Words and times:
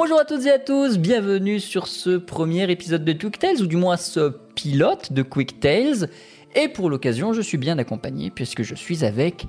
Bonjour 0.00 0.20
à 0.20 0.24
toutes 0.24 0.46
et 0.46 0.52
à 0.52 0.60
tous, 0.60 0.96
bienvenue 0.96 1.58
sur 1.58 1.88
ce 1.88 2.18
premier 2.18 2.70
épisode 2.70 3.04
de 3.04 3.12
Quick 3.12 3.40
Tales, 3.40 3.60
ou 3.60 3.66
du 3.66 3.74
moins 3.74 3.96
ce 3.96 4.32
pilote 4.54 5.12
de 5.12 5.22
Quick 5.22 5.58
Tales. 5.58 6.08
Et 6.54 6.68
pour 6.68 6.88
l'occasion, 6.88 7.32
je 7.32 7.40
suis 7.40 7.58
bien 7.58 7.78
accompagné 7.78 8.30
puisque 8.30 8.62
je 8.62 8.76
suis 8.76 9.04
avec 9.04 9.46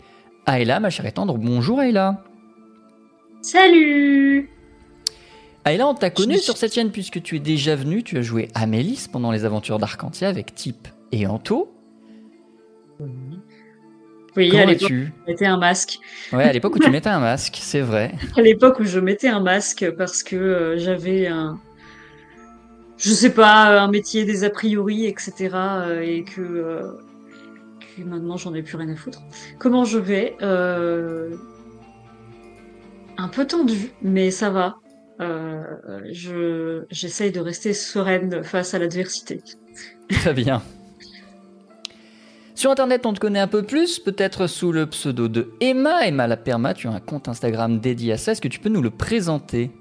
Ayla, 0.47 0.79
ma 0.79 0.89
chère 0.89 1.05
et 1.05 1.11
tendre. 1.11 1.37
Bonjour 1.37 1.79
Ayla. 1.79 2.23
Salut 3.43 4.49
Ayla, 5.65 5.87
on 5.87 5.93
t'a 5.93 6.09
connu 6.09 6.39
sur 6.39 6.57
cette 6.57 6.73
chaîne 6.73 6.89
puisque 6.89 7.21
tu 7.21 7.35
es 7.35 7.39
déjà 7.39 7.75
venu, 7.75 8.01
tu 8.01 8.17
as 8.17 8.23
joué 8.23 8.47
Amélis 8.55 9.05
pendant 9.11 9.29
les 9.29 9.45
aventures 9.45 9.77
d'Arcantia 9.77 10.29
avec 10.29 10.55
Tip 10.55 10.87
et 11.11 11.27
Anto. 11.27 11.71
Oui, 14.37 14.49
Comment 14.49 14.63
à 14.63 14.65
l'époque, 14.67 14.81
vas-tu 14.83 15.11
je 15.25 15.31
mettais 15.31 15.45
un 15.45 15.57
masque. 15.57 15.97
Ouais, 16.31 16.43
à 16.43 16.53
l'époque 16.53 16.75
où 16.75 16.79
tu 16.79 16.89
mettais 16.89 17.09
un 17.09 17.19
masque, 17.19 17.57
c'est 17.61 17.81
vrai. 17.81 18.13
À 18.37 18.41
l'époque 18.41 18.79
où 18.79 18.83
je 18.85 18.99
mettais 18.99 19.27
un 19.27 19.39
masque 19.39 19.89
parce 19.97 20.23
que 20.23 20.35
euh, 20.35 20.77
j'avais 20.77 21.27
un, 21.27 21.59
je 22.97 23.09
sais 23.11 23.33
pas, 23.33 23.81
un 23.81 23.89
métier 23.89 24.25
des 24.25 24.43
a 24.43 24.49
priori, 24.49 25.05
etc. 25.05 25.49
euh, 25.53 26.01
et 26.01 26.23
que, 26.23 26.41
euh, 26.41 26.91
que 27.97 28.03
maintenant 28.03 28.37
j'en 28.37 28.53
ai 28.53 28.61
plus 28.61 28.77
rien 28.77 28.89
à 28.89 28.95
foutre. 28.95 29.21
Comment 29.57 29.83
je 29.85 29.97
vais 29.97 30.35
Euh, 30.41 31.35
Un 33.17 33.27
peu 33.27 33.45
tendu, 33.47 33.91
mais 34.01 34.31
ça 34.31 34.49
va. 34.49 34.75
Euh, 35.21 35.61
je 36.11 36.85
j'essaye 36.89 37.31
de 37.31 37.41
rester 37.41 37.73
sereine 37.73 38.41
face 38.43 38.73
à 38.73 38.79
l'adversité. 38.79 39.41
Très 40.09 40.33
bien. 40.33 40.61
Sur 42.59 42.71
internet, 42.71 43.05
on 43.05 43.13
te 43.13 43.21
connaît 43.21 43.39
un 43.39 43.47
peu 43.47 43.63
plus, 43.63 43.99
peut-être 43.99 44.47
sous 44.47 44.73
le 44.73 44.85
pseudo 44.85 45.29
de 45.29 45.53
Emma. 45.61 46.05
Emma 46.05 46.27
la 46.27 46.35
Perma, 46.35 46.73
tu 46.73 46.89
as 46.89 46.91
un 46.91 46.99
compte 46.99 47.29
Instagram 47.29 47.79
dédié 47.79 48.11
à 48.11 48.17
ça. 48.17 48.33
Est-ce 48.33 48.41
que 48.41 48.49
tu 48.49 48.59
peux 48.59 48.67
nous 48.67 48.81
le 48.81 48.89
présenter? 48.89 49.71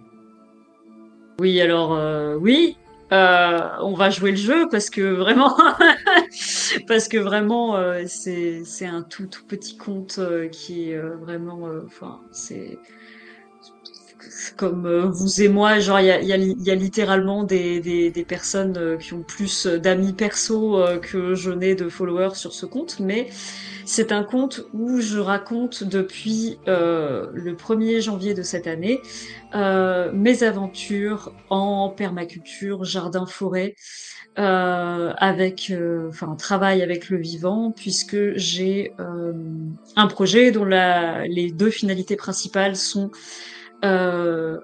Oui, 1.40 1.60
alors 1.60 1.94
euh, 1.94 2.36
oui, 2.36 2.76
euh, 3.10 3.58
on 3.82 3.94
va 3.94 4.10
jouer 4.10 4.30
le 4.30 4.36
jeu 4.36 4.68
parce 4.70 4.90
que 4.90 5.00
vraiment, 5.00 5.56
parce 6.86 7.08
que 7.08 7.16
vraiment, 7.18 7.74
euh, 7.74 8.04
c'est 8.06 8.86
un 8.86 9.02
tout 9.02 9.28
petit 9.48 9.76
compte 9.76 10.20
qui 10.52 10.92
est 10.92 10.98
vraiment, 10.98 11.68
comme 14.56 14.86
euh, 14.86 15.06
vous 15.06 15.42
et 15.42 15.48
moi, 15.48 15.78
genre 15.78 16.00
il 16.00 16.06
y 16.06 16.10
a, 16.10 16.20
y 16.22 16.32
a, 16.32 16.36
y 16.36 16.70
a 16.70 16.74
littéralement 16.74 17.44
des, 17.44 17.80
des, 17.80 18.10
des 18.10 18.24
personnes 18.24 18.76
euh, 18.76 18.96
qui 18.96 19.14
ont 19.14 19.22
plus 19.22 19.66
d'amis 19.66 20.12
perso 20.12 20.78
euh, 20.80 20.98
que 20.98 21.34
je 21.34 21.50
n'ai 21.50 21.74
de 21.74 21.88
followers 21.88 22.34
sur 22.34 22.52
ce 22.52 22.66
compte, 22.66 22.98
mais 23.00 23.28
c'est 23.84 24.12
un 24.12 24.24
compte 24.24 24.62
où 24.72 25.00
je 25.00 25.18
raconte 25.18 25.84
depuis 25.84 26.58
euh, 26.68 27.26
le 27.32 27.54
1er 27.56 28.00
janvier 28.00 28.34
de 28.34 28.42
cette 28.42 28.66
année 28.66 29.00
euh, 29.54 30.10
mes 30.12 30.42
aventures 30.42 31.32
en 31.48 31.88
permaculture, 31.90 32.84
jardin, 32.84 33.26
forêt, 33.26 33.74
euh, 34.38 35.12
avec, 35.16 35.70
euh, 35.70 36.08
enfin, 36.10 36.36
travail 36.36 36.82
avec 36.82 37.08
le 37.08 37.18
vivant, 37.18 37.72
puisque 37.72 38.36
j'ai 38.36 38.92
euh, 39.00 39.32
un 39.96 40.06
projet 40.06 40.52
dont 40.52 40.64
la, 40.64 41.26
les 41.26 41.50
deux 41.50 41.70
finalités 41.70 42.16
principales 42.16 42.76
sont 42.76 43.10
euh, 43.84 44.58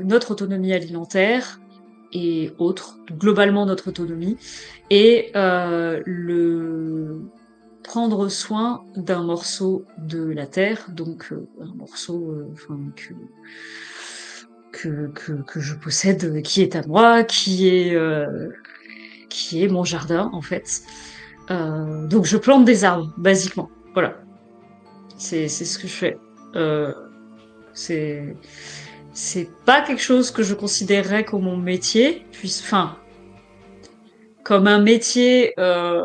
notre 0.00 0.32
autonomie 0.32 0.72
alimentaire 0.72 1.60
et 2.12 2.52
autres, 2.58 2.98
globalement 3.10 3.66
notre 3.66 3.88
autonomie, 3.88 4.36
et 4.90 5.30
euh, 5.36 6.02
le 6.06 7.20
prendre 7.82 8.28
soin 8.28 8.84
d'un 8.96 9.22
morceau 9.22 9.84
de 9.98 10.22
la 10.22 10.46
terre, 10.46 10.86
donc 10.90 11.32
euh, 11.32 11.48
un 11.60 11.74
morceau 11.74 12.30
euh, 12.30 12.54
que, 14.72 15.10
que, 15.12 15.42
que, 15.42 15.60
je 15.60 15.74
possède, 15.74 16.42
qui 16.42 16.62
est 16.62 16.76
à 16.76 16.86
moi, 16.86 17.24
qui 17.24 17.68
est, 17.68 17.94
euh, 17.94 18.50
qui 19.28 19.64
est 19.64 19.68
mon 19.68 19.84
jardin 19.84 20.30
en 20.32 20.42
fait. 20.42 20.82
Donc 21.48 22.26
je 22.26 22.36
plante 22.36 22.64
des 22.64 22.84
arbres, 22.84 23.12
basiquement. 23.16 23.68
Voilà. 23.92 24.14
C'est 25.16 25.48
c'est 25.48 25.64
ce 25.64 25.80
que 25.80 25.88
je 25.88 25.92
fais. 25.92 26.16
C'est 27.80 28.36
c'est 29.12 29.48
pas 29.64 29.80
quelque 29.82 30.02
chose 30.02 30.30
que 30.30 30.42
je 30.42 30.54
considérerais 30.54 31.24
comme 31.24 31.42
mon 31.42 31.56
métier, 31.56 32.24
puis 32.32 32.54
enfin 32.62 32.96
comme 34.44 34.66
un 34.66 34.80
métier 34.80 35.52
euh, 35.58 36.02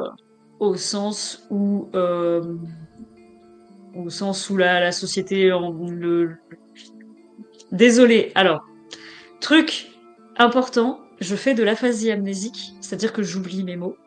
au 0.59 0.75
sens 0.75 1.45
où 1.49 1.89
euh, 1.95 2.41
au 3.95 4.09
sens 4.09 4.49
où 4.49 4.57
la, 4.57 4.91
société 4.91 5.51
en- 5.53 5.71
le 5.89 6.35
désolé 7.71 8.31
alors 8.35 8.61
truc 9.41 9.87
important 10.37 10.99
je 11.21 11.35
fais 11.35 11.53
de 11.53 11.63
l'aphasie 11.63 12.11
amnésique 12.11 12.73
c'est-à-dire 12.81 13.13
que 13.13 13.23
j'oublie 13.23 13.63
mes 13.63 13.77
mots 13.77 13.97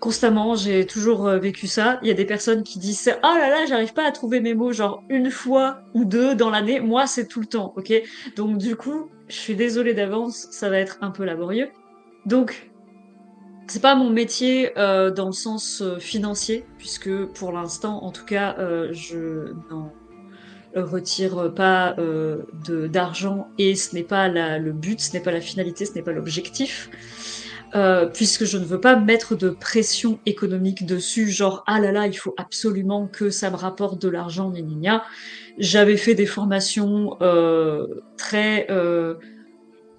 constamment 0.00 0.54
j'ai 0.54 0.86
toujours 0.86 1.26
euh, 1.26 1.38
vécu 1.38 1.66
ça. 1.66 1.98
Il 2.02 2.08
y 2.08 2.10
a 2.10 2.14
des 2.14 2.24
personnes 2.24 2.62
qui 2.62 2.78
disent 2.78 3.10
oh 3.22 3.26
là 3.26 3.50
là 3.50 3.66
j'arrive 3.66 3.92
pas 3.92 4.06
à 4.06 4.12
trouver 4.12 4.40
mes 4.40 4.54
mots 4.54 4.72
genre 4.72 5.02
une 5.08 5.30
fois 5.30 5.80
ou 5.94 6.04
deux 6.04 6.34
dans 6.34 6.50
l'année. 6.50 6.80
Moi 6.80 7.06
c'est 7.06 7.26
tout 7.26 7.40
le 7.40 7.46
temps 7.46 7.72
ok? 7.76 7.92
Donc 8.36 8.58
du 8.58 8.76
coup 8.76 9.10
je 9.28 9.36
suis 9.36 9.56
désolée 9.56 9.94
d'avance 9.94 10.48
ça 10.50 10.70
va 10.70 10.78
être 10.78 10.98
un 11.00 11.10
peu 11.10 11.24
laborieux. 11.24 11.68
Donc 12.26 12.70
c'est 13.66 13.82
pas 13.82 13.94
mon 13.94 14.10
métier 14.10 14.78
euh, 14.78 15.10
dans 15.10 15.26
le 15.26 15.32
sens 15.32 15.82
euh, 15.82 15.98
financier, 15.98 16.64
puisque 16.78 17.26
pour 17.34 17.52
l'instant, 17.52 18.02
en 18.02 18.10
tout 18.10 18.24
cas, 18.24 18.56
je 18.92 19.52
n'en 19.70 19.92
retire 20.74 21.52
pas 21.54 21.94
d'argent. 22.90 23.48
Et 23.58 23.74
ce 23.74 23.94
n'est 23.94 24.04
pas 24.04 24.28
le 24.28 24.72
but, 24.72 25.00
ce 25.00 25.12
n'est 25.12 25.22
pas 25.22 25.32
la 25.32 25.42
finalité, 25.42 25.84
ce 25.84 25.92
n'est 25.92 26.02
pas 26.02 26.12
l'objectif. 26.12 26.88
Euh, 27.74 28.06
puisque 28.06 28.46
je 28.46 28.56
ne 28.56 28.64
veux 28.64 28.80
pas 28.80 28.96
mettre 28.96 29.34
de 29.34 29.50
pression 29.50 30.20
économique 30.24 30.86
dessus, 30.86 31.28
genre 31.28 31.64
ah 31.66 31.80
là 31.80 31.92
là, 31.92 32.06
il 32.06 32.14
faut 32.14 32.34
absolument 32.38 33.06
que 33.06 33.28
ça 33.28 33.50
me 33.50 33.56
rapporte 33.56 34.00
de 34.00 34.08
l'argent, 34.08 34.50
gna. 34.50 35.04
J'avais 35.58 35.98
fait 35.98 36.14
des 36.14 36.24
formations 36.24 37.18
euh, 37.20 37.86
très 38.16 38.66
euh, 38.70 39.16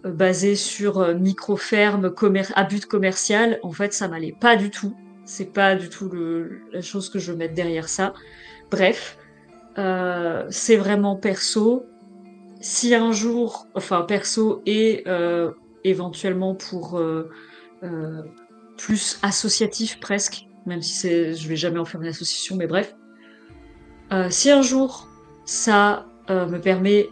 basé 0.04 0.56
sur 0.56 1.00
euh, 1.00 1.14
micro-ferme 1.14 2.12
à 2.56 2.64
but 2.64 2.86
commercial, 2.88 3.60
en 3.62 3.72
fait, 3.72 3.94
ça 3.94 4.08
m'allait 4.08 4.36
pas 4.40 4.56
du 4.56 4.72
tout. 4.72 4.96
C'est 5.26 5.54
pas 5.54 5.76
du 5.76 5.90
tout 5.90 6.10
le, 6.10 6.62
la 6.74 6.82
chose 6.82 7.10
que 7.10 7.20
je 7.20 7.32
veux 7.32 7.38
mettre 7.38 7.54
derrière 7.54 7.88
ça. 7.88 8.14
Bref, 8.72 9.18
euh, 9.78 10.48
c'est 10.50 10.78
vraiment 10.78 11.16
perso. 11.16 11.86
Si 12.62 12.96
un 12.96 13.12
jour, 13.12 13.68
enfin 13.76 14.02
perso 14.02 14.64
et 14.66 15.04
euh, 15.08 15.52
éventuellement 15.84 16.56
pour 16.56 16.98
euh, 16.98 17.30
euh, 17.84 18.24
plus 18.78 19.20
associatif 19.22 20.00
presque, 20.00 20.48
même 20.66 20.82
si 20.82 20.94
c'est, 20.94 21.34
je 21.34 21.48
vais 21.48 21.56
jamais 21.56 21.80
en 21.80 21.86
faire 21.86 22.02
une 22.02 22.08
association, 22.08 22.56
mais 22.56 22.68
bref. 22.68 22.96
Euh, 24.12 24.28
si 24.30 24.50
un 24.50 24.62
jour 24.62 25.08
ça 25.46 26.06
euh, 26.30 26.46
me 26.48 26.60
permet 26.60 27.10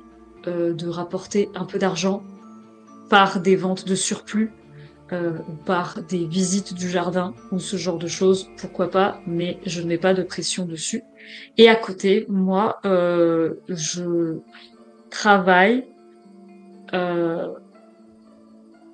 euh, 0.47 0.73
de 0.73 0.87
rapporter 0.87 1.49
un 1.55 1.65
peu 1.65 1.79
d'argent 1.79 2.23
par 3.09 3.39
des 3.39 3.55
ventes 3.55 3.87
de 3.87 3.95
surplus 3.95 4.51
euh, 5.11 5.39
par 5.65 6.01
des 6.03 6.25
visites 6.25 6.73
du 6.73 6.89
jardin 6.89 7.33
ou 7.51 7.59
ce 7.59 7.77
genre 7.77 7.97
de 7.97 8.07
choses, 8.07 8.49
pourquoi 8.57 8.89
pas, 8.89 9.21
mais 9.25 9.59
je 9.65 9.81
mets 9.81 9.97
pas 9.97 10.13
de 10.13 10.23
pression 10.23 10.65
dessus. 10.65 11.03
Et 11.57 11.69
à 11.69 11.75
côté, 11.75 12.25
moi, 12.29 12.79
je 12.83 14.37
travaille 15.09 15.87
euh, 16.93 17.53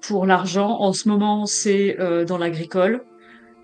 pour 0.07 0.25
l'argent. 0.25 0.79
En 0.79 0.93
ce 0.93 1.07
moment, 1.09 1.45
c'est 1.45 1.99
euh, 1.99 2.25
dans 2.25 2.37
l'agricole, 2.37 3.03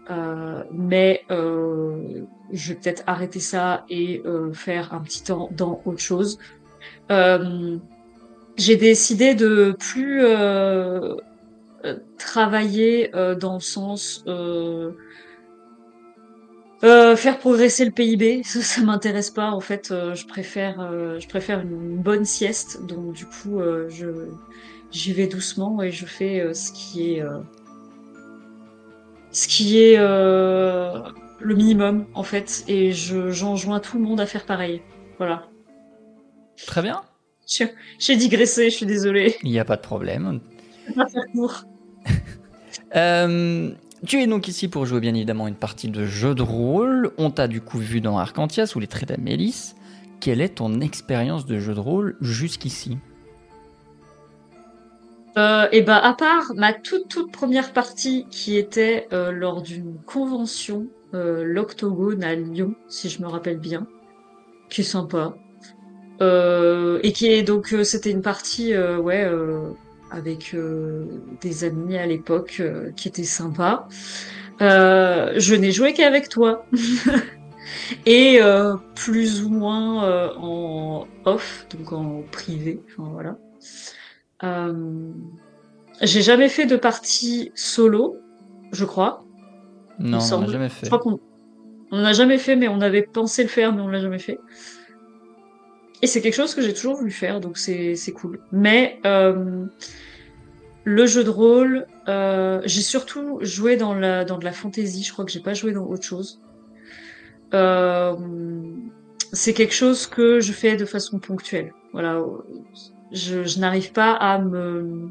euh, 0.10 0.64
mais 0.72 1.24
euh, 1.32 2.24
je 2.52 2.70
vais 2.70 2.80
peut-être 2.80 3.04
arrêter 3.08 3.40
ça 3.40 3.86
et 3.90 4.22
euh, 4.26 4.52
faire 4.54 4.94
un 4.94 5.02
petit 5.02 5.24
temps 5.24 5.50
dans 5.52 5.82
autre 5.86 6.00
chose. 6.00 6.40
Euh, 7.12 7.78
j'ai 8.58 8.76
décidé 8.76 9.36
de 9.36 9.76
plus 9.80 10.24
travailler 12.18 13.10
dans 13.40 13.54
le 13.56 13.60
sens 13.62 14.24
euh, 16.84 17.16
faire 17.16 17.40
progresser 17.40 17.86
le 17.86 17.92
PIB. 17.92 18.42
Ça, 18.46 18.62
ça 18.62 18.82
m'intéresse 18.82 19.30
pas 19.30 19.52
en 19.52 19.60
fait. 19.60 19.92
Euh, 19.92 20.16
je 20.16 20.26
préfère, 20.26 20.80
euh, 20.80 21.20
je 21.20 21.28
préfère 21.28 21.60
une 21.60 21.98
bonne 21.98 22.26
sieste. 22.26 22.86
Donc 22.86 23.14
du 23.14 23.26
coup, 23.26 23.60
je 23.90 24.30
j'y 24.92 25.14
vais 25.14 25.28
doucement 25.28 25.82
et 25.82 25.92
je 25.92 26.06
fais 26.06 26.40
euh, 26.40 26.54
ce 26.54 26.72
qui 26.72 27.14
est 27.14 27.22
euh, 27.22 27.40
ce 29.32 29.48
qui 29.48 29.80
est 29.80 29.96
euh, 29.98 31.02
le 31.40 31.56
minimum 31.56 32.08
en 32.14 32.24
fait. 32.24 32.64
Et 32.68 32.92
je 32.92 33.30
j'enjoins 33.30 33.80
tout 33.80 33.98
le 33.98 34.04
monde 34.04 34.20
à 34.20 34.26
faire 34.26 34.46
pareil. 34.46 34.82
Voilà. 35.18 35.48
Très 36.66 36.82
bien. 36.82 37.02
J'ai 37.98 38.16
digressé, 38.16 38.70
je 38.70 38.76
suis 38.76 38.86
désolée. 38.86 39.36
Il 39.44 39.52
n'y 39.52 39.60
a 39.60 39.66
pas 39.66 39.76
de 39.76 39.82
problème. 39.82 40.40
Vais 40.88 40.94
pas 40.94 41.08
faire 41.08 41.26
court. 41.34 41.64
Euh, 42.96 43.72
tu 44.08 44.20
es 44.20 44.26
donc 44.26 44.48
ici 44.48 44.68
pour 44.68 44.88
jouer 44.88 45.00
bien 45.00 45.14
évidemment 45.14 45.48
une 45.48 45.56
partie 45.56 45.90
de 45.90 46.06
jeu 46.06 46.34
de 46.34 46.42
rôle. 46.42 47.12
On 47.20 47.30
t'a 47.30 47.48
du 47.48 47.62
coup 47.62 47.78
vu 47.78 48.02
dans 48.02 48.18
Arcantia 48.18 48.66
sous 48.66 48.80
les 48.80 48.88
traits 48.88 49.10
d'Amélis. 49.10 49.76
Quelle 50.20 50.42
est 50.42 50.56
ton 50.56 50.82
expérience 50.82 51.46
de 51.46 51.60
jeu 51.60 51.76
de 51.76 51.80
rôle 51.80 52.18
jusqu'ici? 52.20 52.98
Euh, 55.38 55.68
et 55.72 55.82
ben 55.82 55.96
à 55.96 56.14
part 56.14 56.54
ma 56.56 56.74
toute 56.74 57.08
toute 57.08 57.32
première 57.32 57.72
partie 57.72 58.26
qui 58.32 58.58
était 58.58 59.08
euh, 59.14 59.32
lors 59.32 59.62
d'une 59.62 59.98
convention, 60.06 60.88
euh, 61.14 61.44
l'Octogone 61.44 62.24
à 62.24 62.36
Lyon, 62.36 62.76
si 62.88 63.10
je 63.10 63.22
me 63.22 63.28
rappelle 63.28 63.60
bien, 63.60 63.88
qui 64.70 64.82
est 64.82 64.84
sympa. 64.84 65.36
Euh, 66.22 67.00
et 67.04 67.14
qui 67.14 67.28
est 67.28 67.44
donc 67.44 67.74
euh, 67.74 67.84
c'était 67.84 68.12
une 68.12 68.22
partie 68.22 68.76
ouais 68.78 69.30
avec 70.12 70.56
des 71.42 71.64
amis 71.64 71.98
à 71.98 72.06
l'époque 72.06 72.62
qui 72.96 73.08
était 73.08 73.24
sympa. 73.24 73.88
Euh, 74.62 75.34
je 75.38 75.56
n'ai 75.56 75.72
joué 75.72 75.94
qu'avec 75.94 76.28
toi 76.28 76.66
et 78.06 78.42
euh, 78.42 78.76
plus 78.96 79.44
ou 79.44 79.50
moins 79.50 80.04
euh, 80.04 80.34
en 80.38 81.08
off 81.26 81.66
donc 81.76 81.94
en 81.94 82.24
privé. 82.32 82.82
Enfin 82.88 83.10
voilà. 83.14 83.38
Euh, 84.44 85.12
j'ai 86.02 86.22
jamais 86.22 86.50
fait 86.50 86.66
de 86.66 86.76
partie 86.76 87.52
solo, 87.56 88.18
je 88.72 88.86
crois. 88.86 89.24
Non, 90.00 90.20
on 90.32 90.40
n'a 90.40 90.48
jamais 90.48 90.70
Je 90.70 90.74
fait. 90.74 90.86
crois 90.88 91.00
qu'on 91.00 91.20
on 91.92 92.02
n'a 92.02 92.14
jamais 92.14 92.38
fait, 92.38 92.56
mais 92.56 92.68
on 92.68 92.82
avait 92.82 93.02
pensé 93.02 93.44
le 93.44 93.50
faire, 93.50 93.74
mais 93.74 93.82
on 93.82 93.88
l'a 93.88 94.00
jamais 94.00 94.20
fait. 94.20 94.40
Et 96.02 96.08
c'est 96.08 96.22
quelque 96.22 96.36
chose 96.36 96.56
que 96.56 96.62
j'ai 96.62 96.74
toujours 96.74 96.96
voulu 96.96 97.12
faire, 97.12 97.42
donc 97.42 97.58
c'est 97.58 98.14
cool. 98.16 98.40
Mais 98.52 99.00
euh, 99.06 99.66
le 100.86 101.06
jeu 101.06 101.24
de 101.24 101.30
rôle, 101.30 101.88
euh, 102.08 102.62
j'ai 102.66 102.82
surtout 102.82 103.40
joué 103.42 103.76
dans 103.76 103.94
la 103.94 104.24
dans 104.24 104.38
de 104.38 104.46
la 104.46 104.54
fantasy. 104.54 105.04
Je 105.04 105.12
crois 105.12 105.26
que 105.26 105.32
j'ai 105.32 105.42
pas 105.42 105.54
joué 105.54 105.74
dans 105.74 105.86
autre 105.86 106.04
chose. 106.04 106.42
Euh, 107.54 108.16
c'est 109.34 109.54
quelque 109.54 109.74
chose 109.74 110.08
que 110.08 110.40
je 110.40 110.54
fais 110.54 110.78
de 110.78 110.86
façon 110.86 111.20
ponctuelle. 111.20 111.74
Voilà, 111.92 112.22
je, 113.12 113.44
je 113.44 113.60
n'arrive 113.60 113.92
pas 113.92 114.14
à 114.14 114.40
me 114.40 115.10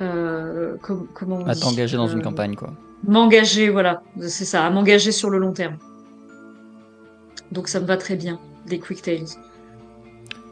euh, 0.00 0.76
com- 0.82 1.06
comment 1.14 1.36
on 1.36 1.46
À 1.46 1.54
t'engager 1.54 1.96
dans 1.96 2.08
une 2.08 2.20
Euh, 2.20 2.22
campagne, 2.22 2.54
quoi. 2.54 2.72
M'engager, 3.06 3.68
voilà, 3.70 4.02
c'est 4.20 4.44
ça, 4.44 4.64
à 4.66 4.70
m'engager 4.70 5.12
sur 5.12 5.30
le 5.30 5.38
long 5.38 5.52
terme. 5.52 5.76
Donc 7.52 7.68
ça 7.68 7.80
me 7.80 7.86
va 7.86 7.96
très 7.96 8.16
bien, 8.16 8.38
des 8.66 8.78
quick 8.78 9.02
tales. 9.02 9.24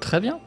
Très 0.01 0.21
bien. 0.21 0.39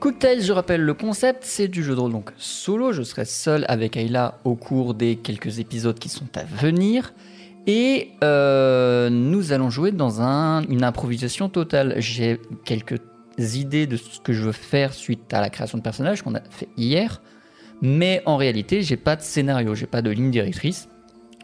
Cocktail, 0.00 0.42
je 0.42 0.52
rappelle 0.52 0.82
le 0.82 0.94
concept, 0.94 1.42
c'est 1.44 1.66
du 1.66 1.82
jeu 1.82 1.94
de 1.94 2.00
rôle 2.00 2.12
donc 2.12 2.30
solo. 2.36 2.92
Je 2.92 3.02
serai 3.02 3.24
seul 3.24 3.64
avec 3.68 3.96
Ayla 3.96 4.38
au 4.44 4.54
cours 4.54 4.94
des 4.94 5.16
quelques 5.16 5.58
épisodes 5.58 5.98
qui 5.98 6.08
sont 6.08 6.28
à 6.36 6.44
venir. 6.44 7.12
Et 7.66 8.12
euh, 8.24 9.10
nous 9.10 9.52
allons 9.52 9.70
jouer 9.70 9.90
dans 9.90 10.22
un- 10.22 10.62
une 10.68 10.84
improvisation 10.84 11.48
totale. 11.48 11.94
J'ai 11.98 12.40
quelques 12.64 12.98
idées 13.38 13.86
de 13.86 13.96
ce 13.96 14.20
que 14.20 14.32
je 14.32 14.42
veux 14.42 14.52
faire 14.52 14.92
suite 14.92 15.32
à 15.32 15.40
la 15.40 15.50
création 15.50 15.78
de 15.78 15.82
personnages 15.82 16.22
qu'on 16.22 16.34
a 16.34 16.40
fait 16.50 16.68
hier. 16.76 17.22
Mais 17.80 18.22
en 18.26 18.36
réalité, 18.36 18.82
j'ai 18.82 18.96
pas 18.96 19.16
de 19.16 19.22
scénario, 19.22 19.74
j'ai 19.74 19.86
pas 19.86 20.02
de 20.02 20.10
ligne 20.10 20.30
directrice. 20.30 20.88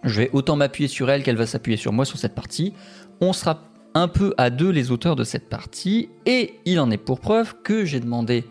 Je 0.03 0.21
vais 0.21 0.31
autant 0.33 0.57
m'appuyer 0.57 0.89
sur 0.89 1.11
elle 1.11 1.23
qu'elle 1.23 1.37
va 1.37 1.47
s'appuyer 1.47 1.77
sur 1.77 1.93
moi 1.93 2.05
sur 2.05 2.19
cette 2.19 2.35
partie. 2.35 2.75
On 3.21 3.33
sera 3.33 3.63
un 3.95 4.09
peu 4.09 4.35
à 4.37 4.51
deux 4.51 4.71
les 4.71 4.91
auteurs 4.91 5.17
de 5.17 5.25
cette 5.25 5.49
partie, 5.49 6.09
et 6.27 6.55
il 6.65 6.81
en 6.81 6.91
est 6.91 6.99
pour 6.99 7.21
preuve 7.21 7.55
que 7.63 7.85
j'ai 7.85 8.01
demandé 8.01 8.45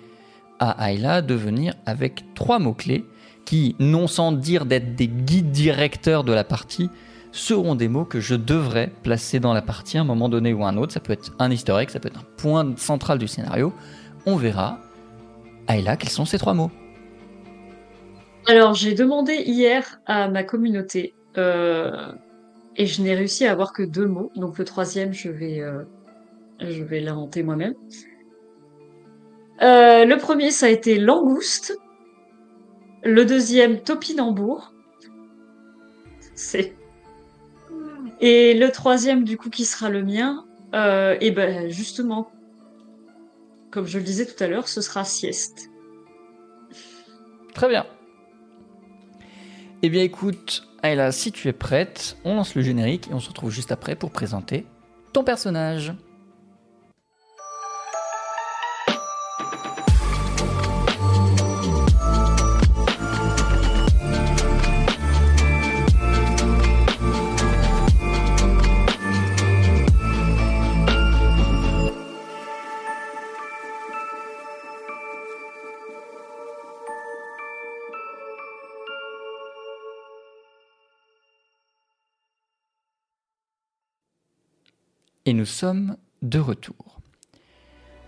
à 0.60 0.90
Ayla 0.90 1.22
de 1.22 1.34
venir 1.34 1.74
avec 1.86 2.24
trois 2.34 2.60
mots-clés 2.60 3.04
qui, 3.45 3.75
non 3.80 4.07
sans 4.07 4.31
dire 4.31 4.66
d'être 4.66 4.95
des 4.95 5.10
guides 5.10 5.51
directeurs 5.51 6.24
de 6.24 6.31
la 6.31 6.45
partie, 6.45 6.90
seront 7.33 7.74
des 7.75 7.89
mots 7.89 8.06
que 8.06 8.19
je 8.19 8.35
devrais 8.35 8.91
placer 9.01 9.39
dans 9.39 9.53
la 9.53 9.62
partie 9.62 9.97
à 9.97 10.01
un 10.01 10.06
moment 10.06 10.30
donné 10.30 10.53
ou 10.53 10.63
à 10.63 10.69
un 10.69 10.77
autre. 10.77 10.94
Ça 10.94 11.00
peut 11.00 11.12
être 11.12 11.33
un 11.39 11.50
egg, 11.51 11.89
ça 11.89 12.00
peut 12.00 12.07
être 12.07 12.19
un 12.19 12.25
point 12.38 12.74
central 12.77 13.18
du 13.18 13.27
scénario. 13.27 13.74
On 14.25 14.38
verra. 14.38 14.80
Ayla, 15.68 15.97
quels 15.97 16.09
sont 16.09 16.25
ces 16.25 16.38
trois 16.38 16.53
mots? 16.53 16.71
Alors 18.47 18.75
j'ai 18.75 18.94
demandé 18.94 19.33
hier 19.45 20.00
à 20.06 20.30
ma 20.30 20.44
communauté 20.44 21.15
euh, 21.38 22.12
et 22.75 22.85
je 22.85 23.01
n'ai 23.01 23.15
réussi 23.15 23.45
à 23.45 23.51
avoir 23.51 23.74
que 23.74 23.83
deux 23.83 24.07
mots. 24.07 24.31
Donc 24.35 24.57
le 24.59 24.65
troisième, 24.65 25.12
je 25.12 25.30
vais, 25.30 25.59
euh, 25.59 25.83
vais 26.62 27.00
l'inventer 27.00 27.41
moi-même. 27.41 27.74
Euh, 29.62 30.06
le 30.06 30.18
premier, 30.18 30.51
ça 30.51 30.68
a 30.68 30.69
été 30.69 31.00
langouste. 31.00 31.80
Le 33.03 33.25
deuxième, 33.25 33.80
topinambour. 33.80 34.74
C'est. 36.35 36.75
Et 38.19 38.54
le 38.54 38.71
troisième, 38.71 39.24
du 39.24 39.38
coup, 39.38 39.50
qui 39.50 39.65
sera 39.65 39.89
le 39.89 40.04
mien, 40.04 40.45
euh, 40.74 41.18
et 41.21 41.31
ben 41.31 41.69
justement, 41.69 42.31
comme 43.71 43.86
je 43.86 43.98
le 43.98 44.04
disais 44.04 44.25
tout 44.25 44.42
à 44.44 44.48
l'heure, 44.48 44.68
ce 44.68 44.81
sera 44.81 45.04
sieste. 45.04 45.69
Très 47.54 47.69
bien. 47.69 47.86
Eh 49.81 49.89
bien 49.89 50.04
écoute, 50.04 50.68
Ayla, 50.81 51.12
si 51.12 51.31
tu 51.31 51.48
es 51.48 51.54
prête, 51.54 52.18
on 52.24 52.36
lance 52.36 52.56
le 52.56 52.62
générique 52.62 53.10
et 53.10 53.13
on 53.13 53.19
se 53.19 53.30
retrouve 53.30 53.51
juste 53.51 53.71
après 53.71 53.95
pour 53.95 54.12
présenter 54.12 54.66
ton 55.12 55.24
personnage. 55.24 55.94
Et 85.25 85.31
nous 85.31 85.45
sommes 85.45 85.95
de 86.21 86.37
retour. 86.37 86.99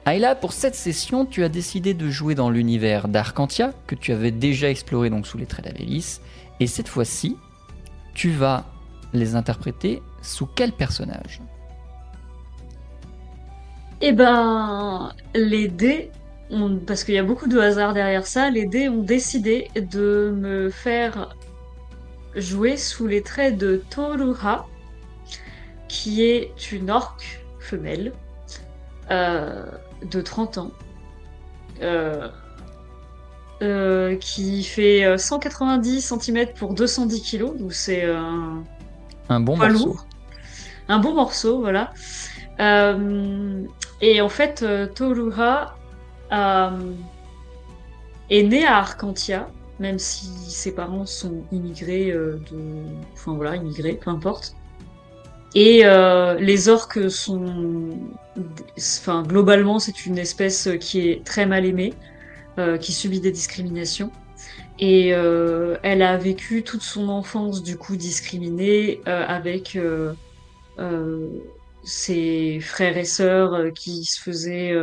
Ayla, 0.05 0.35
pour 0.35 0.51
cette 0.51 0.75
session, 0.75 1.25
tu 1.25 1.45
as 1.45 1.49
décidé 1.49 1.93
de 1.93 2.09
jouer 2.09 2.35
dans 2.35 2.49
l'univers 2.49 3.07
d'Arcantia, 3.07 3.71
que 3.87 3.95
tu 3.95 4.11
avais 4.11 4.31
déjà 4.31 4.69
exploré 4.69 5.09
donc 5.09 5.25
sous 5.25 5.37
les 5.37 5.45
traits 5.45 5.63
d'Avélis. 5.63 6.19
Et 6.59 6.67
cette 6.67 6.89
fois-ci, 6.89 7.37
tu 8.13 8.31
vas 8.31 8.65
les 9.13 9.35
interpréter 9.35 10.01
sous 10.21 10.45
quel 10.45 10.73
personnage? 10.73 11.41
Eh 14.01 14.11
ben, 14.11 15.13
les 15.33 15.69
dés, 15.69 16.11
parce 16.85 17.05
qu'il 17.05 17.15
y 17.15 17.17
a 17.17 17.23
beaucoup 17.23 17.47
de 17.47 17.59
hasard 17.59 17.93
derrière 17.93 18.27
ça, 18.27 18.49
les 18.49 18.65
dés 18.65 18.89
ont 18.89 19.03
décidé 19.03 19.69
de 19.75 20.33
me 20.35 20.69
faire 20.69 21.33
jouer 22.35 22.75
sous 22.75 23.07
les 23.07 23.21
traits 23.21 23.57
de 23.57 23.81
Toruha, 23.89 24.67
qui 25.87 26.23
est 26.23 26.71
une 26.71 26.89
orque 26.89 27.45
femelle 27.59 28.13
euh, 29.11 29.65
de 30.09 30.21
30 30.21 30.57
ans, 30.57 30.71
euh, 31.81 32.27
euh, 33.61 34.15
qui 34.17 34.63
fait 34.63 35.05
euh, 35.05 35.17
190 35.17 36.01
cm 36.19 36.47
pour 36.53 36.73
210 36.73 37.21
kg, 37.21 37.57
donc 37.57 37.73
c'est 37.73 38.03
un, 38.05 38.63
Un 39.29 39.39
bon 39.39 39.57
Pas 39.57 39.69
morceau. 39.69 39.85
lourd. 39.87 40.05
un 40.89 40.99
bon 40.99 41.13
morceau, 41.13 41.59
voilà. 41.59 41.93
Et 44.01 44.21
en 44.21 44.29
fait, 44.29 44.65
Toruha 44.93 45.75
est 48.29 48.43
né 48.43 48.65
à 48.65 48.77
Arcantia, 48.77 49.49
même 49.79 49.99
si 49.99 50.27
ses 50.49 50.73
parents 50.73 51.05
sont 51.05 51.43
immigrés 51.51 52.11
de, 52.11 52.39
enfin 53.13 53.33
voilà, 53.33 53.55
immigrés, 53.55 53.93
peu 53.93 54.09
importe. 54.09 54.55
Et 55.55 55.85
euh, 55.85 56.35
les 56.35 56.67
orques 56.67 57.09
sont, 57.09 57.97
enfin 58.77 59.23
globalement, 59.23 59.79
c'est 59.79 60.05
une 60.05 60.17
espèce 60.17 60.67
qui 60.81 61.09
est 61.09 61.25
très 61.25 61.45
mal 61.45 61.65
aimée, 61.65 61.93
euh, 62.59 62.77
qui 62.77 62.91
subit 62.91 63.21
des 63.21 63.31
discriminations. 63.31 64.11
Et 64.79 65.13
euh, 65.13 65.77
elle 65.83 66.01
a 66.01 66.17
vécu 66.17 66.63
toute 66.63 66.81
son 66.81 67.07
enfance 67.07 67.63
du 67.63 67.77
coup 67.77 67.95
discriminée 67.95 68.99
euh, 69.07 69.25
avec 69.25 69.77
euh, 69.77 70.13
euh, 70.79 71.29
ses 71.85 72.59
frères 72.59 72.97
et 72.97 73.05
sœurs 73.05 73.71
qui 73.73 74.03
se 74.03 74.19
faisaient 74.19 74.75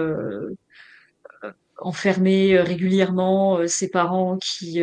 enfermer 1.78 2.58
régulièrement, 2.60 3.66
ses 3.66 3.90
parents 3.90 4.38
qui 4.38 4.80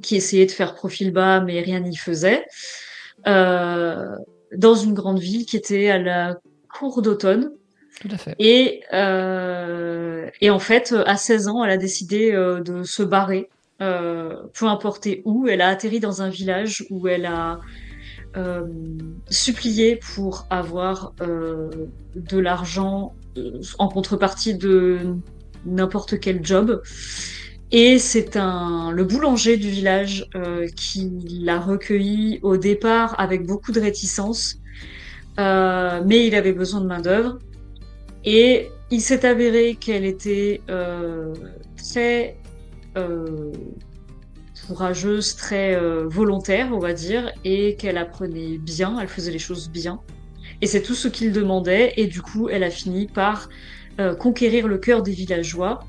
qui 0.00 0.16
essayaient 0.16 0.46
de 0.46 0.52
faire 0.52 0.74
profil 0.74 1.12
bas 1.12 1.40
mais 1.40 1.60
rien 1.60 1.80
n'y 1.80 1.96
faisait. 1.96 2.44
Euh, 3.26 4.16
dans 4.56 4.74
une 4.74 4.94
grande 4.94 5.18
ville 5.18 5.46
qui 5.46 5.56
était 5.56 5.88
à 5.88 5.98
la 5.98 6.38
cour 6.72 7.02
d'automne. 7.02 7.52
Tout 8.00 8.08
à 8.10 8.16
fait. 8.16 8.34
Et, 8.38 8.82
euh, 8.92 10.28
et 10.40 10.50
en 10.50 10.58
fait, 10.58 10.94
à 11.06 11.16
16 11.16 11.48
ans, 11.48 11.64
elle 11.64 11.70
a 11.70 11.76
décidé 11.76 12.32
euh, 12.32 12.60
de 12.60 12.82
se 12.82 13.02
barrer, 13.02 13.48
euh, 13.80 14.36
peu 14.54 14.66
importe 14.66 15.06
où. 15.24 15.46
Elle 15.48 15.60
a 15.60 15.68
atterri 15.68 16.00
dans 16.00 16.22
un 16.22 16.28
village 16.28 16.84
où 16.90 17.06
elle 17.06 17.26
a 17.26 17.60
euh, 18.36 18.66
supplié 19.28 20.00
pour 20.14 20.46
avoir 20.48 21.12
euh, 21.20 21.68
de 22.16 22.38
l'argent 22.38 23.14
en 23.78 23.88
contrepartie 23.88 24.54
de 24.54 25.16
n'importe 25.66 26.18
quel 26.18 26.44
job. 26.44 26.82
Et 27.74 27.98
c'est 27.98 28.36
un 28.36 28.90
le 28.90 29.02
boulanger 29.04 29.56
du 29.56 29.70
village 29.70 30.28
euh, 30.34 30.68
qui 30.76 31.10
l'a 31.40 31.58
recueilli 31.58 32.38
au 32.42 32.58
départ 32.58 33.18
avec 33.18 33.46
beaucoup 33.46 33.72
de 33.72 33.80
réticence, 33.80 34.56
euh, 35.40 36.02
mais 36.06 36.26
il 36.26 36.34
avait 36.34 36.52
besoin 36.52 36.82
de 36.82 36.86
main 36.86 37.00
d'œuvre. 37.00 37.38
Et 38.24 38.68
il 38.90 39.00
s'est 39.00 39.24
avéré 39.24 39.76
qu'elle 39.80 40.04
était 40.04 40.60
euh, 40.68 41.32
très 41.78 42.36
euh, 42.98 43.50
courageuse, 44.66 45.34
très 45.34 45.74
euh, 45.74 46.06
volontaire, 46.06 46.68
on 46.72 46.78
va 46.78 46.92
dire, 46.92 47.32
et 47.42 47.76
qu'elle 47.76 47.96
apprenait 47.96 48.58
bien, 48.58 48.98
elle 49.00 49.08
faisait 49.08 49.32
les 49.32 49.38
choses 49.38 49.70
bien. 49.70 50.00
Et 50.60 50.66
c'est 50.66 50.82
tout 50.82 50.94
ce 50.94 51.08
qu'il 51.08 51.32
demandait, 51.32 51.94
et 51.96 52.06
du 52.06 52.20
coup, 52.20 52.48
elle 52.50 52.64
a 52.64 52.70
fini 52.70 53.06
par 53.06 53.48
euh, 53.98 54.14
conquérir 54.14 54.68
le 54.68 54.78
cœur 54.78 55.02
des 55.02 55.12
villageois. 55.12 55.80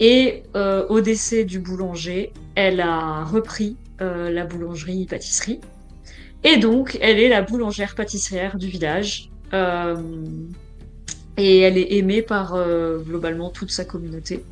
Et 0.00 0.42
euh, 0.54 0.86
au 0.88 1.00
décès 1.00 1.44
du 1.44 1.58
boulanger, 1.58 2.32
elle 2.54 2.80
a 2.80 3.24
repris 3.24 3.76
euh, 4.00 4.30
la 4.30 4.44
boulangerie-pâtisserie. 4.44 5.60
Et 6.44 6.58
donc, 6.58 6.98
elle 7.00 7.18
est 7.18 7.28
la 7.28 7.42
boulangère 7.42 7.94
pâtissière 7.94 8.58
du 8.58 8.68
village. 8.68 9.30
Euh, 9.54 9.96
et 11.38 11.60
elle 11.60 11.78
est 11.78 11.94
aimée 11.94 12.22
par 12.22 12.56
globalement 13.04 13.50
toute 13.50 13.70
sa 13.70 13.84
communauté. 13.84 14.42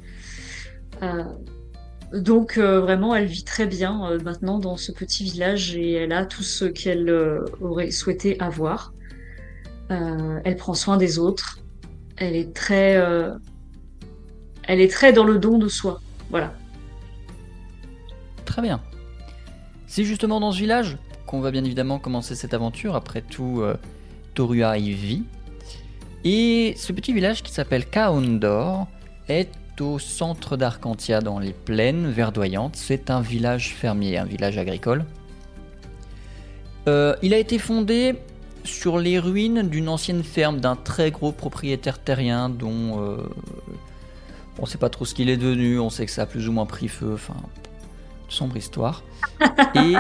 Donc 2.13 2.59
vraiment, 2.59 3.15
elle 3.15 3.25
vit 3.25 3.43
très 3.43 3.67
bien 3.67 4.19
maintenant 4.23 4.59
dans 4.59 4.77
ce 4.77 4.93
petit 4.93 5.25
village 5.25 5.75
et 5.77 5.93
elle 5.93 6.13
a 6.13 6.27
tout 6.27 6.43
ce 6.43 6.67
qu'elle 6.67 7.11
aurait 7.63 7.91
souhaité 7.91 8.39
avoir. 8.39 8.93
Elle 9.89 10.57
prend 10.59 10.75
soin 10.75 10.99
des 10.99 11.19
autres. 11.19 11.61
Elle 12.19 12.37
est 12.37 12.55
très, 12.55 13.03
elle 14.67 14.81
est 14.81 14.91
très 14.91 15.13
dans 15.13 15.25
le 15.25 15.39
don 15.39 15.59
de 15.59 15.69
soi. 15.69 16.01
Voilà. 16.31 16.55
Très 18.45 18.63
bien. 18.63 18.81
C'est 19.87 20.05
justement 20.05 20.41
dans 20.41 20.53
ce 20.53 20.59
village 20.59 20.99
qu'on 21.27 21.41
va 21.41 21.51
bien 21.51 21.65
évidemment 21.65 21.99
commencer 21.99 22.35
cette 22.35 22.55
aventure. 22.55 22.95
Après 22.97 23.23
tout, 23.23 23.61
euh, 23.61 23.77
Torua 24.35 24.79
y 24.79 24.93
vit. 24.93 25.25
Et 26.25 26.75
ce 26.77 26.93
petit 26.93 27.13
village 27.13 27.43
qui 27.43 27.53
s'appelle 27.53 27.87
Kaondor 27.87 28.87
est 29.29 29.51
au 29.81 29.99
centre 29.99 30.57
d'Arcantia 30.57 31.21
dans 31.21 31.39
les 31.39 31.53
plaines 31.53 32.11
verdoyantes. 32.11 32.77
C'est 32.77 33.11
un 33.11 33.21
village 33.21 33.75
fermier, 33.75 34.19
un 34.19 34.25
village 34.25 34.57
agricole. 34.59 35.05
Euh, 36.89 37.17
il 37.23 37.35
a 37.35 37.39
été 37.39 37.59
fondé 37.59 38.15
sur 38.63 38.99
les 38.99 39.19
ruines 39.19 39.69
d'une 39.69 39.89
ancienne 39.89 40.23
ferme 40.23 40.61
d'un 40.61 40.77
très 40.77 41.11
gros 41.11 41.33
propriétaire 41.33 41.99
terrien 41.99 42.49
dont 42.49 43.03
euh, 43.03 43.17
on 44.59 44.63
ne 44.63 44.67
sait 44.67 44.79
pas 44.79 44.89
trop 44.89 45.05
ce 45.05 45.15
qu'il 45.15 45.29
est 45.29 45.37
devenu, 45.37 45.79
on 45.79 45.91
sait 45.91 46.07
que 46.07 46.13
ça 46.13 46.23
a 46.23 46.27
plus 46.27 46.49
ou 46.49 46.53
moins 46.53 46.67
pris 46.67 46.89
feu, 46.89 47.13
enfin, 47.15 47.35
sombre 48.29 48.57
histoire. 48.57 49.03
Et, 49.75 49.95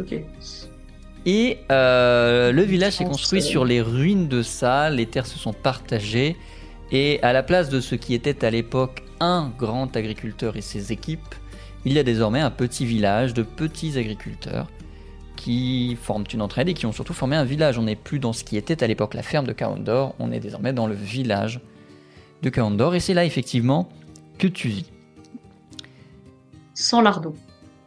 Ok. 0.00 0.14
et 1.26 1.58
euh, 1.70 2.50
le 2.52 2.62
village 2.62 2.94
s'est 2.94 3.04
construit 3.04 3.42
sur 3.42 3.64
les 3.66 3.82
ruines 3.82 4.26
de 4.28 4.42
ça, 4.42 4.88
les 4.88 5.04
terres 5.06 5.26
se 5.26 5.38
sont 5.38 5.52
partagées, 5.52 6.36
et 6.92 7.20
à 7.22 7.32
la 7.34 7.42
place 7.42 7.68
de 7.68 7.80
ce 7.80 7.94
qui 7.94 8.14
était 8.14 8.44
à 8.44 8.50
l'époque 8.50 9.02
un 9.20 9.52
grand 9.58 9.94
agriculteur 9.96 10.56
et 10.56 10.60
ses 10.62 10.92
équipes, 10.92 11.34
il 11.84 11.92
y 11.92 11.98
a 11.98 12.02
désormais 12.02 12.40
un 12.40 12.50
petit 12.50 12.86
village 12.86 13.34
de 13.34 13.42
petits 13.42 13.98
agriculteurs 13.98 14.68
qui 15.36 15.96
forment 16.00 16.24
une 16.32 16.42
entraide 16.42 16.68
et 16.68 16.74
qui 16.74 16.86
ont 16.86 16.92
surtout 16.92 17.12
formé 17.12 17.36
un 17.36 17.44
village. 17.44 17.78
On 17.78 17.82
n'est 17.82 17.94
plus 17.96 18.18
dans 18.18 18.32
ce 18.32 18.42
qui 18.42 18.56
était 18.56 18.82
à 18.82 18.86
l'époque 18.86 19.14
la 19.14 19.22
ferme 19.22 19.46
de 19.46 19.52
Kaondor, 19.52 20.14
on 20.18 20.32
est 20.32 20.40
désormais 20.40 20.72
dans 20.72 20.86
le 20.86 20.94
village 20.94 21.60
de 22.46 22.50
Kaondor, 22.50 22.94
et 22.94 23.00
c'est 23.00 23.12
là 23.12 23.24
effectivement 23.24 23.88
que 24.38 24.46
tu 24.46 24.68
vis, 24.68 24.84
Sans 26.74 27.00
lardon. 27.00 27.34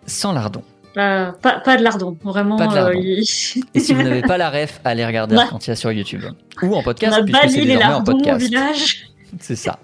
sans 0.06 0.34
lardon. 0.34 0.64
Euh, 0.98 1.32
pas, 1.32 1.60
pas 1.62 1.78
de 1.78 1.84
lardon. 1.84 2.18
Vraiment. 2.24 2.58
Pas 2.58 2.68
de 2.68 2.76
lardon. 2.76 3.00
euh, 3.00 3.22
Et 3.74 3.80
si 3.80 3.94
vous 3.94 4.04
n'avez 4.04 4.22
pas 4.22 4.38
la 4.38 4.50
ref, 4.50 4.82
allez 4.84 5.06
regarder 5.06 5.36
Ouais. 5.38 5.44
Arcantia 5.44 5.76
sur 5.78 5.92
YouTube. 5.94 6.24
Ou 6.62 6.76
en 6.76 6.80
On 6.80 6.84
podcast, 6.84 7.20
a 7.20 7.24
puisque 7.24 7.50
c'est 7.52 7.62
désormais 7.66 7.86
en 7.94 8.04
podcast. 8.04 8.54
C'est 9.40 9.56
ça. 9.56 9.80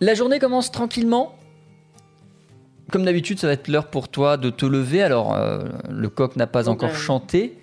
La 0.00 0.14
journée 0.14 0.38
commence 0.40 0.72
tranquillement. 0.72 1.34
Comme 2.90 3.04
d'habitude, 3.04 3.38
ça 3.38 3.46
va 3.46 3.52
être 3.52 3.68
l'heure 3.68 3.88
pour 3.88 4.08
toi 4.08 4.36
de 4.38 4.48
te 4.50 4.64
lever. 4.64 5.02
Alors, 5.02 5.34
euh, 5.34 5.64
le 5.90 6.08
coq 6.08 6.34
n'a 6.36 6.46
pas 6.46 6.62
Donc, 6.64 6.82
encore 6.82 6.96
euh, 6.96 6.98
chanté, 6.98 7.58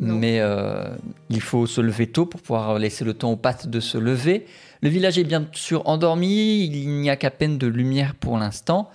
non. 0.00 0.16
mais 0.16 0.40
euh, 0.40 0.88
il 1.28 1.40
faut 1.40 1.66
se 1.66 1.80
lever 1.80 2.06
tôt 2.06 2.26
pour 2.26 2.40
pouvoir 2.40 2.78
laisser 2.78 3.04
le 3.04 3.14
temps 3.14 3.32
aux 3.32 3.36
pattes 3.36 3.68
de 3.68 3.80
se 3.80 3.98
lever. 3.98 4.46
Le 4.82 4.88
village 4.88 5.18
est 5.18 5.24
bien 5.24 5.46
sûr 5.52 5.86
endormi, 5.86 6.64
il 6.64 6.88
n'y 6.88 7.10
a 7.10 7.16
qu'à 7.16 7.30
peine 7.30 7.58
de 7.58 7.66
lumière 7.66 8.14
pour 8.14 8.38
l'instant. 8.38 8.90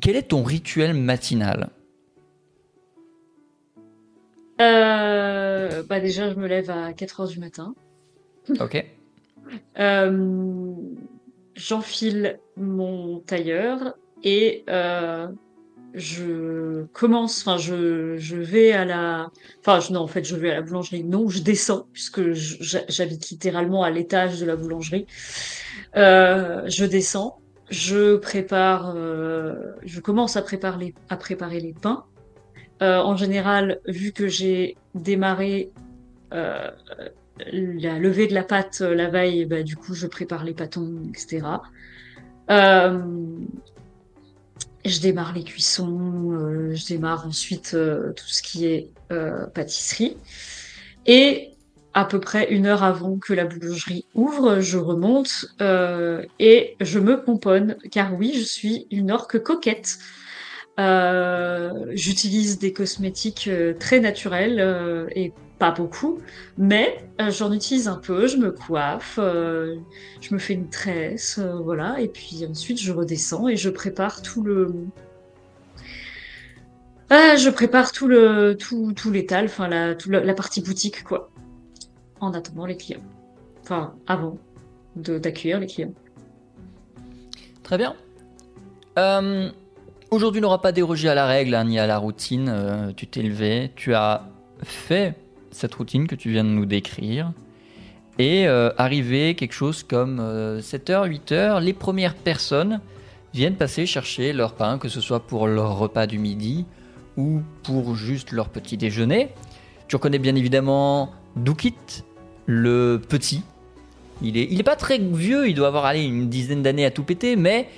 Quel 0.00 0.16
est 0.16 0.28
ton 0.28 0.42
rituel 0.42 0.94
matinal? 0.94 1.70
Euh, 4.60 5.82
bah 5.84 6.00
déjà, 6.00 6.30
je 6.30 6.34
me 6.34 6.46
lève 6.46 6.70
à 6.70 6.92
4 6.92 7.20
heures 7.20 7.28
du 7.28 7.38
matin. 7.38 7.74
Ok. 8.60 8.84
Euh, 9.80 10.72
j'enfile 11.56 12.38
mon 12.56 13.18
tailleur 13.18 13.96
et 14.22 14.62
euh, 14.70 15.26
je 15.94 16.84
commence, 16.92 17.40
enfin 17.40 17.56
je, 17.58 18.16
je 18.16 18.36
vais 18.36 18.72
à 18.72 18.84
la, 18.84 19.30
enfin 19.60 19.80
non 19.92 20.00
en 20.00 20.06
fait 20.06 20.24
je 20.24 20.36
vais 20.36 20.50
à 20.50 20.54
la 20.54 20.62
boulangerie, 20.62 21.04
non 21.04 21.28
je 21.28 21.42
descends 21.42 21.86
puisque 21.92 22.32
j'habite 22.32 23.30
littéralement 23.30 23.82
à 23.82 23.90
l'étage 23.90 24.40
de 24.40 24.46
la 24.46 24.56
boulangerie. 24.56 25.06
Euh, 25.96 26.62
je 26.66 26.84
descends, 26.84 27.38
je 27.70 28.16
prépare, 28.16 28.94
euh, 28.94 29.72
je 29.82 30.00
commence 30.00 30.36
à 30.36 30.42
préparer 30.42 30.94
à 31.08 31.16
préparer 31.16 31.60
les 31.60 31.72
pains. 31.72 32.04
Euh, 32.82 32.98
en 32.98 33.16
général, 33.16 33.80
vu 33.86 34.12
que 34.12 34.28
j'ai 34.28 34.76
démarré 34.94 35.70
la 36.32 36.72
levée 37.98 38.26
de 38.26 38.34
la 38.34 38.44
pâte 38.44 38.80
la 38.80 39.08
veille, 39.08 39.44
bah, 39.44 39.62
du 39.62 39.76
coup, 39.76 39.94
je 39.94 40.06
prépare 40.06 40.44
les 40.44 40.54
pâtons, 40.54 41.02
etc. 41.08 41.42
je 44.84 45.00
démarre 45.00 45.32
les 45.34 45.44
cuissons, 45.44 46.32
euh, 46.32 46.74
je 46.74 46.86
démarre 46.86 47.26
ensuite 47.26 47.72
euh, 47.74 48.12
tout 48.12 48.26
ce 48.26 48.42
qui 48.42 48.66
est 48.66 48.88
euh, 49.12 49.46
pâtisserie. 49.46 50.16
Et 51.06 51.50
à 51.92 52.04
peu 52.04 52.20
près 52.20 52.52
une 52.52 52.66
heure 52.66 52.84
avant 52.84 53.18
que 53.18 53.32
la 53.32 53.44
boulangerie 53.44 54.06
ouvre, 54.14 54.60
je 54.60 54.78
remonte 54.78 55.46
et 56.38 56.76
je 56.80 56.98
me 57.00 57.20
pomponne, 57.20 57.76
car 57.90 58.14
oui, 58.14 58.32
je 58.32 58.44
suis 58.44 58.86
une 58.92 59.10
orque 59.10 59.42
coquette. 59.42 59.98
J'utilise 60.78 62.60
des 62.60 62.72
cosmétiques 62.72 63.50
très 63.80 63.98
naturels 63.98 65.08
et 65.16 65.32
pas 65.60 65.70
beaucoup, 65.70 66.20
mais 66.56 67.04
euh, 67.20 67.30
j'en 67.30 67.52
utilise 67.52 67.86
un 67.86 67.98
peu, 67.98 68.26
je 68.26 68.38
me 68.38 68.50
coiffe, 68.50 69.18
euh, 69.22 69.76
je 70.22 70.32
me 70.34 70.40
fais 70.40 70.54
une 70.54 70.70
tresse, 70.70 71.38
euh, 71.38 71.52
voilà, 71.62 72.00
et 72.00 72.08
puis 72.08 72.46
ensuite 72.48 72.80
je 72.80 72.90
redescends 72.92 73.46
et 73.46 73.56
je 73.56 73.68
prépare 73.68 74.22
tout 74.22 74.42
le... 74.42 74.74
Ah, 77.10 77.36
je 77.36 77.50
prépare 77.50 77.92
tout 77.92 78.08
le 78.08 78.56
tout, 78.58 78.94
tout 78.94 79.10
l'étal, 79.10 79.44
enfin 79.44 79.68
la, 79.68 80.34
partie 80.34 80.62
boutique, 80.62 81.04
quoi, 81.04 81.30
en 82.20 82.32
attendant 82.32 82.64
les 82.64 82.76
clients. 82.76 83.02
Enfin, 83.62 83.94
avant 84.06 84.38
d'accueillir 84.96 85.60
les 85.60 85.66
clients. 85.66 85.92
Très 87.62 87.76
bien. 87.76 87.94
Aujourd'hui 90.10 90.40
n'aura 90.40 90.62
pas 90.62 90.72
dérogé 90.72 91.08
à 91.08 91.14
la 91.14 91.26
règle 91.26 91.54
hein, 91.54 91.64
ni 91.64 91.78
à 91.78 91.86
la 91.86 91.98
routine. 91.98 92.92
Tu 92.96 93.06
t'es 93.06 93.22
levé, 93.22 93.72
tu 93.74 93.94
as 93.94 94.28
fait 94.62 95.16
cette 95.50 95.74
routine 95.74 96.06
que 96.06 96.14
tu 96.14 96.30
viens 96.30 96.44
de 96.44 96.50
nous 96.50 96.66
décrire. 96.66 97.32
Et 98.18 98.46
euh, 98.46 98.70
arrivé 98.76 99.34
quelque 99.34 99.54
chose 99.54 99.82
comme 99.82 100.20
7h, 100.60 101.08
8h, 101.08 101.62
les 101.62 101.72
premières 101.72 102.14
personnes 102.14 102.80
viennent 103.32 103.54
passer 103.54 103.86
chercher 103.86 104.32
leur 104.32 104.54
pain, 104.54 104.78
que 104.78 104.88
ce 104.88 105.00
soit 105.00 105.20
pour 105.20 105.46
leur 105.46 105.78
repas 105.78 106.06
du 106.06 106.18
midi 106.18 106.66
ou 107.16 107.40
pour 107.62 107.94
juste 107.94 108.32
leur 108.32 108.48
petit 108.48 108.76
déjeuner. 108.76 109.28
Tu 109.88 109.96
reconnais 109.96 110.18
bien 110.18 110.34
évidemment 110.34 111.12
Dukit, 111.36 111.74
le 112.46 113.00
petit. 113.08 113.42
Il 114.22 114.36
est, 114.36 114.48
il 114.50 114.60
est 114.60 114.64
pas 114.64 114.76
très 114.76 114.98
vieux, 114.98 115.48
il 115.48 115.54
doit 115.54 115.68
avoir 115.68 115.86
allez, 115.86 116.04
une 116.04 116.28
dizaine 116.28 116.62
d'années 116.62 116.84
à 116.84 116.90
tout 116.90 117.04
péter, 117.04 117.36
mais 117.36 117.68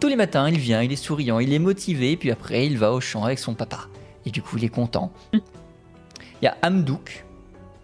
tous 0.00 0.08
les 0.08 0.16
matins, 0.16 0.48
il 0.48 0.58
vient, 0.58 0.82
il 0.82 0.92
est 0.92 0.96
souriant, 0.96 1.40
il 1.40 1.52
est 1.52 1.58
motivé, 1.58 2.16
puis 2.16 2.30
après, 2.30 2.66
il 2.66 2.78
va 2.78 2.92
au 2.92 3.00
champ 3.00 3.24
avec 3.24 3.38
son 3.38 3.54
papa. 3.54 3.88
Et 4.24 4.30
du 4.30 4.42
coup, 4.42 4.58
il 4.58 4.64
est 4.64 4.68
content. 4.68 5.12
Il 6.40 6.44
y 6.44 6.48
a 6.48 6.56
Amdouk, 6.62 7.24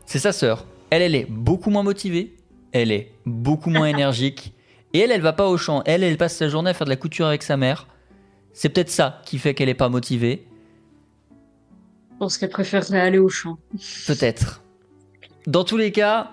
c'est 0.07 0.19
sa 0.19 0.33
sœur. 0.33 0.67
Elle, 0.91 1.03
elle 1.03 1.15
est 1.15 1.27
beaucoup 1.29 1.71
moins 1.71 1.83
motivée, 1.83 2.37
elle 2.73 2.93
est 2.93 3.13
beaucoup 3.27 3.71
moins 3.71 3.87
énergique, 3.89 4.53
et 4.93 5.01
elle, 5.01 5.11
elle 5.11 5.21
va 5.21 5.33
pas 5.33 5.49
au 5.49 5.57
champ. 5.57 5.83
Elle, 5.87 6.05
elle 6.05 6.17
passe 6.17 6.37
sa 6.37 6.49
journée 6.49 6.71
à 6.71 6.75
faire 6.75 6.85
de 6.85 6.91
la 6.91 6.97
couture 6.97 7.27
avec 7.27 7.43
sa 7.43 7.57
mère. 7.57 7.89
C'est 8.53 8.69
peut-être 8.69 8.91
ça 8.91 9.21
qui 9.25 9.39
fait 9.39 9.55
qu'elle 9.55 9.69
est 9.69 9.75
pas 9.75 9.89
motivée. 9.89 10.47
Je 12.13 12.19
pense 12.19 12.39
qu'elle 12.39 12.51
préférerait 12.51 13.01
aller 13.01 13.19
au 13.19 13.29
champ. 13.29 13.59
Peut-être. 14.07 14.63
Dans 15.49 15.65
tous 15.65 15.77
les 15.77 15.91
cas, 15.91 16.31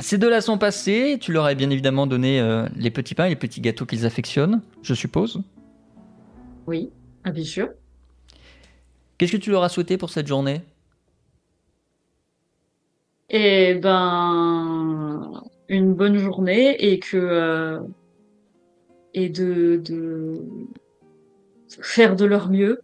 Ces 0.00 0.16
deux-là 0.16 0.40
sont 0.40 0.56
passés. 0.56 1.18
Tu 1.20 1.30
leur 1.30 1.44
as 1.44 1.54
bien 1.54 1.68
évidemment 1.68 2.06
donné 2.06 2.40
euh, 2.40 2.66
les 2.74 2.90
petits 2.90 3.14
pains 3.14 3.26
et 3.26 3.30
les 3.30 3.36
petits 3.36 3.60
gâteaux 3.60 3.84
qu'ils 3.84 4.06
affectionnent, 4.06 4.62
je 4.82 4.94
suppose. 4.94 5.42
Oui, 6.66 6.90
ah, 7.24 7.30
bien 7.30 7.44
sûr. 7.44 7.68
Qu'est-ce 9.18 9.32
que 9.32 9.36
tu 9.36 9.50
leur 9.50 9.62
as 9.62 9.68
souhaité 9.68 9.98
pour 9.98 10.08
cette 10.08 10.26
journée? 10.26 10.62
Eh 13.30 13.74
ben, 13.74 15.42
une 15.68 15.94
bonne 15.94 16.18
journée 16.18 16.74
et 16.92 16.98
que 16.98 17.16
euh, 17.16 17.80
et 19.14 19.28
de, 19.28 19.76
de 19.84 20.42
faire 21.80 22.16
de 22.16 22.24
leur 22.24 22.50
mieux 22.50 22.80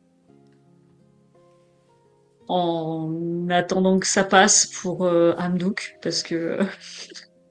en 2.48 3.48
attendant 3.50 3.98
que 3.98 4.06
ça 4.06 4.22
passe 4.22 4.66
pour 4.66 5.04
euh, 5.04 5.34
Amdouk 5.36 5.96
parce 6.00 6.22
que 6.22 6.58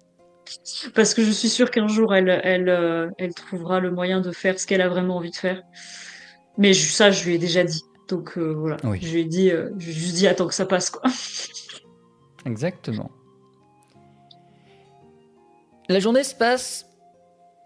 parce 0.95 1.13
que 1.13 1.21
je 1.23 1.31
suis 1.31 1.49
sûre 1.49 1.69
qu'un 1.71 1.87
jour 1.89 2.15
elle 2.15 2.29
elle 2.43 2.69
euh, 2.69 3.09
elle 3.17 3.33
trouvera 3.33 3.81
le 3.81 3.91
moyen 3.91 4.21
de 4.21 4.31
faire 4.31 4.57
ce 4.57 4.65
qu'elle 4.65 4.81
a 4.81 4.87
vraiment 4.87 5.17
envie 5.17 5.31
de 5.31 5.35
faire. 5.35 5.61
Mais 6.57 6.71
je- 6.73 6.89
ça 6.91 7.11
je 7.11 7.25
lui 7.25 7.35
ai 7.35 7.37
déjà 7.39 7.65
dit. 7.65 7.81
Donc 8.07 8.37
euh, 8.37 8.53
voilà, 8.53 8.77
Oui. 8.85 8.99
je 9.01 9.11
lui 9.13 9.21
ai 9.21 9.25
dit 9.25 9.51
euh, 9.51 9.69
je 9.79 9.85
lui 9.87 9.91
ai 9.91 9.95
juste 9.95 10.15
dit 10.15 10.27
attends 10.27 10.47
que 10.47 10.53
ça 10.53 10.65
passe 10.65 10.89
quoi. 10.91 11.01
Exactement. 12.45 13.09
La 15.89 15.99
journée 15.99 16.23
se 16.23 16.35
passe 16.35 16.87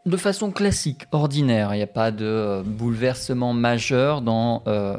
de 0.05 0.17
façon 0.17 0.51
classique, 0.51 1.05
ordinaire. 1.11 1.73
Il 1.73 1.77
n'y 1.77 1.83
a 1.83 1.87
pas 1.87 2.11
de 2.11 2.25
euh, 2.25 2.63
bouleversement 2.65 3.53
majeur 3.53 4.21
dans 4.21 4.63
euh, 4.67 4.97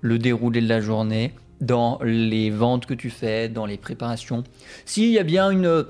le 0.00 0.18
déroulé 0.18 0.60
de 0.60 0.68
la 0.68 0.80
journée, 0.80 1.34
dans 1.60 1.98
les 2.02 2.50
ventes 2.50 2.86
que 2.86 2.94
tu 2.94 3.10
fais, 3.10 3.48
dans 3.48 3.66
les 3.66 3.76
préparations. 3.76 4.42
Si, 4.84 5.04
il 5.04 5.12
y 5.12 5.18
a 5.18 5.22
bien 5.22 5.50
une 5.50 5.66
euh, 5.66 5.82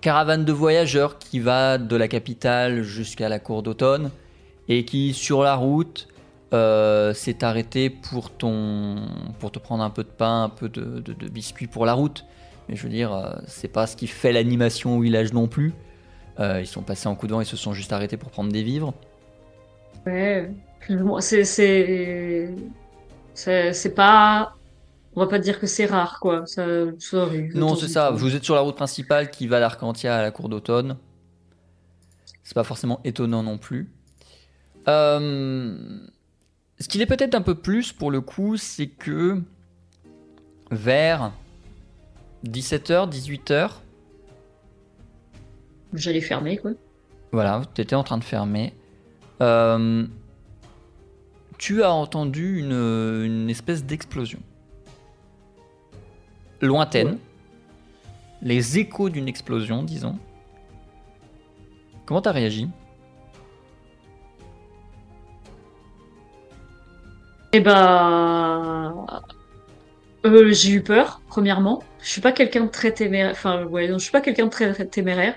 caravane 0.00 0.44
de 0.44 0.52
voyageurs 0.52 1.18
qui 1.18 1.40
va 1.40 1.78
de 1.78 1.96
la 1.96 2.08
capitale 2.08 2.82
jusqu'à 2.82 3.28
la 3.28 3.38
cour 3.38 3.62
d'automne 3.62 4.10
et 4.68 4.84
qui, 4.84 5.14
sur 5.14 5.42
la 5.42 5.54
route, 5.54 6.08
euh, 6.52 7.14
s'est 7.14 7.44
arrêté 7.44 7.90
pour, 7.90 8.30
ton, 8.30 8.96
pour 9.38 9.52
te 9.52 9.58
prendre 9.58 9.82
un 9.82 9.90
peu 9.90 10.04
de 10.04 10.08
pain, 10.08 10.44
un 10.44 10.48
peu 10.48 10.68
de, 10.68 11.00
de- 11.00 11.12
de 11.14 11.28
biscuits 11.28 11.66
pour 11.66 11.86
la 11.86 11.94
route. 11.94 12.24
Mais 12.68 12.76
je 12.76 12.82
veux 12.84 12.88
dire, 12.90 13.12
euh, 13.12 13.32
c'est 13.46 13.68
pas 13.68 13.86
ce 13.86 13.96
qui 13.96 14.06
fait 14.06 14.32
l'animation 14.32 14.96
au 14.98 15.00
village 15.00 15.32
non 15.32 15.48
plus. 15.48 15.72
Euh, 16.40 16.60
ils 16.60 16.66
sont 16.66 16.82
passés 16.82 17.08
en 17.08 17.14
coup 17.14 17.26
de 17.26 17.32
vent, 17.32 17.40
ils 17.40 17.46
se 17.46 17.56
sont 17.56 17.72
juste 17.72 17.92
arrêtés 17.92 18.16
pour 18.16 18.30
prendre 18.30 18.52
des 18.52 18.62
vivres. 18.62 18.94
Ouais, 20.06 20.50
c'est 23.72 23.94
pas 23.94 24.54
on 25.14 25.20
va 25.20 25.26
pas 25.26 25.38
dire 25.38 25.60
que 25.60 25.66
c'est 25.66 25.84
rare 25.86 26.18
quoi. 26.20 26.46
Ça, 26.46 26.64
ça 26.98 27.22
arrive 27.22 27.56
Non, 27.56 27.76
c'est 27.76 27.88
ça. 27.88 28.10
Vous 28.10 28.34
êtes 28.34 28.44
sur 28.44 28.54
la 28.54 28.62
route 28.62 28.76
principale 28.76 29.30
qui 29.30 29.46
va 29.46 29.60
d'Arcantia 29.60 30.16
à 30.16 30.22
la 30.22 30.30
cour 30.30 30.48
d'automne. 30.48 30.96
C'est 32.42 32.54
pas 32.54 32.64
forcément 32.64 33.00
étonnant 33.04 33.42
non 33.42 33.58
plus. 33.58 33.92
Euh, 34.88 35.76
Ce 36.82 36.88
qu'il 36.88 37.00
est 37.00 37.06
peut-être 37.06 37.36
un 37.36 37.42
peu 37.42 37.54
plus 37.54 37.92
pour 37.92 38.10
le 38.10 38.20
coup, 38.20 38.56
c'est 38.56 38.88
que 38.88 39.40
vers 40.72 41.30
17h, 42.44 43.08
18h, 43.08 43.70
J'allais 45.94 46.20
fermer 46.20 46.56
quoi. 46.56 46.72
Voilà, 47.30 47.62
tu 47.72 47.82
étais 47.82 47.94
en 47.94 48.02
train 48.02 48.18
de 48.18 48.24
fermer. 48.24 48.74
Euh, 49.40 50.04
tu 51.56 51.84
as 51.84 51.92
entendu 51.92 52.58
une, 52.58 52.72
une 52.72 53.48
espèce 53.48 53.84
d'explosion. 53.84 54.40
Lointaine. 56.60 57.10
Ouais. 57.10 57.18
Les 58.42 58.78
échos 58.80 59.08
d'une 59.08 59.28
explosion, 59.28 59.84
disons. 59.84 60.18
Comment 62.06 62.22
t'as 62.22 62.32
réagi? 62.32 62.68
Eh 67.52 67.60
ben, 67.60 69.06
euh, 70.24 70.52
j'ai 70.52 70.72
eu 70.72 70.82
peur, 70.82 71.20
premièrement. 71.28 71.82
Je 72.00 72.08
suis 72.08 72.20
pas 72.20 72.32
quelqu'un 72.32 72.64
de 72.64 72.70
très 72.70 72.92
téméraire. 72.92 73.32
Enfin, 73.32 73.64
ouais, 73.64 73.88
je 73.88 73.98
suis 73.98 74.10
pas 74.12 74.20
quelqu'un 74.20 74.46
de 74.46 74.50
très, 74.50 74.72
téméraire. 74.86 75.36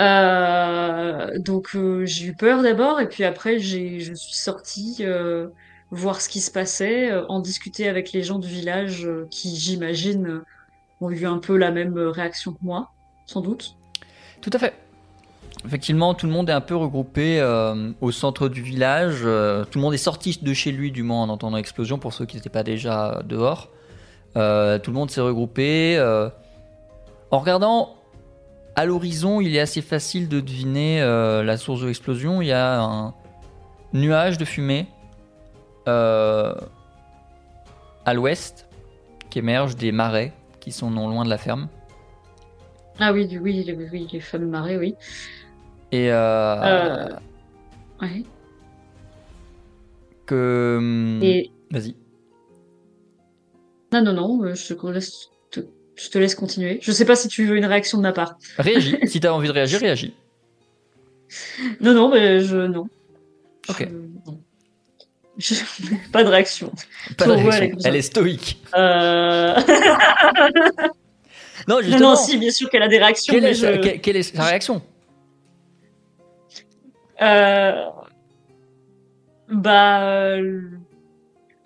Euh, 0.00 1.38
donc 1.38 1.76
euh, 1.76 2.06
j'ai 2.06 2.26
eu 2.28 2.34
peur 2.34 2.62
d'abord, 2.62 3.00
et 3.00 3.08
puis 3.08 3.24
après 3.24 3.58
j'ai, 3.58 4.00
je 4.00 4.14
suis 4.14 4.34
sortie 4.34 4.96
euh, 5.00 5.48
voir 5.90 6.20
ce 6.22 6.30
qui 6.30 6.40
se 6.40 6.50
passait, 6.50 7.10
euh, 7.12 7.26
en 7.28 7.40
discuter 7.40 7.88
avec 7.88 8.12
les 8.12 8.22
gens 8.22 8.38
du 8.38 8.48
village 8.48 9.04
euh, 9.06 9.26
qui, 9.30 9.54
j'imagine, 9.54 10.40
ont 11.00 11.10
eu 11.10 11.26
un 11.26 11.38
peu 11.38 11.56
la 11.58 11.70
même 11.70 11.98
réaction 11.98 12.52
que 12.52 12.58
moi, 12.62 12.90
sans 13.26 13.42
doute. 13.42 13.76
Tout 14.40 14.50
à 14.54 14.58
fait. 14.58 14.81
Effectivement, 15.64 16.12
tout 16.14 16.26
le 16.26 16.32
monde 16.32 16.50
est 16.50 16.54
un 16.54 16.60
peu 16.60 16.74
regroupé 16.74 17.38
euh, 17.40 17.92
au 18.00 18.10
centre 18.10 18.48
du 18.48 18.62
village. 18.62 19.20
Euh, 19.22 19.64
tout 19.64 19.78
le 19.78 19.82
monde 19.82 19.94
est 19.94 19.98
sorti 19.98 20.38
de 20.42 20.54
chez 20.54 20.72
lui, 20.72 20.90
du 20.90 21.04
moins 21.04 21.22
en 21.22 21.28
entendant 21.28 21.56
l'explosion, 21.56 21.98
pour 21.98 22.12
ceux 22.12 22.26
qui 22.26 22.36
n'étaient 22.36 22.48
pas 22.48 22.64
déjà 22.64 23.22
dehors. 23.24 23.70
Euh, 24.36 24.78
tout 24.78 24.90
le 24.90 24.96
monde 24.96 25.10
s'est 25.10 25.20
regroupé. 25.20 26.00
En 27.30 27.38
regardant 27.38 27.94
à 28.74 28.84
l'horizon, 28.84 29.40
il 29.40 29.54
est 29.54 29.60
assez 29.60 29.82
facile 29.82 30.28
de 30.28 30.40
deviner 30.40 31.00
la 31.00 31.56
source 31.56 31.80
de 31.82 31.86
l'explosion. 31.86 32.42
Il 32.42 32.48
y 32.48 32.52
a 32.52 32.82
un 32.82 33.14
nuage 33.92 34.38
de 34.38 34.44
fumée 34.44 34.88
à 35.86 36.54
l'ouest 38.14 38.68
qui 39.30 39.38
émerge 39.38 39.76
des 39.76 39.92
marais 39.92 40.32
qui 40.60 40.72
sont 40.72 40.90
non 40.90 41.08
loin 41.08 41.24
de 41.24 41.30
la 41.30 41.38
ferme. 41.38 41.68
Ah 42.98 43.12
oui, 43.12 43.26
oui, 43.40 43.64
oui, 43.92 44.08
les 44.12 44.20
fameux 44.20 44.46
marais, 44.46 44.76
oui. 44.76 44.94
Et 45.92 46.10
euh, 46.10 46.56
Euh, 46.62 47.08
Ouais. 48.00 48.24
que. 50.26 50.76
hum, 50.78 51.20
Et 51.22 51.50
Vas-y. 51.70 51.94
non, 53.92 54.02
non, 54.02 54.12
non, 54.12 54.42
euh, 54.44 54.54
je 54.54 54.74
te 54.74 54.86
laisse, 54.88 55.28
te- 55.50 55.60
je 55.96 56.08
te 56.08 56.18
laisse 56.18 56.34
continuer. 56.34 56.78
Je 56.82 56.92
sais 56.92 57.04
pas 57.04 57.14
si 57.16 57.28
tu 57.28 57.44
veux 57.46 57.56
une 57.56 57.64
réaction 57.66 57.98
de 57.98 58.02
ma 58.02 58.12
part. 58.12 58.36
Réagis. 58.58 58.96
si 59.06 59.20
t'as 59.20 59.30
envie 59.32 59.48
de 59.48 59.52
réagir, 59.52 59.80
réagis. 59.80 60.14
Non, 61.80 61.92
non, 61.94 62.10
mais 62.10 62.40
je 62.40 62.56
non. 62.56 62.86
Ok. 63.68 63.86
Je- 63.88 63.94
non. 64.30 64.40
Je- 65.38 65.54
pas 66.12 66.24
de 66.24 66.28
réaction. 66.28 66.72
Pas 67.18 67.26
de 67.26 67.32
réaction. 67.32 67.78
elle 67.84 67.96
est 67.96 68.02
stoïque. 68.02 68.62
Euh... 68.74 69.54
Non, 71.68 71.80
justement. 71.80 72.10
non, 72.10 72.16
si, 72.16 72.38
bien 72.38 72.50
sûr 72.50 72.68
qu'elle 72.70 72.82
a 72.82 72.88
des 72.88 72.98
réactions, 72.98 73.32
quelle, 73.32 73.42
mais 73.44 73.50
est 73.50 73.54
je- 73.54 73.96
quelle 73.98 74.16
est 74.16 74.22
sa 74.24 74.42
réaction? 74.44 74.82
Euh, 77.20 77.86
Bah, 79.48 80.02
euh, 80.04 80.62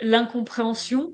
l'incompréhension, 0.00 1.12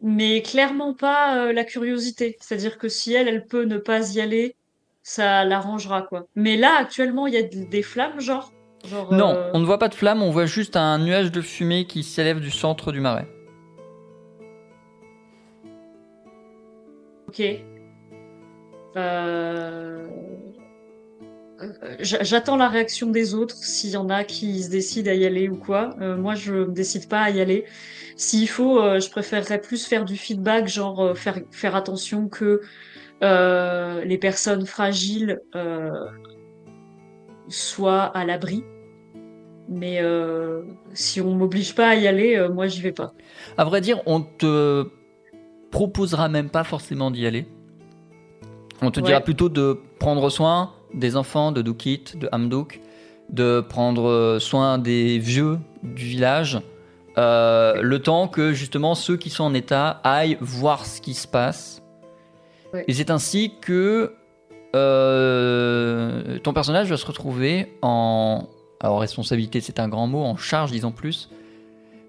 mais 0.00 0.42
clairement 0.42 0.94
pas 0.94 1.48
euh, 1.48 1.52
la 1.52 1.64
curiosité. 1.64 2.36
C'est-à-dire 2.40 2.78
que 2.78 2.88
si 2.88 3.14
elle, 3.14 3.26
elle 3.26 3.46
peut 3.46 3.64
ne 3.64 3.78
pas 3.78 4.14
y 4.14 4.20
aller, 4.20 4.54
ça 5.02 5.44
l'arrangera, 5.44 6.02
quoi. 6.02 6.26
Mais 6.36 6.56
là, 6.56 6.76
actuellement, 6.78 7.26
il 7.26 7.34
y 7.34 7.36
a 7.36 7.42
des 7.42 7.82
flammes, 7.82 8.20
genre, 8.20 8.52
genre. 8.84 9.12
Non, 9.12 9.34
euh, 9.34 9.50
on 9.54 9.58
ne 9.58 9.64
voit 9.64 9.78
pas 9.78 9.88
de 9.88 9.94
flamme, 9.94 10.22
on 10.22 10.30
voit 10.30 10.46
juste 10.46 10.76
un 10.76 10.98
nuage 10.98 11.32
de 11.32 11.40
fumée 11.40 11.86
qui 11.86 12.04
s'élève 12.04 12.38
du 12.38 12.50
centre 12.52 12.92
du 12.92 13.00
marais. 13.00 13.26
Ok. 17.28 17.42
Euh, 18.96 20.06
J'attends 22.00 22.56
la 22.56 22.68
réaction 22.68 23.10
des 23.10 23.34
autres, 23.34 23.56
s'il 23.56 23.90
y 23.90 23.96
en 23.96 24.08
a 24.10 24.22
qui 24.24 24.62
se 24.62 24.70
décident 24.70 25.10
à 25.10 25.14
y 25.14 25.26
aller 25.26 25.48
ou 25.48 25.56
quoi. 25.56 25.90
Euh, 26.00 26.16
moi, 26.16 26.34
je 26.34 26.52
me 26.54 26.72
décide 26.72 27.08
pas 27.08 27.20
à 27.22 27.30
y 27.30 27.40
aller. 27.40 27.64
S'il 28.16 28.48
faut, 28.48 28.80
euh, 28.80 29.00
je 29.00 29.10
préférerais 29.10 29.60
plus 29.60 29.84
faire 29.86 30.04
du 30.04 30.16
feedback, 30.16 30.68
genre 30.68 31.00
euh, 31.00 31.14
faire, 31.14 31.40
faire 31.50 31.74
attention 31.74 32.28
que 32.28 32.60
euh, 33.24 34.04
les 34.04 34.18
personnes 34.18 34.66
fragiles 34.66 35.40
euh, 35.56 35.90
soient 37.48 38.04
à 38.04 38.24
l'abri. 38.24 38.62
Mais 39.68 39.98
euh, 40.00 40.62
si 40.94 41.20
on 41.20 41.34
m'oblige 41.34 41.74
pas 41.74 41.88
à 41.88 41.94
y 41.94 42.06
aller, 42.06 42.36
euh, 42.36 42.48
moi, 42.48 42.66
j'y 42.68 42.80
vais 42.80 42.92
pas. 42.92 43.12
À 43.56 43.64
vrai 43.64 43.80
dire, 43.80 44.00
on 44.06 44.20
te 44.22 44.86
proposera 45.70 46.28
même 46.28 46.48
pas 46.50 46.64
forcément 46.64 47.10
d'y 47.10 47.26
aller. 47.26 47.46
On 48.80 48.90
te 48.90 49.00
Ouais. 49.00 49.06
dira 49.06 49.20
plutôt 49.20 49.48
de 49.48 49.78
prendre 49.98 50.30
soin 50.30 50.72
des 50.94 51.16
enfants 51.16 51.52
de 51.52 51.62
Dukit, 51.62 52.04
de 52.14 52.28
Hamduk, 52.32 52.80
de 53.30 53.60
prendre 53.60 54.38
soin 54.40 54.78
des 54.78 55.18
vieux 55.18 55.58
du 55.82 56.04
village, 56.04 56.60
euh, 57.18 57.82
le 57.82 57.98
temps 57.98 58.28
que 58.28 58.52
justement 58.52 58.94
ceux 58.94 59.16
qui 59.16 59.28
sont 59.28 59.44
en 59.44 59.54
état 59.54 60.00
aillent 60.04 60.38
voir 60.40 60.86
ce 60.86 61.00
qui 61.00 61.14
se 61.14 61.26
passe. 61.26 61.82
Et 62.86 62.92
c'est 62.92 63.10
ainsi 63.10 63.54
que 63.60 64.14
euh, 64.76 66.38
ton 66.40 66.52
personnage 66.52 66.88
va 66.88 66.96
se 66.96 67.06
retrouver 67.06 67.74
en, 67.82 68.46
alors 68.80 69.00
responsabilité 69.00 69.60
c'est 69.60 69.80
un 69.80 69.88
grand 69.88 70.06
mot, 70.06 70.22
en 70.22 70.36
charge 70.36 70.70
disons 70.70 70.92
plus, 70.92 71.30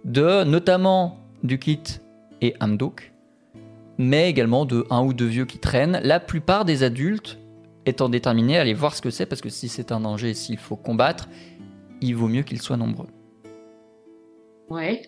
de 0.05 0.43
notamment 0.43 1.17
Dukit 1.43 2.01
et 2.41 2.53
Hamduk, 2.59 3.11
mais 3.97 4.29
également 4.29 4.65
de 4.65 4.85
un 4.91 5.01
ou 5.01 5.13
deux 5.13 5.25
vieux 5.25 5.45
qui 5.45 5.57
traînent. 5.57 5.99
La 6.03 6.19
plupart 6.19 6.65
des 6.65 6.83
adultes 6.83 7.38
étant 7.89 8.09
déterminés 8.09 8.57
à 8.57 8.61
aller 8.61 8.73
voir 8.73 8.95
ce 8.95 9.01
que 9.01 9.09
c'est, 9.09 9.25
parce 9.25 9.41
que 9.41 9.49
si 9.49 9.67
c'est 9.67 9.91
un 9.91 9.99
danger, 9.99 10.33
s'il 10.33 10.57
faut 10.57 10.75
combattre, 10.75 11.27
il 12.01 12.15
vaut 12.15 12.27
mieux 12.27 12.43
qu'ils 12.43 12.61
soient 12.61 12.77
nombreux. 12.77 13.07
Ouais. 14.69 15.03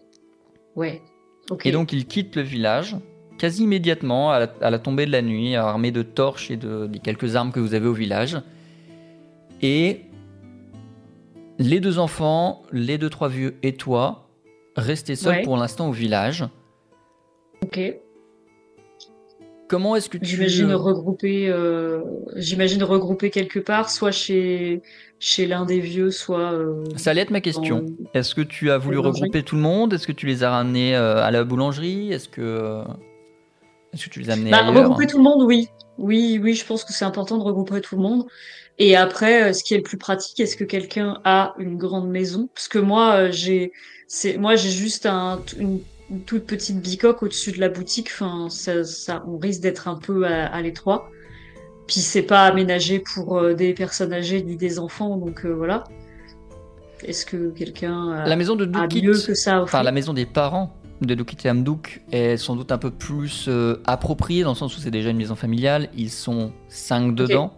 Ouais. 0.76 1.02
Ok. 1.50 1.66
Et 1.66 1.72
donc 1.72 1.94
ils 1.94 2.06
quittent 2.06 2.36
le 2.36 2.42
village 2.42 2.96
quasi 3.38 3.64
immédiatement 3.64 4.32
à 4.32 4.40
la, 4.40 4.54
à 4.62 4.70
la 4.70 4.78
tombée 4.78 5.08
de 5.08 5.12
la 5.12 5.24
nuit, 5.24 5.56
armés 5.56 5.92
de 5.92 6.04
torches 6.04 6.52
et 6.52 6.58
de, 6.58 6.86
des 6.86 7.00
quelques 7.00 7.36
armes 7.36 7.52
que 7.52 7.60
vous 7.60 7.74
avez 7.74 7.88
au 7.88 7.94
village. 7.94 8.38
Et 9.64 10.02
les 11.58 11.80
deux 11.80 11.98
enfants, 11.98 12.62
les 12.72 13.00
deux 13.00 13.10
trois 13.10 13.30
vieux 13.30 13.56
et 13.64 13.74
toi, 13.74 14.30
restez 14.76 15.16
seuls 15.16 15.38
Ouais. 15.38 15.42
pour 15.42 15.58
l'instant 15.58 15.90
au 15.90 15.92
village. 15.92 16.46
Ok. 17.64 17.80
Comment 19.72 19.96
est-ce 19.96 20.10
que 20.10 20.18
tu 20.18 20.26
J'imagine 20.26 20.72
euh, 20.72 20.76
regrouper, 20.76 21.48
euh, 21.48 22.02
j'imagine 22.36 22.84
regrouper 22.84 23.30
quelque 23.30 23.58
part, 23.60 23.90
soit 23.90 24.12
chez 24.12 24.82
chez 25.18 25.46
l'un 25.48 25.66
des 25.66 25.80
vieux, 25.80 26.12
soit. 26.12 26.52
euh, 26.52 26.84
Ça 26.98 27.12
allait 27.12 27.22
être 27.22 27.30
ma 27.32 27.40
question. 27.40 27.86
Est-ce 28.14 28.36
que 28.36 28.42
tu 28.42 28.70
as 28.70 28.78
voulu 28.78 28.98
regrouper 28.98 29.44
tout 29.44 29.56
le 29.56 29.62
monde? 29.62 29.94
Est-ce 29.94 30.08
que 30.08 30.12
tu 30.12 30.26
les 30.26 30.44
as 30.44 30.52
ramenés 30.52 30.94
euh, 30.94 31.24
à 31.24 31.32
la 31.32 31.46
boulangerie? 31.46 32.12
Est-ce 32.12 32.28
que 32.28 32.42
euh, 32.42 32.84
est-ce 33.94 34.06
que 34.06 34.10
tu 34.10 34.20
les 34.20 34.30
as 34.30 34.34
amenés 34.34 34.52
Bah, 34.52 34.58
ailleurs? 34.58 34.76
regrouper 34.84 35.08
tout 35.08 35.18
le 35.20 35.24
monde, 35.24 35.44
oui. 35.44 35.70
Oui, 35.98 36.38
oui, 36.44 36.54
je 36.54 36.66
pense 36.66 36.84
que 36.84 36.92
c'est 36.92 37.06
important 37.06 37.38
de 37.38 37.44
regrouper 37.44 37.80
tout 37.80 37.96
le 37.96 38.02
monde. 38.02 38.26
Et 38.78 38.98
après, 38.98 39.54
ce 39.54 39.64
qui 39.64 39.74
est 39.74 39.78
le 39.78 39.84
plus 39.84 39.98
pratique, 39.98 40.38
est-ce 40.42 40.58
que 40.58 40.66
quelqu'un 40.66 41.22
a 41.24 41.54
une 41.60 41.78
grande 41.78 42.10
maison? 42.10 42.50
Parce 42.54 42.68
que 42.68 42.80
moi, 42.80 43.30
j'ai, 43.30 43.72
c'est, 44.08 44.38
moi, 44.38 44.58
j'ai 44.58 44.72
juste 44.72 45.06
un, 45.06 45.40
une, 45.58 45.80
une 46.12 46.22
toute 46.22 46.46
petite 46.46 46.82
bicoque 46.82 47.24
au-dessus 47.24 47.52
de 47.54 47.60
la 47.60 47.70
boutique. 47.70 48.10
Enfin, 48.14 48.48
ça, 48.50 48.84
ça, 48.84 49.24
on 49.28 49.38
risque 49.38 49.62
d'être 49.62 49.88
un 49.88 49.96
peu 49.96 50.26
à, 50.26 50.46
à 50.46 50.62
l'étroit. 50.62 51.10
Puis 51.88 52.02
c'est 52.02 52.22
pas 52.22 52.46
aménagé 52.46 53.00
pour 53.00 53.38
euh, 53.38 53.54
des 53.54 53.74
personnes 53.74 54.14
âgées 54.14 54.44
ni 54.44 54.56
des 54.56 54.80
enfants, 54.80 55.18
donc 55.18 55.46
euh, 55.46 55.50
voilà. 55.50 55.84
Est-ce 57.04 57.26
que 57.26 57.50
quelqu'un 57.50 58.24
La 58.26 58.36
maison 58.36 58.56
de 58.56 58.66
a 58.76 58.88
Dukit, 58.88 59.06
mieux 59.06 59.20
que 59.20 59.34
ça 59.34 59.62
enfin 59.62 59.82
la 59.82 59.92
maison 59.92 60.14
des 60.14 60.28
parents 60.28 60.72
de 61.02 61.16
Dukit 61.16 61.48
et 61.48 61.50
Amdouk 61.50 62.02
est 62.12 62.38
sans 62.38 62.56
doute 62.56 62.72
un 62.72 62.78
peu 62.78 62.92
plus 62.92 63.48
euh, 63.48 63.82
appropriée 63.88 64.44
dans 64.44 64.52
le 64.52 64.56
sens 64.56 64.78
où 64.78 64.80
c'est 64.80 64.92
déjà 64.92 65.10
une 65.10 65.18
maison 65.18 65.36
familiale. 65.36 65.90
Ils 65.98 66.12
sont 66.12 66.52
cinq 66.70 67.16
dedans, 67.16 67.54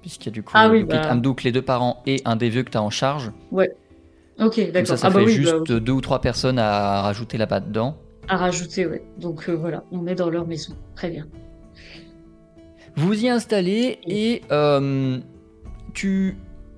puisqu'il 0.00 0.26
y 0.26 0.28
a 0.28 0.32
du 0.32 0.42
coup 0.44 0.52
Ah 0.54 0.68
oui, 0.68 0.84
bah. 0.84 1.10
Amdouk, 1.10 1.42
les 1.42 1.50
deux 1.50 1.62
parents 1.62 2.02
et 2.06 2.22
un 2.24 2.36
des 2.36 2.50
vieux 2.50 2.62
que 2.62 2.70
tu 2.70 2.78
as 2.78 2.82
en 2.82 2.90
charge. 2.90 3.32
Ok, 4.40 4.60
d'accord. 4.72 4.86
ça, 4.88 4.96
ça 4.96 5.06
ah 5.06 5.10
fait 5.10 5.18
bah 5.18 5.24
oui, 5.26 5.32
juste 5.32 5.54
bah, 5.68 5.80
deux 5.80 5.92
ou 5.92 6.00
trois 6.00 6.20
personnes 6.20 6.58
à 6.58 7.02
rajouter 7.02 7.38
là-bas 7.38 7.60
dedans. 7.60 7.96
à 8.28 8.36
rajouter, 8.36 8.86
ouais. 8.86 9.02
Donc 9.18 9.48
euh, 9.48 9.52
voilà, 9.54 9.84
on 9.92 10.06
est 10.06 10.14
dans 10.16 10.30
leur 10.30 10.46
maison. 10.46 10.74
Très 10.96 11.10
bien. 11.10 11.26
Vous 12.96 13.24
y 13.24 13.28
installez 13.28 13.98
et 14.06 14.42
euh, 14.52 15.18
tu 15.94 16.36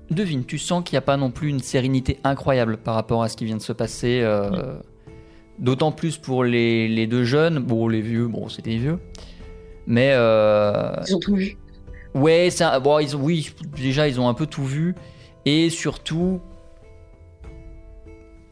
devines, 0.09 0.45
tu 0.45 0.57
sens 0.57 0.83
qu'il 0.83 0.95
n'y 0.95 0.99
a 0.99 1.01
pas 1.01 1.17
non 1.17 1.29
plus 1.31 1.49
une 1.49 1.59
sérénité 1.59 2.19
incroyable 2.23 2.77
par 2.77 2.95
rapport 2.95 3.23
à 3.23 3.29
ce 3.29 3.37
qui 3.37 3.45
vient 3.45 3.57
de 3.57 3.61
se 3.61 3.73
passer. 3.73 4.21
euh, 4.23 4.77
D'autant 5.59 5.91
plus 5.91 6.17
pour 6.17 6.43
les, 6.43 6.87
les 6.87 7.07
deux 7.07 7.23
jeunes. 7.23 7.57
Bon, 7.59 7.87
les 7.87 8.01
vieux, 8.01 8.27
bon, 8.27 8.47
c'était 8.49 8.71
des 8.71 8.77
vieux. 8.77 8.99
Mais 9.87 10.09
Ils 10.13 11.15
ont 11.15 11.19
tout 11.19 11.35
vu. 11.35 11.57
ouais, 12.13 12.49
bon, 12.83 12.99
ils 12.99 13.15
ont, 13.17 13.21
oui, 13.21 13.51
déjà, 13.75 14.07
ils 14.07 14.19
ont 14.19 14.27
un 14.29 14.33
peu 14.35 14.45
tout 14.45 14.63
vu. 14.65 14.93
Et 15.45 15.69
surtout, 15.71 16.39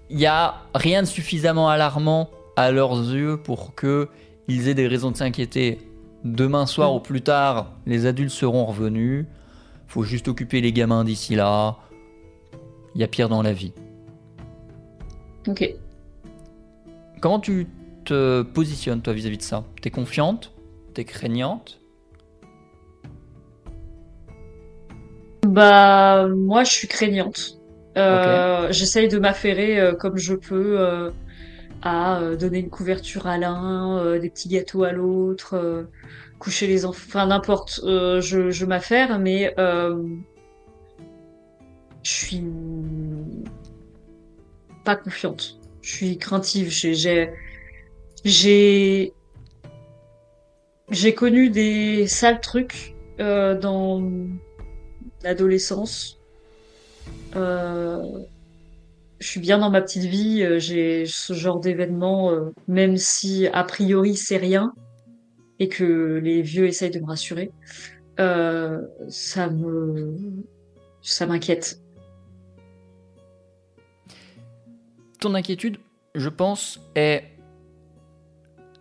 il 0.10 0.18
n'y 0.18 0.26
a 0.26 0.56
rien 0.74 1.02
de 1.02 1.08
suffisamment 1.08 1.70
alarmant 1.70 2.30
à 2.56 2.72
leurs 2.72 2.96
yeux 3.14 3.38
pour 3.38 3.76
que 3.76 4.08
ils 4.48 4.68
aient 4.68 4.74
des 4.76 4.88
raisons 4.88 5.12
de 5.12 5.18
s'inquiéter. 5.18 5.80
Demain 6.24 6.66
soir 6.66 6.92
Mm. 6.92 6.96
ou 6.96 7.00
plus 7.00 7.22
tard, 7.22 7.72
les 7.86 8.06
adultes 8.06 8.32
seront 8.32 8.66
revenus. 8.66 9.26
Faut 9.88 10.04
juste 10.04 10.28
occuper 10.28 10.62
les 10.62 10.72
gamins 10.74 11.04
d'ici 11.04 11.36
là. 11.36 11.78
Il 12.96 13.02
y 13.02 13.04
a 13.04 13.08
pire 13.08 13.30
dans 13.30 13.42
la 13.42 13.54
vie. 13.54 13.74
Ok. 15.48 15.70
Comment 17.22 17.40
tu 17.40 17.68
te 18.06 18.42
positionnes 18.44 19.02
toi 19.02 19.14
vis-à-vis 19.14 19.38
de 19.38 19.44
ça? 19.44 19.64
T'es 19.82 19.90
confiante? 19.92 20.52
T'es 20.94 21.04
craignante? 21.06 21.80
Bah, 25.46 26.28
moi, 26.28 26.64
je 26.64 26.72
suis 26.72 26.88
craignante. 26.88 27.58
Euh, 27.98 28.72
J'essaye 28.72 29.08
de 29.08 29.18
m'affairer 29.20 29.80
euh, 29.80 29.94
comme 29.94 30.18
je 30.18 30.36
peux 30.36 30.80
euh, 30.80 31.12
à 31.82 32.20
euh, 32.20 32.36
donner 32.36 32.60
une 32.60 32.70
couverture 32.70 33.28
à 33.28 33.38
l'un, 33.38 33.98
euh, 34.00 34.20
des 34.20 34.30
petits 34.30 34.50
gâteaux 34.50 34.84
à 34.84 34.92
l'autre, 34.92 35.54
euh, 35.56 35.84
coucher 36.40 36.68
les 36.68 36.86
enfants, 36.86 37.04
enfin 37.08 37.28
n'importe. 37.28 37.82
euh, 37.84 38.20
je 38.22 38.50
je 38.52 38.66
m'affaire, 38.66 39.20
mais 39.20 39.54
euh, 39.60 40.04
je 42.04 42.12
suis 42.12 42.44
pas 44.84 44.96
confiante. 44.96 45.58
Je 45.82 45.92
suis 45.96 46.18
craintive. 46.18 46.70
J'ai 46.70 46.94
j'ai 46.96 47.32
j'ai 48.24 49.14
j'ai 50.92 51.14
connu 51.14 51.50
des 51.50 52.08
sales 52.08 52.42
trucs 52.42 52.96
euh, 53.20 53.58
dans 53.58 54.04
l'adolescence. 55.24 56.20
Euh, 57.36 58.02
je 59.20 59.28
suis 59.28 59.40
bien 59.40 59.58
dans 59.58 59.70
ma 59.70 59.82
petite 59.82 60.04
vie, 60.04 60.44
euh, 60.44 60.60
j'ai 60.60 61.06
ce 61.06 61.34
genre 61.34 61.60
d'événement, 61.60 62.32
euh, 62.32 62.52
même 62.68 62.98
si 62.98 63.48
a 63.48 63.64
priori 63.64 64.16
c'est 64.16 64.38
rien 64.38 64.74
et 65.60 65.70
que 65.70 66.20
les 66.22 66.42
vieux 66.42 66.68
essayent 66.68 66.92
de 66.92 67.00
me 67.00 67.06
rassurer, 67.08 67.52
euh, 68.20 68.82
ça 69.08 69.50
me 69.50 70.16
ça 71.02 71.26
m'inquiète. 71.28 71.82
Ton 75.20 75.34
inquiétude, 75.34 75.78
je 76.14 76.30
pense, 76.30 76.82
est 76.96 77.24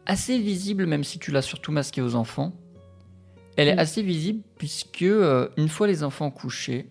assez 0.06 0.38
visible, 0.38 0.86
même 0.86 1.04
si 1.04 1.18
tu 1.18 1.30
l'as 1.30 1.42
surtout 1.42 1.72
masqué 1.72 2.02
aux 2.02 2.14
enfants. 2.16 2.52
Elle 3.56 3.68
est 3.68 3.76
Mm. 3.76 3.78
assez 3.78 4.02
visible 4.02 4.42
puisque, 4.58 5.02
une 5.02 5.68
fois 5.68 5.86
les 5.86 6.02
enfants 6.02 6.30
couchés, 6.30 6.90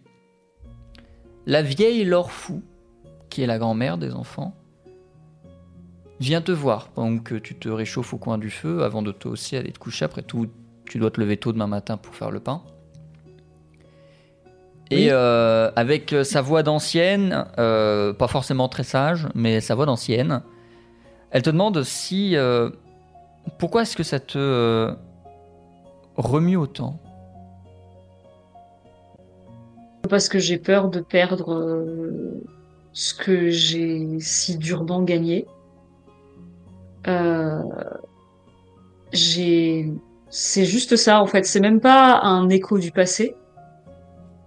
la 1.45 1.62
vieille 1.62 2.03
Laure 2.06 2.32
Fou, 2.32 2.62
qui 3.29 3.41
est 3.43 3.47
la 3.47 3.58
grand-mère 3.58 3.97
des 3.97 4.13
enfants, 4.13 4.56
vient 6.19 6.41
te 6.41 6.51
voir 6.51 6.89
pendant 6.89 7.19
que 7.19 7.36
tu 7.36 7.56
te 7.56 7.67
réchauffes 7.69 8.13
au 8.13 8.17
coin 8.17 8.38
du 8.38 8.49
feu 8.49 8.84
avant 8.84 9.01
de 9.01 9.12
toi 9.12 9.32
aussi 9.32 9.58
aller 9.58 9.71
te 9.71 9.79
coucher. 9.79 10.06
Après 10.06 10.21
tout, 10.21 10.47
tu 10.86 10.97
dois 10.99 11.12
te 11.12 11.19
lever 11.19 11.38
tôt 11.38 11.51
demain 11.51 11.67
matin 11.67 11.97
pour 11.97 12.15
faire 12.15 12.32
le 12.32 12.39
pain. 12.39 12.62
Et 14.91 15.06
Oui. 15.06 15.08
euh, 15.10 15.71
avec 15.75 16.15
sa 16.23 16.41
voix 16.41 16.62
d'ancienne, 16.62 17.45
euh, 17.58 18.13
pas 18.13 18.27
forcément 18.27 18.69
très 18.69 18.84
sage, 18.84 19.27
mais 19.34 19.60
sa 19.60 19.75
voix 19.75 19.86
d'ancienne, 19.86 20.41
elle 21.32 21.41
te 21.41 21.49
demande 21.49 21.82
si. 21.84 22.36
euh, 22.36 22.69
pourquoi 23.58 23.82
est-ce 23.82 23.97
que 23.97 24.03
ça 24.03 24.19
te 24.19 24.93
remue 26.15 26.56
autant? 26.56 26.99
Parce 30.10 30.28
que 30.28 30.39
j'ai 30.39 30.58
peur 30.58 30.89
de 30.89 31.00
perdre 31.00 31.54
euh, 31.54 32.42
ce 32.92 33.13
que 33.13 33.50
j'ai 33.50 34.18
si 34.20 34.58
durement 34.58 35.02
gagné. 35.02 35.48
Euh, 37.08 37.62
j'ai, 39.12 39.92
c'est 40.30 40.66
juste 40.66 40.96
ça 40.96 41.22
en 41.22 41.28
fait. 41.28 41.46
C'est 41.46 41.60
même 41.60 41.80
pas 41.80 42.20
un 42.22 42.50
écho 42.50 42.78
du 42.78 42.92
passé. 42.92 43.36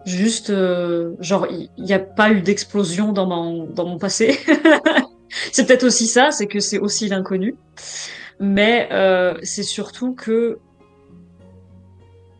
Juste, 0.05 0.51
euh, 0.51 1.14
genre, 1.19 1.49
il 1.51 1.71
n'y 1.83 1.92
a 1.92 1.99
pas 1.99 2.31
eu 2.31 2.40
d'explosion 2.40 3.12
dans 3.12 3.27
mon 3.27 3.64
dans 3.66 3.87
mon 3.87 3.99
passé. 3.99 4.38
c'est 5.53 5.66
peut-être 5.66 5.85
aussi 5.85 6.07
ça, 6.07 6.31
c'est 6.31 6.47
que 6.47 6.61
c'est 6.61 6.79
aussi 6.79 7.09
l'inconnu. 7.09 7.57
Mais 8.38 8.88
euh, 8.92 9.35
c'est 9.42 9.62
surtout 9.62 10.14
que 10.14 10.59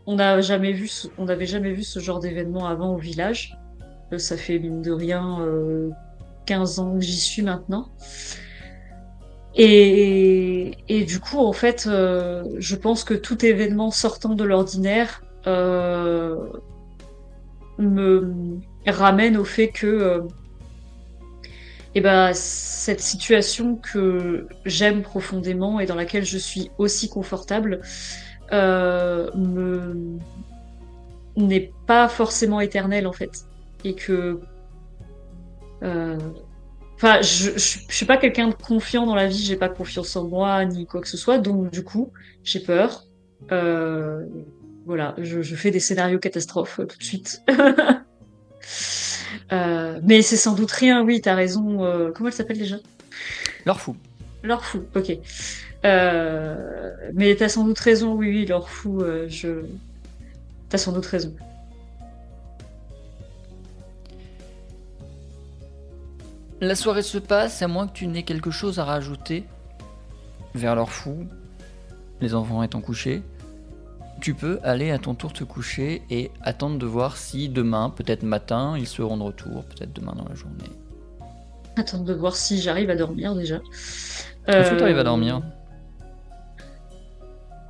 on 0.07 0.15
n'avait 0.15 0.41
jamais 0.41 0.71
vu 0.71 1.83
ce 1.83 1.99
genre 1.99 2.19
d'événement 2.19 2.65
avant 2.65 2.95
au 2.95 2.97
village. 2.97 3.57
Euh, 4.13 4.17
Ça 4.17 4.37
fait 4.37 4.57
mine 4.57 4.81
de 4.81 4.91
rien 4.91 5.41
euh, 5.41 5.89
15 6.45 6.79
ans 6.79 6.93
que 6.95 7.01
j'y 7.01 7.19
suis 7.19 7.41
maintenant. 7.43 7.89
Et, 9.59 10.75
du 11.07 11.19
coup, 11.19 11.39
en 11.39 11.51
fait, 11.51 11.87
euh, 11.87 12.43
je 12.59 12.75
pense 12.75 13.03
que 13.03 13.15
tout 13.15 13.43
événement 13.43 13.89
sortant 13.89 14.35
de 14.35 14.43
l'ordinaire 14.43 15.23
euh, 15.47 16.35
me 17.79 18.59
ramène 18.85 19.35
au 19.35 19.43
fait 19.43 19.69
que 19.69 19.87
euh, 19.87 20.21
eh 21.95 22.01
ben, 22.01 22.33
cette 22.33 22.99
situation 23.01 23.75
que 23.77 24.47
j'aime 24.65 25.01
profondément 25.01 25.79
et 25.79 25.87
dans 25.87 25.95
laquelle 25.95 26.25
je 26.25 26.37
suis 26.37 26.69
aussi 26.77 27.09
confortable 27.09 27.81
euh, 27.81 28.26
me 28.51 30.17
n'est 31.35 31.71
pas 31.85 32.07
forcément 32.07 32.59
éternelle 32.61 33.05
en 33.05 33.13
fait 33.13 33.45
et 33.83 33.93
que 33.93 34.39
euh, 35.83 36.17
Enfin, 36.97 37.21
je, 37.21 37.51
je, 37.51 37.79
suis 37.93 38.07
pas 38.07 38.17
quelqu'un 38.17 38.47
de 38.47 38.55
confiant 38.55 39.05
dans 39.05 39.13
la 39.13 39.27
vie, 39.27 39.37
j'ai 39.37 39.55
pas 39.55 39.69
confiance 39.69 40.15
en 40.15 40.27
moi 40.27 40.65
ni 40.65 40.87
quoi 40.87 40.99
que 40.99 41.07
ce 41.07 41.15
soit, 41.15 41.37
donc 41.37 41.69
du 41.69 41.83
coup, 41.83 42.11
j'ai 42.43 42.59
peur. 42.59 43.03
Euh, 43.51 44.25
voilà, 44.87 45.13
je, 45.19 45.41
fais 45.55 45.69
des 45.69 45.79
scénarios 45.79 46.17
catastrophes 46.17 46.79
euh, 46.79 46.85
tout 46.85 46.97
de 46.97 47.03
suite. 47.03 47.43
Euh, 49.53 49.99
mais 50.03 50.21
c'est 50.23 50.35
sans 50.35 50.55
doute 50.55 50.71
rien, 50.71 51.03
oui, 51.03 51.21
t'as 51.21 51.35
raison. 51.35 51.83
euh, 51.83 52.11
comment 52.11 52.27
elle 52.27 52.35
s'appelle 52.35 52.57
déjà? 52.57 52.77
Leur 53.65 53.79
fou. 53.79 53.95
L'or 54.43 54.63
fou, 54.63 54.83
ok. 54.95 55.17
Euh, 55.85 56.93
mais 57.13 57.35
t'as 57.35 57.49
sans 57.49 57.65
doute 57.65 57.79
raison, 57.79 58.13
oui, 58.13 58.29
oui, 58.29 58.45
l'or 58.45 58.69
fou, 58.69 59.01
euh, 59.01 59.27
je. 59.29 59.65
T'as 60.69 60.77
sans 60.77 60.91
doute 60.91 61.05
raison. 61.05 61.33
La 66.59 66.75
soirée 66.75 67.03
se 67.03 67.17
passe, 67.17 67.61
à 67.61 67.67
moins 67.67 67.87
que 67.87 67.93
tu 67.93 68.07
n'aies 68.07 68.23
quelque 68.23 68.51
chose 68.51 68.79
à 68.79 68.83
rajouter 68.83 69.45
vers 70.55 70.75
leur 70.75 70.89
fou, 70.89 71.27
les 72.19 72.33
enfants 72.33 72.63
étant 72.63 72.81
couchés. 72.81 73.21
Tu 74.19 74.33
peux 74.33 74.59
aller 74.63 74.89
à 74.89 74.97
ton 74.97 75.13
tour 75.13 75.31
te 75.31 75.43
coucher 75.43 76.01
et 76.09 76.31
attendre 76.41 76.79
de 76.79 76.85
voir 76.87 77.15
si 77.15 77.49
demain, 77.49 77.91
peut-être 77.91 78.23
matin, 78.23 78.75
ils 78.75 78.87
seront 78.87 79.17
de 79.17 79.23
retour, 79.23 79.63
peut-être 79.65 79.93
demain 79.93 80.13
dans 80.13 80.27
la 80.27 80.33
journée. 80.33 80.71
Attends 81.77 81.99
de 81.99 82.13
voir 82.13 82.35
si 82.35 82.59
j'arrive 82.61 82.89
à 82.89 82.95
dormir 82.95 83.35
déjà. 83.35 83.61
Est-ce 84.47 84.71
que 84.71 84.77
tu 84.77 84.83
arrives 84.83 84.97
à 84.97 85.03
dormir 85.03 85.41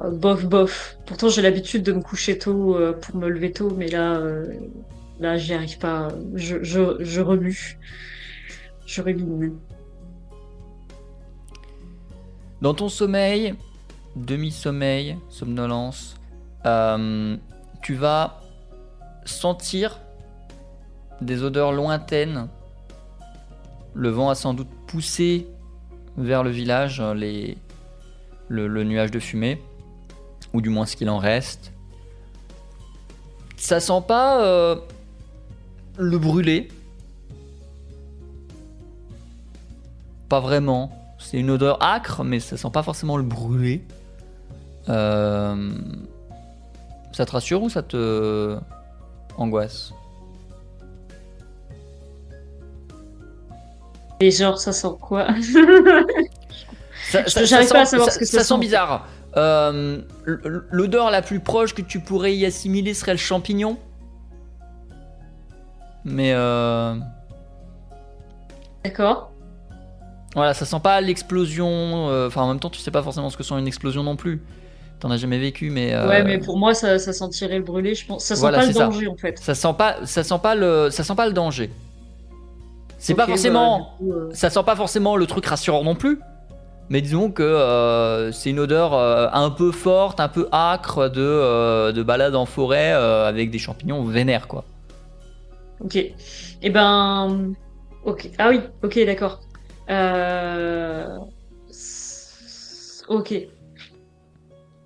euh, 0.02 0.12
Bof, 0.12 0.46
bof. 0.46 0.98
Pourtant, 1.06 1.30
j'ai 1.30 1.42
l'habitude 1.42 1.84
de 1.84 1.92
me 1.92 2.02
coucher 2.02 2.38
tôt 2.38 2.76
euh, 2.76 2.94
pour 2.94 3.16
me 3.16 3.28
lever 3.28 3.52
tôt, 3.52 3.72
mais 3.76 3.88
là, 3.88 4.18
euh, 4.18 4.46
là, 5.20 5.38
j'y 5.38 5.54
arrive 5.54 5.78
pas. 5.80 6.10
Je, 6.36 6.64
je, 6.64 6.98
je 7.00 7.22
remue. 7.22 7.80
Je 8.86 9.02
rumine. 9.02 9.58
Dans 12.62 12.74
ton 12.74 12.90
sommeil, 12.90 13.54
demi-sommeil, 14.16 15.18
somnolence, 15.30 16.16
euh, 16.66 17.38
tu 17.82 17.94
vas 17.94 18.42
sentir 19.26 20.00
des 21.22 21.44
odeurs 21.44 21.72
lointaines. 21.72 22.48
Le 23.98 24.10
vent 24.10 24.30
a 24.30 24.36
sans 24.36 24.54
doute 24.54 24.70
poussé 24.86 25.48
vers 26.18 26.44
le 26.44 26.52
village 26.52 27.02
euh, 27.02 27.56
le 28.48 28.84
nuage 28.84 29.10
de 29.10 29.20
fumée, 29.20 29.60
ou 30.54 30.62
du 30.62 30.70
moins 30.70 30.86
ce 30.86 30.96
qu'il 30.96 31.10
en 31.10 31.18
reste. 31.18 31.74
Ça 33.56 33.80
sent 33.80 34.04
pas 34.08 34.44
euh, 34.44 34.76
le 35.98 36.20
brûlé. 36.20 36.68
Pas 40.30 40.42
vraiment. 40.42 40.92
C'est 41.18 41.40
une 41.40 41.50
odeur 41.50 41.82
âcre, 41.82 42.24
mais 42.24 42.40
ça 42.40 42.56
sent 42.56 42.70
pas 42.72 42.84
forcément 42.84 43.18
le 43.18 43.24
brûlé. 43.24 43.84
Euh, 44.90 45.72
Ça 47.14 47.26
te 47.26 47.32
rassure 47.32 47.64
ou 47.64 47.70
ça 47.70 47.82
te 47.82 48.60
angoisse? 49.38 49.92
Et 54.20 54.32
genre, 54.32 54.58
ça 54.60 54.72
sent 54.74 54.88
quoi? 55.02 55.28
Ça- 57.12 57.24
j'arrive 57.46 57.70
pas 57.70 57.82
à 57.82 57.86
sent- 57.86 57.92
savoir 57.92 58.12
ce 58.12 58.20
que 58.20 58.26
ça 58.26 58.40
ça 58.40 58.44
sent 58.44 58.54
sent. 58.56 58.60
bizarre. 58.60 59.08
Euh, 59.38 60.02
L'odeur 60.26 61.12
la 61.12 61.22
plus 61.22 61.40
proche 61.40 61.74
que 61.76 61.82
tu 61.82 62.00
pourrais 62.00 62.36
y 62.36 62.46
assimiler 62.46 62.94
serait 62.94 63.14
le 63.14 63.18
champignon. 63.20 63.78
Mais 66.04 66.32
euh, 66.34 66.96
D'accord. 68.84 69.32
voilà, 70.36 70.54
ça 70.54 70.66
sent 70.66 70.80
pas 70.82 71.00
l'explosion. 71.02 72.10
euh, 72.10 72.28
Enfin, 72.28 72.42
en 72.44 72.48
même 72.48 72.60
temps, 72.60 72.70
tu 72.70 72.80
sais 72.80 72.92
pas 72.92 73.04
forcément 73.04 73.30
ce 73.30 73.38
que 73.38 73.44
sent 73.44 73.56
une 73.56 73.68
explosion 73.68 74.04
non 74.04 74.16
plus. 74.16 74.42
T'en 75.00 75.12
as 75.12 75.18
jamais 75.18 75.38
vécu, 75.38 75.70
mais 75.70 75.94
euh, 75.94 76.08
Ouais, 76.08 76.24
mais 76.24 76.40
pour 76.40 76.58
moi, 76.58 76.74
ça, 76.74 76.98
ça 76.98 77.14
sentirait 77.14 77.58
le 77.60 77.64
brûlé, 77.64 77.94
je 77.94 78.06
pense. 78.08 78.24
Ça 78.26 78.34
sent 78.36 78.42
Voilà, 78.42 78.60
pas 78.60 78.66
le 78.66 78.74
ça. 78.74 78.86
danger, 78.88 79.08
en 79.08 79.16
fait. 79.16 79.38
ça 79.38 79.54
sent 79.54 79.74
pas, 79.78 79.98
ça 80.06 80.24
sent 80.24 80.40
pas 80.42 80.56
le, 80.56 80.90
ça 80.90 81.04
sent 81.04 81.14
pas 81.16 81.28
le 81.28 81.34
danger. 81.34 81.70
C'est 83.08 83.16
pas 83.16 83.26
forcément. 83.26 83.80
bah, 83.80 83.86
coup, 84.00 84.12
euh, 84.12 84.30
ça 84.34 84.50
sent 84.50 84.64
pas 84.66 84.76
forcément 84.76 85.16
le 85.16 85.26
truc 85.28 85.46
rassurant 85.46 85.82
non 85.82 85.96
plus. 85.96 86.20
Mais 86.90 87.02
disons 87.02 87.32
que 87.32 87.42
euh, 87.42 88.34
c'est 88.34 88.50
une 88.50 88.60
odeur 88.60 88.94
euh, 88.94 89.28
un 89.32 89.50
peu 89.50 89.72
forte, 89.72 90.20
un 90.20 90.28
peu 90.28 90.50
âcre 90.52 91.10
de, 91.10 91.22
euh, 91.22 91.94
de 91.94 92.04
balade 92.04 92.36
en 92.36 92.46
forêt 92.46 92.92
avec 92.92 93.50
des 93.50 93.60
champignons 93.60 94.04
vénères 94.04 94.48
quoi. 94.48 94.66
Ok. 95.80 95.96
Eh 95.96 96.70
ben. 96.70 97.54
Ok. 98.04 98.30
Ah 98.38 98.50
oui, 98.50 98.60
ok, 98.84 99.00
d'accord. 99.06 99.42
Ok. 103.08 103.34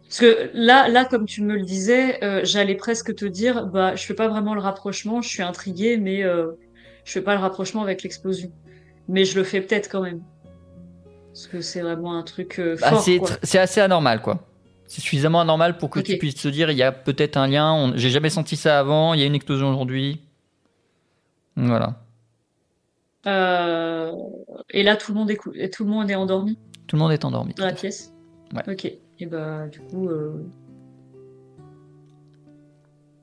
Parce 0.03 0.19
que 0.19 0.51
là, 0.53 0.89
là, 0.89 1.05
comme 1.05 1.25
tu 1.25 1.41
me 1.41 1.55
le 1.55 1.63
disais, 1.63 2.19
j'allais 2.43 2.75
presque 2.75 3.15
te 3.15 3.25
dire, 3.25 3.65
bah, 3.65 3.95
je 3.95 4.05
fais 4.05 4.13
pas 4.13 4.27
vraiment 4.27 4.53
le 4.53 4.61
rapprochement, 4.61 5.23
je 5.23 5.29
suis 5.29 5.41
intriguée, 5.41 5.97
mais 5.97 6.23
je 7.03 7.11
fais 7.11 7.21
pas 7.21 7.33
le 7.35 7.41
rapprochement 7.41 7.81
avec 7.81 8.03
l'explosion. 8.03 8.51
Mais 9.07 9.25
je 9.25 9.37
le 9.37 9.43
fais 9.43 9.61
peut-être 9.61 9.89
quand 9.89 10.01
même. 10.01 10.21
Parce 11.33 11.47
que 11.47 11.61
c'est 11.61 11.81
vraiment 11.81 12.17
un 12.17 12.23
truc 12.23 12.59
euh, 12.59 12.75
Bah, 12.81 12.97
c'est 12.99 13.17
quoi. 13.19 13.29
c'est 13.43 13.57
assez 13.59 13.79
anormal 13.81 14.21
quoi. 14.21 14.47
C'est 14.85 14.99
suffisamment 15.01 15.39
anormal 15.41 15.77
pour 15.77 15.89
que 15.89 15.99
tu 16.01 16.17
puisses 16.17 16.35
te 16.35 16.47
dire 16.49 16.69
il 16.69 16.77
y 16.77 16.83
a 16.83 16.91
peut-être 16.91 17.37
un 17.37 17.47
lien. 17.47 17.71
on- 17.73 17.93
J'ai 17.95 18.09
jamais 18.09 18.29
senti 18.29 18.55
ça 18.57 18.79
avant. 18.79 19.13
Il 19.13 19.21
y 19.21 19.23
a 19.23 19.25
une 19.25 19.35
explosion 19.35 19.69
aujourd'hui. 19.69 20.21
Voilà. 21.55 21.95
Euh, 23.27 24.11
Et 24.71 24.83
là, 24.83 24.95
tout 24.95 25.13
le 25.13 25.17
monde 25.19 25.29
est, 25.31 25.35
cou- 25.35 25.53
tout 25.71 25.83
le 25.85 25.89
monde 25.89 26.09
est 26.09 26.15
endormi 26.15 26.57
Tout 26.87 26.95
le 26.95 27.01
monde 27.01 27.11
est 27.11 27.23
endormi. 27.25 27.53
dans 27.53 27.65
la 27.65 27.73
pièce? 27.73 28.13
Ouais. 28.53 28.63
Ok. 28.73 28.85
Et 29.19 29.25
bah, 29.25 29.67
du 29.67 29.79
coup, 29.81 30.09
euh, 30.09 30.33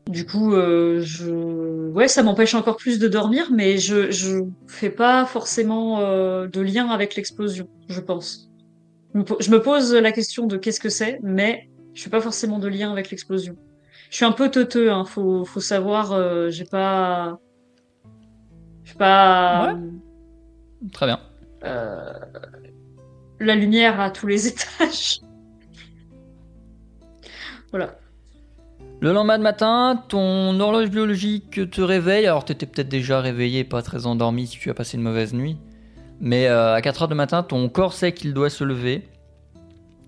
du 0.08 0.24
coup, 0.24 0.54
euh, 0.54 1.00
je, 1.02 1.90
ouais, 1.90 2.08
ça 2.08 2.22
m'empêche 2.22 2.54
encore 2.54 2.76
plus 2.76 2.98
de 2.98 3.08
dormir, 3.08 3.50
mais 3.52 3.76
je, 3.76 4.10
je 4.10 4.38
fais 4.66 4.88
pas 4.88 5.26
forcément 5.26 6.00
euh, 6.00 6.46
de 6.48 6.60
lien 6.62 6.88
avec 6.88 7.14
l'explosion, 7.14 7.68
je 7.88 8.00
pense. 8.00 8.50
Je 9.14 9.50
me 9.50 9.60
pose 9.60 9.94
la 9.94 10.10
question 10.12 10.46
de 10.46 10.56
qu'est-ce 10.56 10.80
que 10.80 10.88
c'est, 10.88 11.20
mais 11.22 11.68
je 11.92 12.02
fais 12.02 12.10
pas 12.10 12.22
forcément 12.22 12.58
de 12.58 12.68
lien 12.68 12.90
avec 12.90 13.10
l'explosion. 13.10 13.56
Je 14.10 14.16
suis 14.16 14.24
un 14.24 14.32
peu 14.32 14.50
teuteux, 14.50 14.90
hein, 14.90 15.04
faut, 15.04 15.44
faut 15.44 15.60
savoir, 15.60 16.12
euh, 16.12 16.48
j'ai 16.48 16.64
pas, 16.64 17.38
je 18.84 18.90
suis 18.90 18.98
pas. 18.98 19.76
Très 20.92 21.06
bien. 21.06 21.20
euh, 21.64 22.12
la 23.40 23.54
lumière 23.56 24.00
à 24.00 24.10
tous 24.10 24.26
les 24.26 24.46
étages. 24.48 25.20
Voilà. 27.70 27.98
Le 29.00 29.12
lendemain 29.12 29.38
de 29.38 29.42
matin, 29.44 30.02
ton 30.08 30.58
horloge 30.58 30.90
biologique 30.90 31.70
te 31.70 31.80
réveille. 31.80 32.26
Alors, 32.26 32.44
tu 32.44 32.52
étais 32.52 32.66
peut-être 32.66 32.88
déjà 32.88 33.20
réveillé, 33.20 33.62
pas 33.62 33.80
très 33.82 34.06
endormi 34.06 34.46
si 34.48 34.58
tu 34.58 34.70
as 34.70 34.74
passé 34.74 34.96
une 34.96 35.04
mauvaise 35.04 35.34
nuit. 35.34 35.56
Mais 36.20 36.48
euh, 36.48 36.74
à 36.74 36.82
4 36.82 37.02
heures 37.02 37.08
du 37.08 37.14
matin, 37.14 37.44
ton 37.44 37.68
corps 37.68 37.92
sait 37.92 38.12
qu'il 38.12 38.34
doit 38.34 38.50
se 38.50 38.64
lever 38.64 39.08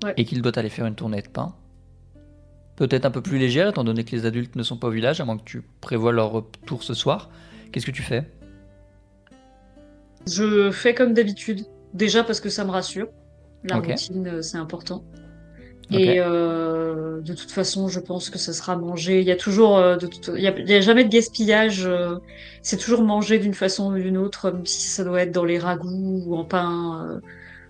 Ouais. 0.03 0.14
et 0.16 0.24
qu'il 0.24 0.40
doit 0.40 0.59
aller 0.59 0.70
faire 0.70 0.87
une 0.87 0.94
tournée 0.94 1.20
de 1.20 1.29
pain. 1.29 1.55
Peut-être 2.76 3.05
un 3.05 3.11
peu 3.11 3.20
plus 3.20 3.37
légère, 3.38 3.68
étant 3.68 3.85
donné 3.85 4.03
que 4.03 4.16
les 4.16 4.24
adultes 4.24 4.57
ne 4.57 4.62
sont 4.62 4.79
pas 4.79 4.87
au 4.88 4.90
village, 4.90 5.20
à 5.20 5.26
moins 5.26 5.37
que 5.37 5.44
tu 5.44 5.61
prévois 5.83 6.11
leur 6.11 6.31
retour 6.31 6.83
ce 6.83 6.94
soir. 6.94 7.29
Qu'est-ce 7.70 7.85
que 7.85 7.90
tu 7.90 8.00
fais? 8.03 8.24
Je 10.26 10.70
fais 10.70 10.94
comme 10.94 11.12
d'habitude. 11.12 11.66
Déjà 11.92 12.24
parce 12.24 12.40
que 12.40 12.48
ça 12.48 12.64
me 12.64 12.70
rassure. 12.70 13.09
La 13.64 13.76
routine, 13.76 14.26
euh, 14.26 14.42
c'est 14.42 14.57
important. 14.57 15.05
Et 15.92 16.20
euh, 16.20 17.20
de 17.20 17.35
toute 17.35 17.50
façon, 17.50 17.88
je 17.88 17.98
pense 18.00 18.31
que 18.31 18.38
ça 18.38 18.53
sera 18.53 18.76
mangé. 18.76 19.20
Il 19.20 19.26
y 19.26 19.33
a 19.33 19.37
toujours, 19.37 19.76
euh, 19.79 19.96
de 19.96 20.07
toute- 20.07 20.31
il 20.37 20.42
y 20.42 20.46
a, 20.46 20.57
il 20.59 20.68
y 20.68 20.74
a 20.74 20.81
jamais 20.81 21.05
de 21.05 21.09
gaspillage. 21.09 21.85
euh, 21.87 22.16
c'est 22.62 22.76
toujours 22.76 23.03
mangé 23.03 23.38
d'une 23.38 23.55
façon 23.55 23.92
ou 23.92 23.98
d'une 23.98 24.16
autre, 24.18 24.50
même 24.50 24.66
si 24.66 24.88
ça 24.88 25.05
doit 25.05 25.22
être 25.22 25.33
dans 25.33 25.44
les 25.44 25.59
ragoûts 25.59 26.22
ou 26.26 26.37
en 26.37 26.44
pain, 26.44 27.09
euh, 27.11 27.20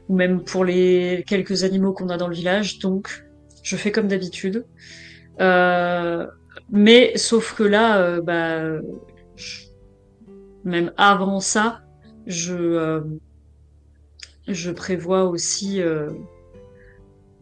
ou 0.09 0.17
même 0.17 0.45
pour 0.45 0.65
les 0.65 1.25
quelques 1.27 1.65
animaux 1.65 1.93
qu'on 1.93 2.09
a 2.11 2.17
dans 2.19 2.29
le 2.29 2.35
village. 2.35 2.79
Donc, 2.81 3.25
je 3.63 3.77
fais 3.77 3.93
comme 3.93 4.09
d'habitude. 4.09 4.65
Mais 6.73 7.17
sauf 7.17 7.55
que 7.55 7.63
là, 7.63 8.21
bah, 8.21 8.81
je- 9.37 9.67
même 10.65 10.93
avant 10.97 11.41
ça, 11.41 11.81
je 12.27 13.01
je 14.49 14.71
prévois 14.71 15.25
aussi 15.25 15.81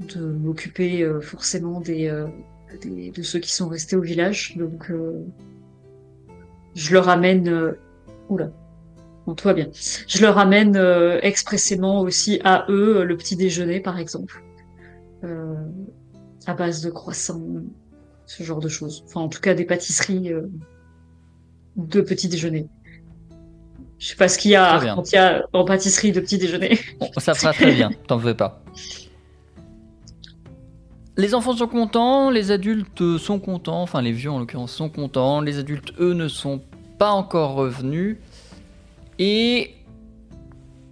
de 0.01 0.21
m'occuper 0.25 1.03
euh, 1.03 1.21
forcément 1.21 1.81
des, 1.81 2.09
euh, 2.09 2.27
des- 2.83 3.11
de 3.11 3.23
ceux 3.23 3.39
qui 3.41 3.53
sont 3.53 3.69
restés 3.69 3.97
au 3.97 4.01
village. 4.01 4.57
Donc, 4.57 4.91
euh, 4.91 5.25
je 6.75 6.93
leur 6.93 7.09
amène. 7.09 7.49
euh, 7.49 7.73
Oula. 8.29 8.51
Bon, 9.27 9.35
tout 9.35 9.47
va 9.49 9.55
bien. 9.55 9.69
Je 10.07 10.21
leur 10.23 10.39
amène 10.39 10.77
euh, 10.77 11.19
expressément 11.23 12.01
aussi 12.01 12.41
à 12.45 12.67
eux 12.69 13.05
le 13.05 13.17
petit 13.17 13.37
déjeuner, 13.37 13.81
par 13.81 13.99
exemple, 13.99 14.43
euh, 15.25 15.55
à 16.47 16.55
base 16.55 16.81
de 16.83 16.91
croissants, 16.91 17.43
ce 18.27 18.43
genre 18.43 18.61
de 18.61 18.69
choses. 18.69 19.03
Enfin, 19.07 19.21
en 19.21 19.29
tout 19.29 19.41
cas, 19.41 19.55
des 19.55 19.65
pâtisseries 19.65 20.33
euh, 20.33 20.43
de 21.77 22.01
petit 22.01 22.29
déjeuner. 22.29 22.69
Je 23.99 24.09
sais 24.09 24.17
pas 24.17 24.29
ce 24.29 24.39
qu'il 24.39 24.53
y 24.53 24.57
a 24.57 24.79
quand 24.95 25.11
il 25.13 25.15
y 25.17 25.19
a 25.19 25.45
en 25.53 25.65
pâtisserie 25.65 26.13
de 26.13 26.21
petit 26.21 26.39
déjeuner. 26.39 26.79
Bon, 27.01 27.09
ça 27.19 27.35
fera 27.35 27.53
très 27.53 27.73
bien, 27.75 27.91
t'en 28.07 28.17
veux 28.17 28.35
pas. 28.37 28.63
Les 31.19 31.35
enfants 31.35 31.57
sont 31.57 31.67
contents, 31.67 32.31
les 32.31 32.53
adultes 32.53 33.19
sont 33.19 33.41
contents, 33.41 33.83
enfin 33.83 34.03
les 34.03 34.13
vieux 34.13 34.31
en 34.31 34.39
l'occurrence 34.39 34.73
sont 34.73 34.89
contents, 34.89 35.41
les 35.41 35.59
adultes 35.59 35.93
eux 35.99 36.13
ne 36.13 36.29
sont 36.29 36.63
pas 36.97 37.11
encore 37.11 37.55
revenus. 37.55 38.19
Et 39.19 39.75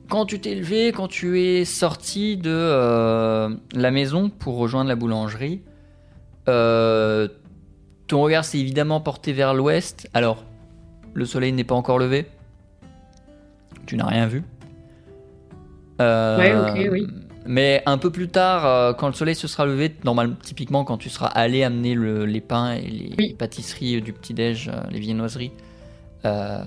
quand 0.09 0.27
tu 0.27 0.41
t'es 0.41 0.57
levé, 0.57 0.91
quand 0.91 1.07
tu 1.07 1.41
es 1.41 1.65
sorti 1.65 2.37
de 2.37 2.51
euh, 2.51 3.55
la 3.73 3.91
maison 3.93 4.29
pour 4.29 4.59
rejoindre 4.59 4.89
la 4.89 4.97
boulangerie, 4.97 5.63
euh, 6.49 7.29
ton 8.09 8.21
regard 8.21 8.45
s'est 8.45 8.59
évidemment 8.59 9.01
porté 9.01 9.33
vers 9.33 9.55
l'ouest. 9.55 10.11
Alors, 10.13 10.45
le 11.15 11.25
soleil 11.25 11.53
n'est 11.53 11.63
pas 11.63 11.77
encore 11.77 12.01
levé. 12.01 12.27
Tu 13.87 13.97
n'as 13.97 14.07
rien 14.07 14.27
vu. 14.27 14.43
Euh, 16.01 16.37
Ouais, 16.37 16.53
ok, 16.53 16.89
oui. 16.91 17.07
Mais 17.47 17.83
un 17.87 17.99
peu 17.99 18.11
plus 18.11 18.29
tard, 18.29 18.67
euh, 18.67 18.93
quand 18.93 19.07
le 19.07 19.13
soleil 19.13 19.35
se 19.35 19.47
sera 19.47 19.67
levé, 19.67 19.95
normalement, 20.05 20.37
typiquement 20.43 20.85
quand 20.85 20.99
tu 20.99 21.09
seras 21.11 21.29
allé 21.29 21.63
amener 21.63 21.95
le- 21.95 22.27
les 22.27 22.41
pains 22.41 22.73
et 22.75 22.83
les 22.89 23.15
Oui. 23.19 23.35
pâtisseries 23.39 24.03
du 24.03 24.13
petit-déj, 24.13 24.69
euh, 24.69 24.81
les 24.91 24.99
viennoiseries, 25.01 25.53
euh, 26.25 26.59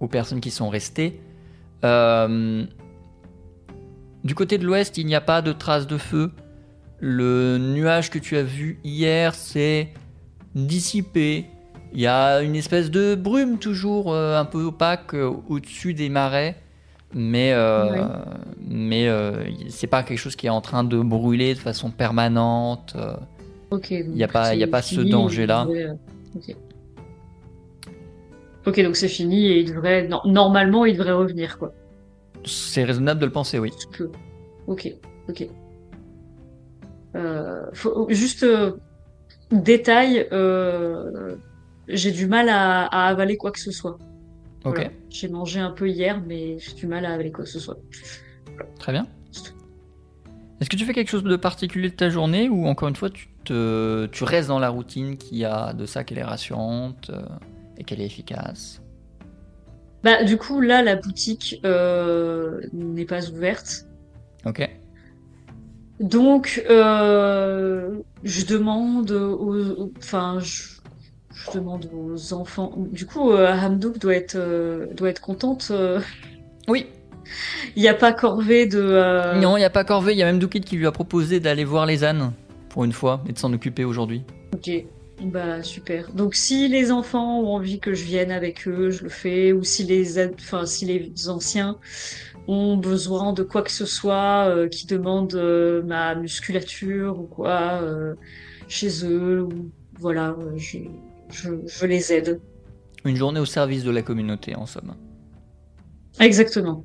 aux 0.00 0.08
personnes 0.08 0.40
qui 0.40 0.50
sont 0.50 0.68
restées, 0.68 1.20
euh, 1.84 2.64
du 4.24 4.34
côté 4.34 4.56
de 4.58 4.64
l'ouest, 4.64 4.96
il 4.98 5.06
n'y 5.06 5.14
a 5.14 5.20
pas 5.20 5.42
de 5.42 5.52
traces 5.52 5.86
de 5.86 5.98
feu. 5.98 6.30
Le 7.00 7.58
nuage 7.58 8.10
que 8.10 8.18
tu 8.20 8.36
as 8.36 8.42
vu 8.44 8.78
hier 8.84 9.34
s'est 9.34 9.88
dissipé. 10.54 11.46
Il 11.92 12.00
y 12.00 12.06
a 12.06 12.40
une 12.42 12.54
espèce 12.54 12.90
de 12.90 13.14
brume 13.16 13.58
toujours 13.58 14.14
euh, 14.14 14.38
un 14.38 14.44
peu 14.44 14.62
opaque 14.62 15.12
euh, 15.14 15.30
au-dessus 15.48 15.92
des 15.92 16.08
marais, 16.08 16.56
mais 17.14 17.52
euh, 17.52 17.90
Ouais. 17.90 18.00
mais 18.68 19.08
euh, 19.08 19.44
c'est 19.68 19.86
pas 19.86 20.02
quelque 20.02 20.18
chose 20.18 20.36
qui 20.36 20.46
est 20.46 20.50
en 20.50 20.60
train 20.60 20.84
de 20.84 20.98
brûler 21.00 21.54
de 21.54 21.58
façon 21.58 21.90
permanente. 21.90 22.94
euh. 22.96 23.14
Ok. 23.70 23.90
Il 23.90 24.16
y 24.16 24.24
a 24.24 24.28
pas- 24.28 24.54
il 24.54 24.60
y 24.60 24.64
a 24.64 24.68
pas 24.68 24.82
ce 24.82 25.00
danger-là. 25.00 25.66
Ok. 26.36 26.56
Ok, 28.66 28.80
donc 28.82 28.94
c'est 28.96 29.08
fini 29.08 29.46
et 29.46 29.60
il 29.60 29.68
devrait 29.72 30.06
non, 30.06 30.20
normalement 30.24 30.84
il 30.84 30.96
devrait 30.96 31.12
revenir 31.12 31.58
quoi. 31.58 31.72
C'est 32.44 32.84
raisonnable 32.84 33.20
de 33.20 33.26
le 33.26 33.32
penser, 33.32 33.58
oui. 33.58 33.70
Ok, 34.66 34.92
ok. 35.28 35.48
Euh, 37.16 37.66
faut- 37.74 38.06
juste 38.10 38.42
euh, 38.44 38.72
détail, 39.50 40.26
euh, 40.32 41.34
j'ai 41.88 42.10
du 42.12 42.26
mal 42.26 42.48
à, 42.48 42.84
à 42.86 43.08
avaler 43.08 43.36
quoi 43.36 43.50
que 43.50 43.58
ce 43.60 43.70
soit. 43.70 43.98
Ok, 44.64 44.76
Voilà. 44.76 44.90
J'ai 45.10 45.28
mangé 45.28 45.60
un 45.60 45.70
peu 45.70 45.88
hier, 45.88 46.22
mais 46.24 46.58
j'ai 46.58 46.74
du 46.74 46.86
mal 46.86 47.04
à 47.04 47.12
avaler 47.14 47.32
quoi 47.32 47.44
que 47.44 47.50
ce 47.50 47.58
soit. 47.58 47.78
très 48.78 48.92
bien. 48.92 49.06
Est-ce 50.60 50.70
que 50.70 50.76
tu 50.76 50.84
fais 50.84 50.92
quelque 50.94 51.10
chose 51.10 51.24
de 51.24 51.34
particulier 51.36 51.88
de 51.90 51.94
ta 51.96 52.08
journée 52.08 52.48
ou 52.48 52.66
encore 52.66 52.88
une 52.88 52.94
fois 52.94 53.10
tu, 53.10 53.28
te, 53.44 54.06
tu 54.06 54.22
restes 54.22 54.48
dans 54.48 54.60
la 54.60 54.68
routine 54.68 55.16
qui 55.16 55.44
a 55.44 55.72
de 55.72 55.86
ça 55.86 56.04
qu'elle 56.04 56.18
est 56.18 56.22
rassurante 56.24 57.10
euh, 57.10 57.22
et 57.76 57.82
qu'elle 57.82 58.00
est 58.00 58.06
efficace? 58.06 58.80
Bah, 60.04 60.22
du 60.22 60.36
coup, 60.36 60.60
là, 60.60 60.82
la 60.82 60.94
boutique 60.96 61.60
euh, 61.64 62.60
n'est 62.72 63.04
pas 63.04 63.28
ouverte. 63.30 63.86
Ok. 64.44 64.68
Donc, 66.00 66.64
euh, 66.70 67.98
je 68.24 68.46
demande 68.46 69.10
aux- 69.12 69.92
enfin, 69.98 70.38
je, 70.40 70.78
je 71.34 71.58
demande 71.58 71.88
aux 71.92 72.32
enfants. 72.34 72.72
Du 72.90 73.06
coup, 73.06 73.32
euh, 73.32 73.52
Hamdouk 73.52 73.98
doit 73.98 74.14
être, 74.14 74.36
euh, 74.36 74.86
doit 74.94 75.08
être 75.10 75.20
contente. 75.20 75.68
euh. 75.70 76.00
Oui, 76.68 76.86
Il 77.76 77.82
n'y 77.82 77.88
a 77.88 77.94
pas 77.94 78.12
corvée 78.12 78.66
de. 78.66 78.78
euh, 78.80 79.40
non, 79.40 79.56
il 79.56 79.60
n'y 79.60 79.64
a 79.66 79.70
pas 79.70 79.84
Corvée, 79.84 80.12
il 80.12 80.18
y 80.18 80.22
a 80.22 80.26
même 80.26 80.38
Doukit 80.38 80.60
qui 80.60 80.76
lui 80.76 80.86
a 80.86 80.92
proposé 80.92 81.40
d'aller 81.40 81.64
voir 81.64 81.86
les 81.86 82.04
ânes 82.04 82.32
pour 82.68 82.84
une 82.84 82.92
fois 82.92 83.22
et 83.28 83.32
de 83.32 83.38
s'en 83.38 83.52
occuper 83.52 83.84
aujourd'hui. 83.84 84.22
Ok, 84.54 84.70
bah 85.22 85.62
super. 85.62 86.10
Donc, 86.12 86.34
si 86.34 86.68
les 86.68 86.90
enfants 86.92 87.40
ont 87.40 87.54
envie 87.54 87.80
que 87.80 87.94
je 87.94 88.04
vienne 88.04 88.30
avec 88.30 88.66
eux, 88.68 88.90
je 88.90 89.02
le 89.04 89.08
fais. 89.08 89.52
Ou 89.52 89.62
si 89.64 89.84
les, 89.84 90.18
ad- 90.18 90.34
enfin, 90.38 90.66
si 90.66 90.84
les 90.84 91.28
anciens 91.28 91.78
ont 92.48 92.76
besoin 92.76 93.32
de 93.32 93.42
quoi 93.44 93.62
que 93.62 93.70
ce 93.70 93.86
soit 93.86 94.46
euh, 94.48 94.68
qui 94.68 94.86
demande 94.86 95.34
euh, 95.34 95.82
ma 95.84 96.14
musculature 96.16 97.18
ou 97.20 97.24
quoi 97.24 97.80
euh, 97.82 98.14
chez 98.68 99.04
eux, 99.06 99.42
ou 99.42 99.70
voilà, 99.98 100.30
euh, 100.40 100.52
je, 100.56 100.78
je, 101.32 101.50
je 101.66 101.86
les 101.86 102.12
aide. 102.12 102.40
Une 103.04 103.16
journée 103.16 103.40
au 103.40 103.44
service 103.44 103.82
de 103.84 103.90
la 103.90 104.02
communauté 104.02 104.54
en 104.54 104.66
somme. 104.66 104.94
Exactement. 106.20 106.84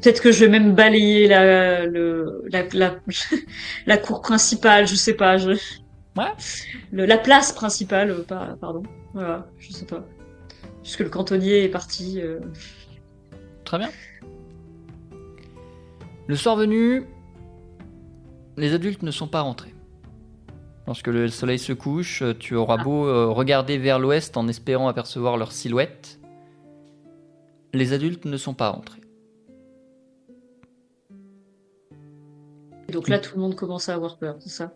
Peut-être 0.00 0.20
que 0.20 0.30
je 0.32 0.44
vais 0.44 0.50
même 0.50 0.74
balayer 0.74 1.26
la, 1.28 1.86
le, 1.86 2.44
la, 2.52 2.62
la, 2.72 2.96
la 3.86 3.96
cour 3.98 4.20
principale, 4.20 4.86
je 4.86 4.94
sais 4.94 5.14
pas. 5.14 5.38
Je... 5.38 5.50
Ouais. 6.16 6.24
Le- 6.92 7.06
la 7.06 7.18
place 7.18 7.52
principale, 7.52 8.10
euh, 8.10 8.22
pas, 8.22 8.56
pardon. 8.60 8.82
Voilà, 9.14 9.48
je 9.58 9.72
sais 9.72 9.86
pas. 9.86 10.04
Puisque 10.82 11.00
le 11.00 11.08
cantonnier 11.08 11.64
est 11.64 11.68
parti. 11.68 12.20
euh. 12.20 12.38
Très 13.64 13.78
bien. 13.78 13.90
Le 16.26 16.36
soir 16.36 16.56
venu, 16.56 17.04
les 18.56 18.72
adultes 18.74 19.02
ne 19.02 19.10
sont 19.10 19.26
pas 19.28 19.40
rentrés. 19.40 19.73
Lorsque 20.86 21.08
le 21.08 21.28
soleil 21.28 21.58
se 21.58 21.72
couche, 21.72 22.22
tu 22.38 22.54
auras 22.54 22.76
beau 22.76 23.06
euh, 23.06 23.28
regarder 23.28 23.78
vers 23.78 23.98
l'ouest 23.98 24.36
en 24.36 24.48
espérant 24.48 24.88
apercevoir 24.88 25.36
leur 25.36 25.52
silhouette. 25.52 26.20
Les 27.72 27.92
adultes 27.92 28.26
ne 28.26 28.36
sont 28.36 28.54
pas 28.54 28.68
rentrés. 28.68 29.00
Donc 32.92 33.08
là, 33.08 33.18
tout 33.18 33.34
le 33.34 33.40
monde 33.40 33.56
commence 33.56 33.88
à 33.88 33.94
avoir 33.94 34.18
peur, 34.18 34.36
c'est 34.38 34.50
ça? 34.50 34.72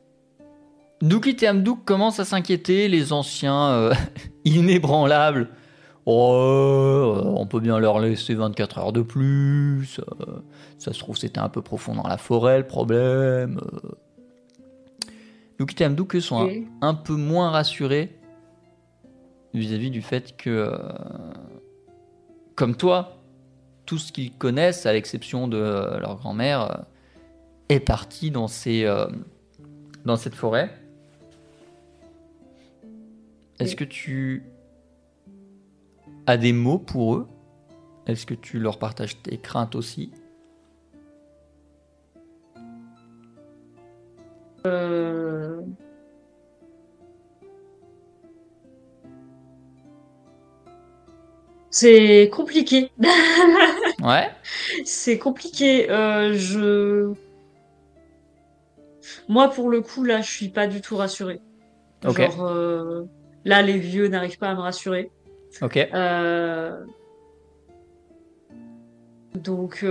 Doukit 1.01 1.37
et 1.43 1.49
Amdouk 1.49 1.85
commencent 1.85 2.19
à 2.19 2.25
s'inquiéter, 2.25 2.89
les 2.89 3.13
anciens 3.13 3.69
euh, 3.69 3.95
inébranlables. 4.45 5.51
Oh, 6.07 6.33
euh, 6.33 7.23
on 7.37 7.47
peut 7.47 7.61
bien 7.61 7.79
leur 7.79 8.01
laisser 8.01 8.35
24 8.35 8.79
heures 8.79 8.93
de 8.93 9.03
plus. 9.03 10.01
euh, 10.01 10.41
ça 10.79 10.93
se 10.93 10.99
trouve, 10.99 11.17
c'était 11.17 11.39
un 11.39 11.51
peu 11.51 11.63
profond 11.63 11.95
dans 11.95 12.09
la 12.09 12.17
forêt, 12.17 12.59
le 12.59 12.67
problème. 12.67 13.61
Euh. 15.59 15.65
Doukit 15.65 15.83
et 15.83 15.87
Amdouk, 15.87 16.17
eux, 16.17 16.21
sont 16.21 16.51
un, 16.81 16.95
peu 16.95 17.15
moins 17.15 17.51
rassurés 17.51 18.19
vis-à-vis 19.55 19.91
du 19.91 20.03
fait 20.03 20.37
que, 20.37 20.51
euh, 20.51 20.79
comme 22.55 22.77
toi, 22.77 23.19
tout 23.87 23.99
ce 23.99 24.13
qu'ils 24.13 24.33
connaissent, 24.33 24.87
à 24.87 24.93
l'exception 24.93 25.49
de 25.49 25.57
euh, 25.57 25.99
leur 25.99 26.17
grand-mère, 26.17 26.63
euh, 26.63 26.83
est 27.69 27.81
parti 27.81 28.31
dans, 28.31 28.49
ces, 28.49 28.91
dans 30.07 30.17
cette 30.17 30.35
forêt. 30.35 30.75
Est-ce 33.59 33.77
que 33.77 33.85
tu 33.85 34.45
as 36.27 36.39
des 36.39 36.55
mots 36.55 36.79
pour 36.79 37.17
eux? 37.17 37.29
Est-ce 38.07 38.25
que 38.25 38.33
tu 38.33 38.59
leur 38.59 38.79
partages 38.79 39.21
tes 39.21 39.37
craintes 39.37 39.75
aussi? 39.75 40.11
Euh, 44.69 45.61
C'est 51.71 52.31
compliqué. 52.33 52.91
Ouais 54.03 54.31
C'est 54.85 55.19
compliqué. 55.19 55.91
Euh, 55.91 56.33
je... 56.35 57.13
Moi, 59.29 59.49
pour 59.49 59.69
le 59.69 59.81
coup, 59.81 60.05
là, 60.05 60.21
je 60.21 60.31
suis 60.31 60.49
pas 60.49 60.67
du 60.67 60.81
tout 60.81 60.97
rassurée. 60.97 61.41
Ok. 62.07 62.19
Genre, 62.19 62.47
euh, 62.47 63.05
là, 63.45 63.63
les 63.63 63.79
vieux 63.79 64.09
n'arrivent 64.09 64.39
pas 64.39 64.51
à 64.51 64.55
me 64.55 64.61
rassurer. 64.61 65.11
Ok. 65.63 65.77
Euh, 65.77 66.85
Donc, 69.35 69.85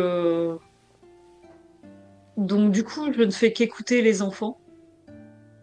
donc 2.37 2.71
du 2.71 2.83
coup, 2.83 3.11
je 3.13 3.23
ne 3.23 3.31
fais 3.31 3.51
qu'écouter 3.51 4.01
les 4.01 4.21
enfants. 4.21 4.57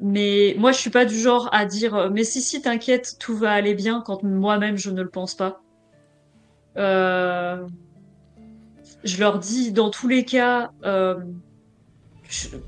Mais 0.06 0.54
moi, 0.58 0.70
je 0.70 0.76
suis 0.78 0.90
pas 0.90 1.06
du 1.06 1.18
genre 1.18 1.48
à 1.50 1.64
dire, 1.64 1.94
euh, 1.94 2.10
mais 2.12 2.24
si, 2.24 2.42
si, 2.42 2.60
t'inquiète, 2.60 3.16
tout 3.18 3.34
va 3.34 3.52
aller 3.52 3.72
bien 3.74 4.02
quand 4.04 4.22
moi-même 4.22 4.76
je 4.76 4.90
ne 4.90 5.00
le 5.02 5.08
pense 5.08 5.34
pas. 5.34 5.62
Euh, 6.76 7.66
Je 9.02 9.18
leur 9.18 9.38
dis, 9.38 9.72
dans 9.72 9.88
tous 9.88 10.06
les 10.06 10.26
cas, 10.26 10.72
euh, 10.84 11.18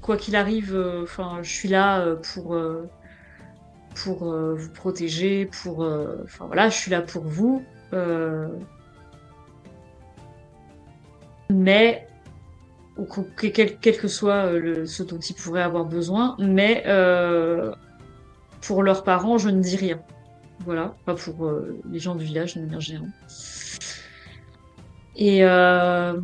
quoi 0.01 0.17
qu'il 0.17 0.35
arrive, 0.35 1.05
je 1.43 1.51
suis 1.51 1.69
là 1.69 2.17
pour 2.33 2.57
pour 3.95 4.25
vous 4.25 4.71
protéger, 4.71 5.45
pour, 5.45 5.81
enfin 6.25 6.47
voilà, 6.47 6.71
je 6.71 6.77
suis 6.77 6.91
là 6.91 7.03
pour 7.03 7.25
vous. 7.25 7.63
mais 11.51 12.09
ou 12.97 13.05
que- 13.05 13.49
que- 13.49 13.63
quel, 13.63 13.97
que 13.97 14.09
soit 14.09 14.47
euh, 14.47 14.59
le, 14.59 14.87
ce 14.87 15.03
dont 15.03 15.19
ils 15.19 15.35
pourraient 15.35 15.63
avoir 15.63 15.85
besoin, 15.85 16.37
mais 16.39 16.83
euh, 16.87 17.73
pour 18.63 18.83
leurs 18.83 19.05
parents, 19.05 19.39
je 19.39 19.51
ne 19.51 19.61
dis 19.61 19.77
rien. 19.77 20.01
Voilà, 20.65 20.95
pas 21.05 21.15
pour 21.15 21.47
euh, 21.47 21.79
les 21.91 21.99
gens 21.99 22.15
du 22.15 22.25
village, 22.25 22.57
ne 22.57 22.67
dis 22.67 22.77
rien. 22.97 23.03
Et 25.15 25.45
euh, 25.45 26.15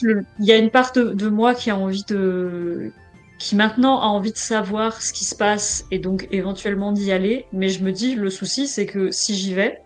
il 0.00 0.24
y 0.40 0.52
a 0.52 0.56
une 0.56 0.70
part 0.70 0.92
de, 0.92 1.28
moi 1.28 1.54
qui 1.54 1.70
a 1.70 1.76
envie 1.76 2.04
de, 2.08 2.92
qui 3.38 3.56
maintenant 3.56 4.00
a 4.00 4.06
envie 4.06 4.32
de 4.32 4.38
savoir 4.38 5.00
ce 5.02 5.12
qui 5.12 5.24
se 5.24 5.34
passe 5.34 5.84
et 5.90 5.98
donc 5.98 6.28
éventuellement 6.30 6.92
d'y 6.92 7.10
aller. 7.12 7.46
Mais 7.52 7.68
je 7.68 7.82
me 7.82 7.92
dis, 7.92 8.14
le 8.14 8.30
souci, 8.30 8.68
c'est 8.68 8.86
que 8.86 9.10
si 9.10 9.34
j'y 9.34 9.54
vais, 9.54 9.80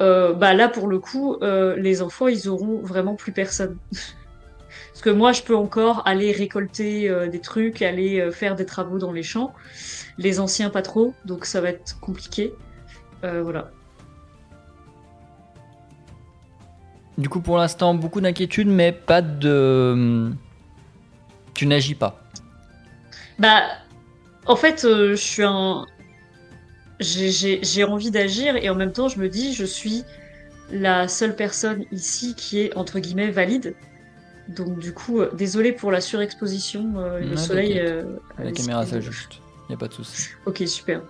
euh, 0.00 0.32
bah 0.32 0.54
là 0.54 0.68
pour 0.68 0.88
le 0.88 0.98
coup, 0.98 1.36
les 1.42 2.02
enfants, 2.02 2.28
ils 2.28 2.48
auront 2.48 2.80
vraiment 2.80 3.14
plus 3.14 3.32
personne. 3.32 3.76
Parce 4.94 5.02
que 5.02 5.10
moi, 5.10 5.32
je 5.32 5.42
peux 5.42 5.56
encore 5.56 6.06
aller 6.06 6.32
récolter 6.32 7.10
euh, 7.10 7.28
des 7.28 7.40
trucs, 7.40 7.82
aller 7.82 8.20
euh, 8.20 8.30
faire 8.30 8.54
des 8.56 8.64
travaux 8.64 8.98
dans 8.98 9.12
les 9.12 9.22
champs. 9.22 9.52
Les 10.16 10.40
anciens, 10.40 10.70
pas 10.70 10.82
trop, 10.82 11.12
donc 11.26 11.44
ça 11.44 11.60
va 11.60 11.68
être 11.70 12.00
compliqué. 12.00 12.54
voilà. 13.22 13.70
Du 17.16 17.28
coup, 17.28 17.40
pour 17.40 17.58
l'instant, 17.58 17.94
beaucoup 17.94 18.20
d'inquiétude, 18.20 18.68
mais 18.68 18.92
pas 18.92 19.22
de. 19.22 20.32
Tu 21.54 21.66
n'agis 21.66 21.94
pas. 21.94 22.20
Bah, 23.38 23.62
en 24.46 24.56
fait, 24.56 24.84
euh, 24.84 25.10
je 25.10 25.14
suis 25.14 25.44
un. 25.44 25.86
J'ai 27.00 27.84
envie 27.84 28.10
d'agir 28.10 28.56
et 28.56 28.68
en 28.70 28.74
même 28.74 28.92
temps, 28.92 29.08
je 29.08 29.18
me 29.18 29.28
dis, 29.28 29.52
je 29.54 29.64
suis 29.64 30.04
la 30.70 31.08
seule 31.08 31.36
personne 31.36 31.84
ici 31.92 32.34
qui 32.36 32.60
est 32.60 32.76
entre 32.76 32.98
guillemets 32.98 33.30
valide. 33.30 33.74
Donc, 34.48 34.78
du 34.78 34.92
coup, 34.92 35.20
euh, 35.20 35.30
désolé 35.34 35.72
pour 35.72 35.90
la 35.90 36.00
surexposition. 36.00 36.94
Euh, 36.96 37.20
le 37.20 37.36
soleil. 37.36 37.82
la 38.38 38.52
caméra 38.52 38.84
s'ajuste. 38.84 39.40
Il 39.68 39.72
n'y 39.72 39.74
a 39.76 39.78
pas 39.78 39.88
de 39.88 39.94
souci. 39.94 40.28
Ok, 40.46 40.62
super. 40.66 41.02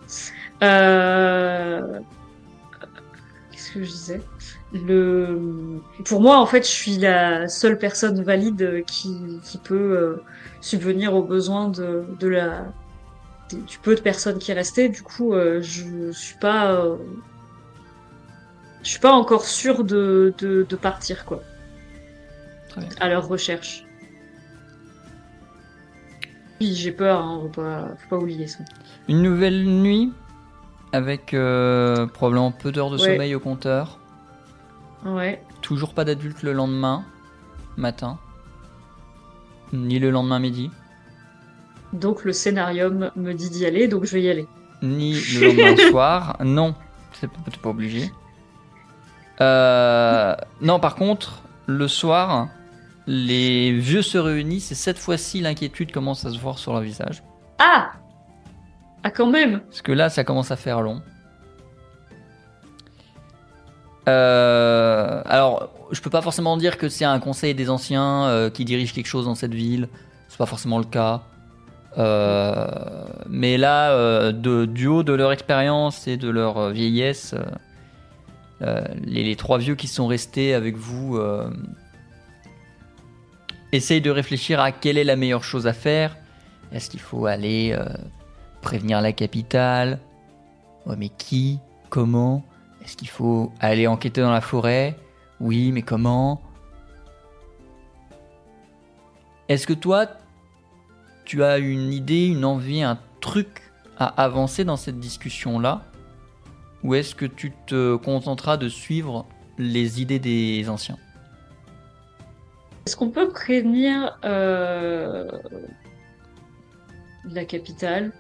Qu'est-ce 3.55 3.73
que 3.73 3.83
je 3.83 3.91
disais? 3.91 4.21
Le... 4.73 5.81
Pour 6.05 6.21
moi, 6.21 6.39
en 6.39 6.47
fait, 6.47 6.63
je 6.65 6.71
suis 6.71 6.97
la 6.99 7.49
seule 7.49 7.79
personne 7.79 8.23
valide 8.23 8.85
qui, 8.87 9.17
qui 9.45 9.59
peut 9.59 9.75
euh, 9.75 10.23
subvenir 10.61 11.15
aux 11.15 11.23
besoins 11.23 11.69
de, 11.69 12.05
de 12.19 12.29
la, 12.29 12.67
du 13.51 13.79
peu 13.79 13.95
de 13.95 14.01
personnes 14.01 14.39
qui 14.39 14.53
restaient. 14.53 14.89
Du 14.89 15.03
coup, 15.03 15.33
euh, 15.35 15.61
je 15.63 16.11
suis 16.13 16.37
pas, 16.39 16.73
euh, 16.73 16.97
je 18.83 18.89
suis 18.91 19.01
pas 19.01 19.13
encore 19.13 19.45
sûre 19.45 19.85
de, 19.85 20.35
de, 20.39 20.67
de 20.69 20.77
partir, 20.77 21.25
quoi. 21.25 21.41
À 23.01 23.09
leur 23.09 23.29
recherche. 23.29 23.85
Oui, 26.61 26.75
j'ai 26.75 26.93
peur, 26.93 27.21
hein, 27.21 27.41
faut 27.43 27.49
pas, 27.49 27.89
faut 27.99 28.09
pas 28.09 28.23
oublier 28.23 28.47
ça. 28.47 28.65
Une 29.09 29.23
nouvelle 29.23 29.65
nuit 29.65 30.13
avec 30.93 31.37
probablement 32.15 32.53
peu 32.53 32.71
d'heures 32.73 32.91
de 32.91 32.99
sommeil 32.99 33.35
au 33.35 33.41
compteur. 33.41 33.99
Ouais. 35.05 35.43
Toujours 35.61 35.93
pas 35.93 36.05
d'adulte 36.05 36.43
le 36.43 36.53
lendemain 36.53 37.05
matin, 37.77 38.19
ni 39.73 39.99
le 39.99 40.11
lendemain 40.11 40.39
midi. 40.39 40.71
Donc 41.93 42.25
le 42.25 42.33
scénarium 42.33 43.11
me 43.17 43.33
dit 43.33 43.51
d'y 43.51 43.67
aller, 43.67 43.89
donc 43.89 44.05
je 44.05 44.13
vais 44.13 44.23
y 44.23 44.31
aller. 44.31 44.47
Ni 44.83 45.15
le 45.35 45.47
lendemain 45.47 45.91
soir, 45.91 46.37
non, 46.45 46.75
c'est 47.13 47.29
peut-être 47.29 47.59
pas 47.59 47.71
obligé. 47.71 48.13
Euh, 49.41 50.35
non, 50.61 50.81
par 50.81 50.95
contre, 50.95 51.43
le 51.67 51.89
soir, 51.89 52.49
les 53.07 53.73
vieux 53.73 54.03
se 54.03 54.19
réunissent 54.19 54.73
et 54.73 54.75
cette 54.75 54.99
fois-ci, 54.99 55.41
l'inquiétude 55.41 55.93
commence 55.93 56.25
à 56.25 56.31
se 56.31 56.39
voir 56.39 56.59
sur 56.59 56.73
leur 56.73 56.83
visage. 56.83 57.23
Ah 57.59 57.93
Ah, 59.03 59.11
quand 59.11 59.27
même 59.27 59.61
Parce 59.61 59.83
que 59.83 59.93
là, 59.93 60.09
ça 60.09 60.25
commence 60.25 60.51
à 60.51 60.57
faire 60.57 60.81
long. 60.81 61.03
Euh, 64.09 65.23
alors, 65.25 65.71
je 65.91 66.01
peux 66.01 66.11
pas 66.11 66.23
forcément 66.23 66.57
dire 66.57 66.79
que 66.79 66.89
c'est 66.89 67.05
un 67.05 67.19
conseil 67.21 67.55
des 67.55 67.71
anciens 67.71 68.25
euh, 68.25 68.51
qui 68.51 68.65
dirige 68.65 68.93
quelque 68.93 69.07
chose 69.07 69.27
dans 69.27 69.35
cette 69.35 69.55
ville. 69.55 69.89
C'est 70.29 70.39
pas 70.39 70.47
forcément 70.47 70.79
le 70.79 70.85
cas. 70.85 71.23
Euh, 71.97 72.67
mais 73.29 73.57
là, 73.57 74.33
de, 74.33 74.65
du 74.65 74.87
haut 74.87 75.03
de 75.03 75.13
leur 75.13 75.31
expérience 75.33 76.07
et 76.09 76.17
de 76.17 76.29
leur 76.29 76.71
vieillesse, 76.71 77.35
les, 79.05 79.37
trois 79.37 79.59
vieux 79.59 79.75
qui 79.75 79.89
sont 79.89 80.07
restés 80.07 80.55
avec 80.55 80.77
vous 80.77 81.19
essayent 83.75 84.01
de 84.01 84.11
réfléchir 84.11 84.61
à 84.61 84.73
quelle 84.73 84.99
est 84.99 85.05
la 85.05 85.17
meilleure 85.17 85.45
chose 85.45 85.67
à 85.67 85.73
faire. 85.73 86.17
Est-ce 86.73 86.89
qu'il 86.91 87.01
faut 87.01 87.27
aller 87.27 87.77
prévenir 88.63 89.01
la 89.01 89.13
capitale? 89.13 89.99
Mais 90.97 91.09
qui? 91.09 91.59
Comment? 91.91 92.45
Est-ce 92.85 92.97
qu'il 92.97 93.09
faut 93.09 93.53
aller 93.61 93.87
enquêter 93.87 94.21
dans 94.21 94.33
la 94.33 94.41
forêt? 94.41 94.97
Oui, 95.41 95.73
mais 95.73 95.83
comment? 95.83 96.43
Est-ce 99.49 99.67
que 99.67 99.73
toi, 99.73 100.07
tu 101.25 101.43
as 101.45 101.59
une 101.59 101.93
idée, 101.93 102.27
une 102.27 102.45
envie, 102.45 102.83
un 102.83 102.99
truc 103.21 103.63
à 103.99 104.07
avancer 104.23 104.65
dans 104.65 104.77
cette 104.77 104.99
discussion-là? 105.01 105.85
Ou 106.83 106.95
est-ce 106.95 107.15
que 107.15 107.27
tu 107.27 107.53
te 107.67 107.97
contenteras 107.97 108.57
de 108.57 108.69
suivre 108.69 109.27
les 109.59 110.03
idées 110.03 110.19
des 110.19 110.69
anciens? 110.69 110.99
Est-ce 112.87 112.97
qu'on 112.97 113.11
peut 113.11 113.29
prévenir 113.29 114.19
euh, 114.25 115.31
la 117.25 117.45
capitale, 117.45 118.13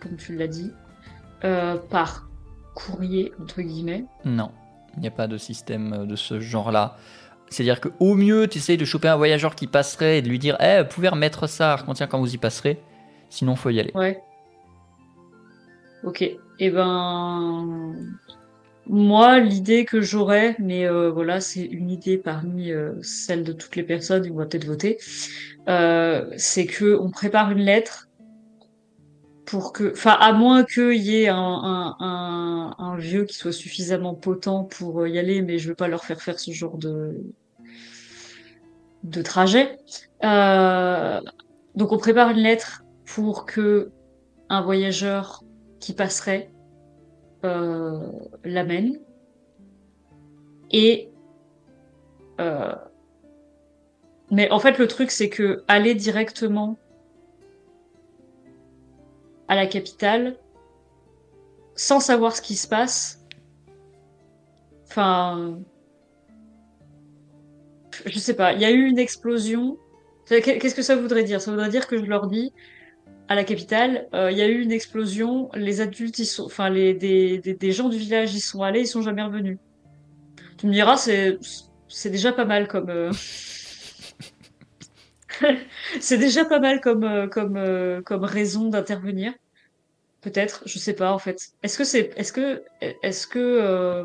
comme 0.00 0.16
tu 0.16 0.36
l'as 0.36 0.46
dit, 0.46 0.72
euh, 1.44 1.76
par 1.76 2.28
courrier, 2.74 3.32
entre 3.40 3.62
guillemets? 3.62 4.04
Non, 4.24 4.50
il 4.96 5.00
n'y 5.00 5.08
a 5.08 5.12
pas 5.12 5.26
de 5.26 5.38
système 5.38 6.06
de 6.06 6.16
ce 6.16 6.38
genre-là. 6.38 6.96
C'est-à-dire 7.50 7.80
qu'au 7.80 8.14
mieux, 8.14 8.46
tu 8.46 8.58
essayes 8.58 8.76
de 8.76 8.84
choper 8.84 9.08
un 9.08 9.16
voyageur 9.16 9.54
qui 9.54 9.66
passerait 9.66 10.18
et 10.18 10.22
de 10.22 10.28
lui 10.28 10.38
dire 10.38 10.56
Eh, 10.60 10.82
vous 10.82 10.88
pouvez 10.88 11.08
remettre 11.08 11.46
ça 11.46 11.74
à 11.74 12.06
quand 12.06 12.18
vous 12.18 12.34
y 12.34 12.38
passerez. 12.38 12.78
Sinon, 13.30 13.56
faut 13.56 13.70
y 13.70 13.80
aller. 13.80 13.92
Ouais. 13.94 14.22
Ok. 16.04 16.22
Et 16.22 16.38
eh 16.60 16.70
ben. 16.70 17.94
Moi, 18.88 19.40
l'idée 19.40 19.84
que 19.84 20.00
j'aurais, 20.00 20.56
mais 20.58 20.86
euh, 20.86 21.10
voilà, 21.10 21.40
c'est 21.40 21.64
une 21.64 21.90
idée 21.90 22.16
parmi 22.16 22.72
euh, 22.72 22.94
celles 23.02 23.44
de 23.44 23.52
toutes 23.52 23.76
les 23.76 23.82
personnes, 23.82 24.28
on 24.30 24.36
va 24.36 24.46
peut-être 24.46 24.64
voter, 24.64 24.98
euh, 25.68 26.30
c'est 26.36 26.66
que 26.66 26.98
on 26.98 27.10
prépare 27.10 27.50
une 27.50 27.60
lettre 27.60 28.08
pour 29.44 29.72
que, 29.72 29.92
enfin, 29.92 30.16
à 30.18 30.32
moins 30.32 30.64
qu'il 30.64 30.96
y 30.96 31.22
ait 31.22 31.28
un, 31.28 31.96
un, 31.98 32.96
vieux 32.98 33.24
qui 33.24 33.36
soit 33.36 33.52
suffisamment 33.52 34.14
potent 34.14 34.68
pour 34.70 35.06
y 35.06 35.18
aller, 35.18 35.42
mais 35.42 35.58
je 35.58 35.68
veux 35.68 35.74
pas 35.74 35.88
leur 35.88 36.04
faire 36.04 36.20
faire 36.20 36.38
ce 36.38 36.50
genre 36.52 36.76
de 36.78 37.16
de 39.04 39.22
trajet. 39.22 39.78
Euh, 40.24 41.20
donc, 41.74 41.92
on 41.92 41.98
prépare 41.98 42.30
une 42.30 42.38
lettre 42.38 42.84
pour 43.06 43.46
que 43.46 43.90
un 44.48 44.60
voyageur 44.62 45.44
qui 45.80 45.92
passerait 45.92 46.50
euh, 47.44 48.10
l'amène 48.44 48.98
et 50.70 51.08
euh, 52.40 52.74
mais 54.30 54.50
en 54.50 54.58
fait, 54.58 54.78
le 54.78 54.86
truc, 54.86 55.10
c'est 55.10 55.30
que 55.30 55.64
aller 55.68 55.94
directement 55.94 56.76
à 59.48 59.56
la 59.56 59.66
capitale 59.66 60.36
sans 61.74 62.00
savoir 62.00 62.36
ce 62.36 62.42
qui 62.42 62.54
se 62.54 62.68
passe. 62.68 63.24
Enfin, 64.86 65.58
je 68.04 68.18
sais 68.18 68.34
pas. 68.34 68.52
Il 68.52 68.60
y 68.60 68.64
a 68.64 68.70
eu 68.70 68.84
une 68.84 68.98
explosion. 68.98 69.78
Qu'est-ce 70.28 70.74
que 70.74 70.82
ça 70.82 70.96
voudrait 70.96 71.24
dire? 71.24 71.40
Ça 71.40 71.50
voudrait 71.50 71.70
dire 71.70 71.86
que 71.86 71.96
je 71.96 72.04
leur 72.04 72.26
dis 72.26 72.52
à 73.28 73.34
la 73.34 73.44
capitale, 73.44 74.08
euh, 74.14 74.30
il 74.32 74.38
y 74.38 74.42
a 74.42 74.48
eu 74.48 74.60
une 74.60 74.72
explosion. 74.72 75.50
Les 75.54 75.80
adultes, 75.80 76.20
enfin, 76.40 76.70
les 76.70 76.94
des, 76.94 77.72
gens 77.72 77.88
du 77.88 77.98
village, 77.98 78.34
ils 78.34 78.40
sont 78.40 78.62
allés, 78.62 78.80
ils 78.80 78.86
sont 78.86 79.02
jamais 79.02 79.22
revenus. 79.22 79.58
Tu 80.56 80.66
me 80.66 80.72
diras, 80.72 80.96
c'est 80.96 82.10
déjà 82.10 82.32
pas 82.32 82.46
mal 82.46 82.68
comme. 82.68 83.10
C'est 86.00 86.18
déjà 86.18 86.44
pas 86.44 86.58
mal 86.58 86.80
comme 86.80 87.04
euh, 87.04 87.28
comme 87.28 87.56
euh, 87.56 88.02
comme 88.02 88.24
raison 88.24 88.68
d'intervenir. 88.68 89.32
Peut-être, 90.20 90.64
je 90.66 90.78
sais 90.80 90.94
pas 90.94 91.12
en 91.12 91.20
fait. 91.20 91.50
Est-ce 91.62 91.78
que 91.78 91.84
c'est 91.84 92.10
est-ce 92.16 92.32
que 92.32 92.64
est-ce 92.80 93.28
que 93.28 94.04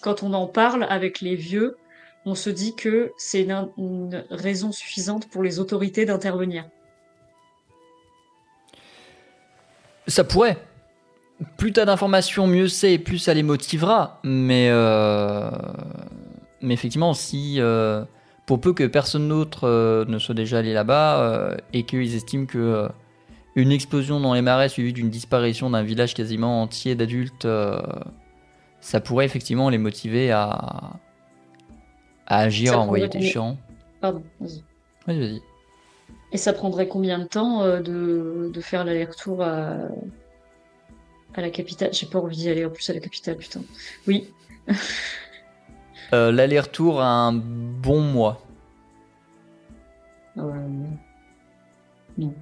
quand 0.00 0.22
on 0.22 0.32
en 0.32 0.46
parle 0.46 0.86
avec 0.88 1.20
les 1.20 1.34
vieux, 1.34 1.76
on 2.24 2.34
se 2.34 2.48
dit 2.48 2.74
que 2.74 3.12
c'est 3.18 3.42
une, 3.42 4.24
raison 4.30 4.72
suffisante 4.72 5.28
pour 5.28 5.42
les 5.42 5.58
autorités 5.58 6.06
d'intervenir? 6.06 6.68
Ça 10.06 10.24
pourrait. 10.24 10.58
Plus 11.56 11.72
t'as 11.72 11.84
d'informations, 11.84 12.46
mieux 12.46 12.68
c'est, 12.68 12.94
et 12.94 12.98
plus 12.98 13.18
ça 13.18 13.34
les 13.34 13.42
motivera. 13.42 14.20
Mais 14.22 14.68
euh... 14.70 15.50
mais 16.60 16.74
effectivement, 16.74 17.14
si 17.14 17.56
euh, 17.58 18.04
pour 18.46 18.60
peu 18.60 18.72
que 18.72 18.84
personne 18.86 19.28
d'autre 19.28 19.66
euh, 19.66 20.04
ne 20.06 20.18
soit 20.18 20.34
déjà 20.34 20.58
allé 20.58 20.72
là-bas 20.72 21.56
et 21.72 21.84
qu'ils 21.84 22.14
estiment 22.14 22.46
que 22.46 22.88
une 23.54 23.72
explosion 23.72 24.20
dans 24.20 24.34
les 24.34 24.42
marais 24.42 24.68
suivie 24.68 24.92
d'une 24.92 25.10
disparition 25.10 25.68
d'un 25.70 25.82
village 25.82 26.14
quasiment 26.14 26.62
entier 26.62 26.94
d'adultes, 26.94 27.46
ça 28.80 29.00
pourrait 29.00 29.26
effectivement 29.26 29.68
les 29.68 29.78
motiver 29.78 30.30
à, 30.32 30.92
à 32.26 32.38
agir, 32.38 32.72
Ça 32.72 32.78
à 32.78 32.80
envoyer 32.80 33.08
combien 33.08 33.28
chiens. 33.28 33.56
Pardon, 34.00 34.22
vas-y. 34.40 34.62
Vas-y, 35.06 35.20
vas-y. 35.20 35.40
Et 36.32 36.38
ça 36.38 36.52
prendrait 36.52 36.88
combien 36.88 37.18
de 37.18 37.24
temps 37.24 37.62
euh, 37.62 37.80
de, 37.80 38.50
de 38.52 38.60
faire 38.60 38.84
l'aller-retour 38.84 39.42
à, 39.42 39.76
à 41.34 41.40
la 41.40 41.50
capitale? 41.50 41.90
J'ai 41.92 42.06
pas 42.06 42.18
envie 42.18 42.36
d'y 42.36 42.48
aller 42.48 42.64
en 42.64 42.70
plus 42.70 42.88
à 42.90 42.94
la 42.94 43.00
capitale, 43.00 43.36
putain. 43.36 43.60
Oui. 44.06 44.28
Euh, 46.14 46.30
L'aller-retour 46.30 47.00
a 47.00 47.06
un 47.06 47.32
bon 47.32 48.00
mois. 48.02 48.42
Euh, 50.36 50.96
non. 52.16 52.34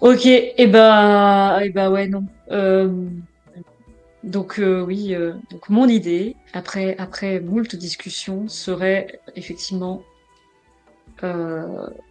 Ok, 0.00 0.24
et 0.26 0.66
bah, 0.66 1.60
et 1.64 1.70
bah 1.70 1.90
ouais, 1.90 2.08
non. 2.08 2.24
Euh, 2.50 2.88
donc 4.22 4.58
euh, 4.58 4.82
oui, 4.82 5.14
euh, 5.14 5.32
donc 5.50 5.68
mon 5.68 5.86
idée, 5.88 6.36
après, 6.52 6.96
après 6.98 7.40
moult 7.40 7.74
discussions, 7.76 8.48
serait 8.48 9.20
effectivement 9.36 10.02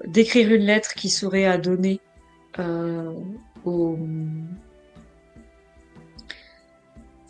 d'écrire 0.05 0.53
une 0.53 0.63
lettre 0.63 0.93
qui 0.93 1.09
serait 1.09 1.45
à 1.45 1.57
donner 1.57 1.99
euh, 2.59 3.11
au, 3.65 3.97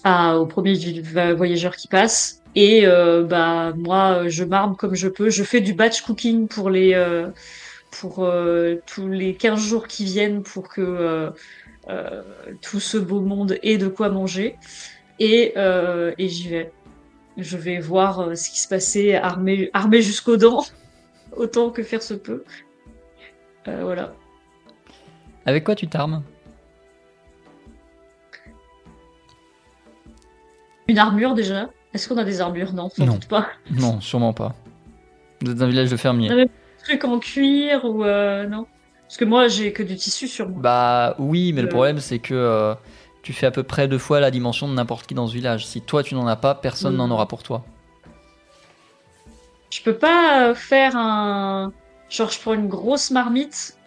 au 0.05 0.45
premier 0.45 1.01
voyageur 1.33 1.75
qui 1.75 1.87
passe. 1.87 2.41
Et 2.55 2.85
euh, 2.85 3.23
bah 3.23 3.73
moi, 3.77 4.27
je 4.27 4.43
m'arme 4.43 4.75
comme 4.75 4.95
je 4.95 5.07
peux. 5.07 5.29
Je 5.29 5.43
fais 5.43 5.61
du 5.61 5.73
batch 5.73 6.01
cooking 6.01 6.47
pour 6.47 6.69
les 6.69 6.93
euh, 6.93 7.29
pour 7.91 8.23
euh, 8.23 8.75
tous 8.85 9.07
les 9.07 9.35
15 9.35 9.59
jours 9.59 9.87
qui 9.87 10.05
viennent 10.05 10.43
pour 10.43 10.67
que 10.67 10.81
euh, 10.81 11.29
euh, 11.89 12.21
tout 12.61 12.79
ce 12.79 12.97
beau 12.97 13.21
monde 13.21 13.57
ait 13.63 13.77
de 13.77 13.87
quoi 13.87 14.09
manger. 14.09 14.57
Et, 15.19 15.53
euh, 15.57 16.13
et 16.17 16.27
j'y 16.29 16.49
vais. 16.49 16.71
Je 17.37 17.57
vais 17.57 17.79
voir 17.79 18.19
euh, 18.19 18.35
ce 18.35 18.49
qui 18.49 18.59
se 18.59 18.67
passait, 18.67 19.15
armé, 19.15 19.69
armé 19.73 20.01
jusqu'aux 20.01 20.37
dents, 20.37 20.65
autant 21.35 21.69
que 21.69 21.83
faire 21.83 22.01
se 22.01 22.13
peut. 22.13 22.43
Euh, 23.67 23.83
voilà. 23.83 24.13
Avec 25.45 25.63
quoi 25.63 25.75
tu 25.75 25.87
t'armes 25.87 26.23
Une 30.87 30.97
armure 30.97 31.33
déjà. 31.35 31.69
Est-ce 31.93 32.07
qu'on 32.09 32.17
a 32.17 32.23
des 32.23 32.41
armures? 32.41 32.73
Non, 32.73 32.89
sans 32.89 33.05
Non. 33.05 33.13
doute 33.13 33.27
pas. 33.27 33.47
Non, 33.71 34.01
sûrement 34.01 34.33
pas. 34.33 34.55
Vous 35.41 35.51
êtes 35.51 35.61
un 35.61 35.67
village 35.67 35.89
de 35.89 35.97
fermiers. 35.97 36.29
Mais- 36.33 36.47
Truc 36.83 37.03
en 37.03 37.19
cuir 37.19 37.83
ou 37.83 38.03
euh, 38.05 38.47
non? 38.47 38.65
Parce 39.03 39.17
que 39.17 39.25
moi, 39.25 39.47
j'ai 39.49 39.73
que 39.73 39.83
du 39.83 39.95
tissu 39.97 40.27
sur 40.27 40.47
moi. 40.47 40.59
Bah 40.61 41.15
oui, 41.19 41.51
mais 41.53 41.61
le 41.61 41.67
Euh. 41.67 41.71
problème 41.71 41.99
c'est 41.99 42.19
que 42.19 42.73
tu 43.21 43.33
fais 43.33 43.45
à 43.47 43.51
peu 43.51 43.63
près 43.63 43.87
deux 43.87 43.97
fois 43.97 44.19
la 44.21 44.31
dimension 44.31 44.67
de 44.67 44.73
n'importe 44.73 45.05
qui 45.05 45.13
dans 45.13 45.27
ce 45.27 45.33
village. 45.33 45.65
Si 45.67 45.81
toi 45.81 46.03
tu 46.03 46.15
n'en 46.15 46.25
as 46.27 46.35
pas, 46.37 46.55
personne 46.55 46.93
Mm. 46.93 46.97
n'en 46.97 47.11
aura 47.11 47.27
pour 47.27 47.43
toi. 47.43 47.65
Je 49.69 49.81
peux 49.81 49.97
pas 49.97 50.49
euh, 50.49 50.55
faire 50.55 50.95
un. 50.95 51.71
Genre, 52.09 52.29
je 52.31 52.39
prends 52.39 52.53
une 52.53 52.67
grosse 52.67 53.11
marmite. 53.11 53.77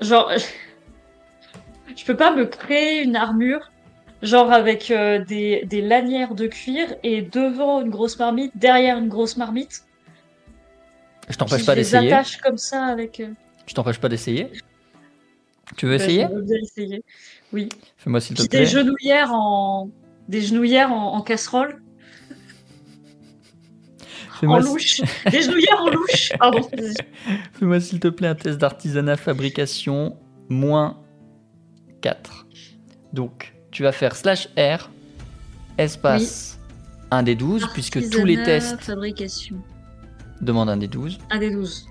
Genre. 0.00 0.30
Je 1.96 2.04
peux 2.04 2.16
pas 2.16 2.30
me 2.34 2.46
créer 2.46 3.02
une 3.02 3.16
armure. 3.16 3.70
Genre 4.22 4.52
avec 4.52 4.90
euh, 4.90 5.24
des, 5.24 5.64
des 5.66 5.80
lanières 5.82 6.34
de 6.34 6.46
cuir 6.46 6.94
et 7.02 7.20
devant 7.22 7.80
une 7.80 7.90
grosse 7.90 8.18
marmite, 8.18 8.52
derrière 8.56 8.96
une 8.98 9.08
grosse 9.08 9.36
marmite. 9.36 9.84
Je 11.28 11.36
t'empêche 11.36 11.64
pas 11.64 11.72
je 11.74 11.78
les 11.78 11.82
d'essayer. 11.82 12.12
attache 12.12 12.36
comme 12.38 12.58
ça 12.58 12.84
avec. 12.86 13.20
euh, 13.20 13.28
Je 13.66 13.74
t'empêche 13.74 13.98
pas 13.98 14.08
d'essayer. 14.08 14.50
Tu 15.76 15.86
veux 15.86 15.96
bah, 15.96 16.04
essayer? 16.04 16.26
je 16.30 16.34
veux 16.34 16.42
bien 16.42 16.58
essayer. 16.62 17.04
Oui. 17.52 17.68
Fais-moi 17.96 18.20
s'il 18.20 18.36
te 18.36 18.42
plaît. 18.42 18.60
des 18.60 18.66
genouillères 18.66 19.32
en. 19.32 19.90
Des 20.28 20.42
genouillères 20.42 20.92
en, 20.92 21.14
en 21.14 21.22
casserole. 21.22 21.82
En 24.46 24.60
Fais-moi 24.60 24.60
louche. 24.60 25.00
des 25.30 25.42
genouillères 25.42 25.80
en 25.80 25.90
louche. 25.90 26.32
Pardon. 26.38 26.62
Fais-moi 27.58 27.80
s'il 27.80 28.00
te 28.00 28.08
plaît 28.08 28.28
un 28.28 28.34
test 28.34 28.58
d'artisanat 28.58 29.16
fabrication 29.16 30.16
moins 30.48 30.98
4. 32.00 32.46
Donc, 33.12 33.54
tu 33.70 33.82
vas 33.82 33.92
faire 33.92 34.16
slash 34.16 34.48
R, 34.56 34.88
espace 35.78 36.58
1 37.10 37.22
des 37.24 37.34
12, 37.34 37.68
puisque 37.72 38.08
tous 38.10 38.24
les 38.24 38.36
Artisanat, 38.38 38.44
tests 38.44 38.82
Fabrication. 38.84 39.56
demandent 40.40 40.70
un 40.70 40.76
des 40.76 40.88
12, 40.88 41.18
Un 41.30 41.38
des 41.38 41.50
12. 41.50 41.86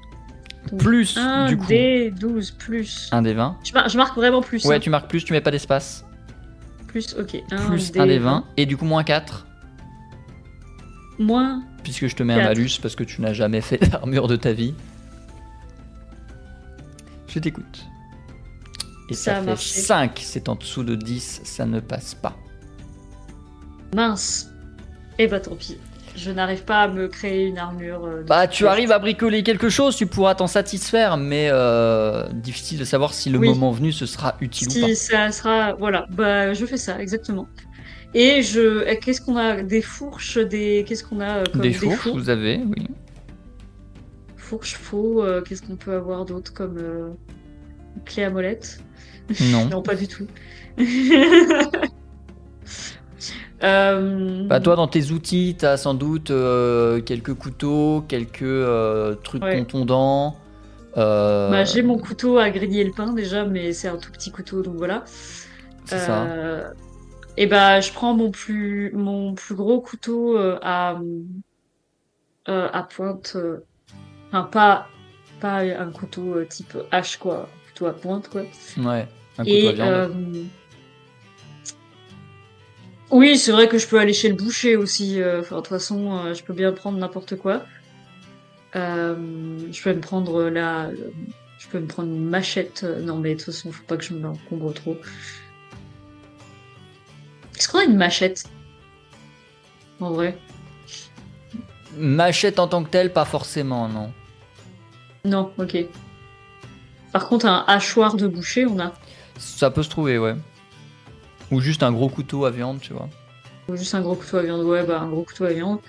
plus 0.77 1.17
Un 1.17 1.47
du 1.47 1.57
coup 1.57 1.67
des 1.67 2.11
12 2.11 2.51
plus. 2.51 3.09
un 3.11 3.21
des 3.21 3.33
20. 3.33 3.57
Je, 3.63 3.73
mar- 3.73 3.89
je 3.89 3.97
marque 3.97 4.15
vraiment 4.15 4.41
plus. 4.41 4.63
Ouais, 4.65 4.77
hein. 4.77 4.79
tu 4.79 4.89
marques 4.89 5.09
plus, 5.09 5.23
tu 5.23 5.33
mets 5.33 5.41
pas 5.41 5.51
d'espace, 5.51 6.05
Plus, 6.87 7.15
ok. 7.19 7.37
Un 7.51 7.57
plus 7.67 7.91
un 7.97 8.07
des 8.07 8.17
20, 8.17 8.45
et 8.57 8.65
du 8.65 8.75
coup 8.77 8.85
moins 8.85 9.03
4, 9.03 9.45
Moins. 11.19 11.61
puisque 11.83 12.07
je 12.07 12.15
te 12.15 12.23
mets 12.23 12.33
un 12.33 12.37
Quatre. 12.37 12.47
malus 12.49 12.71
parce 12.81 12.95
que 12.95 13.03
tu 13.03 13.21
n'as 13.21 13.33
jamais 13.33 13.61
fait 13.61 13.77
d'armure 13.89 14.27
de 14.27 14.35
ta 14.37 14.53
vie. 14.53 14.73
Je 17.27 17.39
t'écoute. 17.39 17.85
Et 19.09 19.13
Ça 19.13 19.31
ça, 19.33 19.37
a 19.37 19.41
fait 19.41 19.45
marché. 19.47 19.81
5, 19.81 20.19
c'est 20.23 20.49
en 20.49 20.55
dessous 20.55 20.83
de 20.83 20.95
10, 20.95 21.41
ça 21.43 21.65
ne 21.65 21.79
passe 21.79 22.15
pas. 22.15 22.35
Mince. 23.95 24.49
Eh 25.17 25.27
bah 25.27 25.39
tant 25.39 25.55
pis. 25.55 25.77
Je 26.15 26.31
n'arrive 26.31 26.63
pas 26.63 26.81
à 26.83 26.87
me 26.87 27.07
créer 27.07 27.45
une 27.47 27.57
armure. 27.57 28.03
euh, 28.05 28.23
Bah, 28.27 28.47
tu 28.47 28.67
arrives 28.67 28.91
à 28.91 28.99
bricoler 28.99 29.41
quelque 29.43 29.69
chose, 29.69 29.95
tu 29.95 30.05
pourras 30.07 30.35
t'en 30.35 30.47
satisfaire, 30.47 31.17
mais 31.17 31.49
euh, 31.51 32.27
difficile 32.33 32.77
de 32.79 32.83
savoir 32.83 33.13
si 33.13 33.29
le 33.29 33.37
Oui. 33.37 33.47
moment 33.49 33.71
venu 33.71 33.91
ce 33.91 34.05
sera 34.05 34.35
utile 34.41 34.67
ou 34.69 34.81
pas. 34.81 34.87
Si 34.87 34.95
ça 34.95 35.31
sera. 35.31 35.73
Voilà. 35.73 36.07
Bah 36.09 36.53
je 36.53 36.65
fais 36.65 36.77
ça, 36.77 36.99
exactement. 36.99 37.47
Et 38.13 38.41
je. 38.41 38.93
Qu'est-ce 38.95 39.21
qu'on 39.21 39.35
a 39.37 39.61
Des 39.61 39.81
fourches, 39.81 40.37
des. 40.37 40.83
Qu'est-ce 40.87 41.03
qu'on 41.03 41.19
a 41.19 41.39
euh, 41.39 41.43
comme 41.51 41.61
Des 41.61 41.73
fourches, 41.73 42.07
vous 42.07 42.29
avez, 42.29 42.57
oui. 42.57 42.87
Fourche, 44.37 44.75
faux. 44.75 45.23
euh, 45.23 45.41
Qu'est-ce 45.41 45.61
qu'on 45.61 45.75
peut 45.75 45.93
avoir 45.93 46.25
d'autre 46.25 46.53
comme. 46.53 46.77
euh, 46.79 47.09
Clé 48.05 48.23
à 48.23 48.29
molette? 48.29 48.79
Non. 49.51 49.67
Non, 49.71 49.81
pas 49.83 49.95
du 49.95 50.07
tout. 50.07 50.25
Euh, 53.61 54.45
Bah, 54.47 54.59
toi, 54.61 54.75
dans 54.77 54.87
tes 54.87 55.11
outils, 55.11 55.55
t'as 55.57 55.75
sans 55.75 55.93
doute 55.93 56.31
euh, 56.31 57.01
quelques 57.01 57.33
couteaux, 57.33 58.03
quelques 58.07 58.41
euh, 58.43 59.15
trucs 59.15 59.43
Ouais. 59.43 59.57
contondants. 59.57 60.37
bah, 60.95 61.63
j'ai 61.65 61.81
mon 61.81 61.97
couteau 61.97 62.37
à 62.37 62.49
griller 62.51 62.83
le 62.85 62.91
pain 62.91 63.11
déjà, 63.13 63.43
mais 63.45 63.73
c'est 63.73 63.89
un 63.89 63.97
tout 63.97 64.11
petit 64.11 64.31
couteau, 64.31 64.61
donc 64.61 64.75
voilà. 64.77 65.03
C'est 65.85 65.99
ça. 65.99 66.25
Et 67.39 67.47
bah, 67.47 67.81
je 67.81 67.91
prends 67.91 68.13
mon 68.15 68.29
plus, 68.31 68.91
mon 68.93 69.33
plus 69.33 69.55
gros 69.55 69.81
couteau 69.81 70.37
euh, 70.37 70.59
à, 70.61 70.99
euh, 72.49 72.69
à 72.73 72.83
pointe. 72.83 73.33
euh, 73.35 73.65
Enfin, 74.31 74.43
pas, 74.45 74.89
pas 75.39 75.59
un 75.61 75.91
couteau 75.91 76.43
type 76.45 76.77
hache, 76.91 77.17
quoi. 77.17 77.49
Un 77.49 77.67
couteau 77.69 77.87
à 77.87 77.93
pointe, 77.93 78.29
quoi. 78.29 78.43
Ouais, 78.77 79.07
un 79.37 79.45
couteau 79.47 79.51
Et 79.51 79.69
à 79.69 79.71
viande. 79.73 80.03
oui, 83.11 83.37
c'est 83.37 83.51
vrai 83.51 83.67
que 83.67 83.77
je 83.77 83.87
peux 83.87 83.99
aller 83.99 84.13
chez 84.13 84.29
le 84.29 84.35
boucher 84.35 84.75
aussi. 84.75 85.19
Enfin, 85.23 85.57
de 85.57 85.61
toute 85.61 85.67
façon, 85.69 86.33
je 86.33 86.43
peux 86.43 86.53
bien 86.53 86.73
prendre 86.73 86.97
n'importe 86.99 87.35
quoi. 87.37 87.65
Euh, 88.75 89.71
je 89.71 89.81
peux 89.83 89.93
me 89.93 90.01
prendre 90.01 90.43
la, 90.49 90.91
je 91.57 91.67
peux 91.69 91.79
me 91.79 91.87
prendre 91.87 92.09
une 92.09 92.29
machette. 92.29 92.83
Non, 92.83 93.17
mais 93.19 93.33
de 93.35 93.39
toute 93.39 93.47
façon, 93.53 93.71
faut 93.71 93.83
pas 93.85 93.97
que 93.97 94.03
je 94.03 94.13
me 94.13 94.27
encombre 94.27 94.73
trop. 94.73 95.01
Est-ce 97.59 97.67
qu'on 97.67 97.79
a 97.79 97.83
une 97.83 97.97
machette 97.97 98.45
En 99.99 100.11
vrai? 100.11 100.37
Machette 101.97 102.57
en 102.57 102.67
tant 102.67 102.83
que 102.83 102.89
telle, 102.89 103.11
pas 103.11 103.25
forcément, 103.25 103.89
non. 103.89 104.13
Non, 105.25 105.51
ok. 105.57 105.77
Par 107.11 107.27
contre, 107.27 107.47
un 107.47 107.65
hachoir 107.67 108.15
de 108.15 108.27
boucher, 108.27 108.65
on 108.65 108.79
a. 108.79 108.93
Ça 109.37 109.71
peut 109.71 109.83
se 109.83 109.89
trouver, 109.89 110.17
ouais. 110.17 110.35
Ou 111.51 111.59
juste 111.59 111.83
un 111.83 111.91
gros 111.91 112.07
couteau 112.07 112.45
à 112.45 112.51
viande, 112.51 112.79
tu 112.79 112.93
vois. 112.93 113.09
Ou 113.67 113.75
juste 113.75 113.93
un 113.93 114.01
gros 114.01 114.15
couteau 114.15 114.37
à 114.37 114.43
viande. 114.43 114.61
Ouais, 114.61 114.83
bah 114.85 115.01
un 115.01 115.09
gros 115.09 115.23
couteau 115.23 115.43
à 115.43 115.51
viande. 115.51 115.79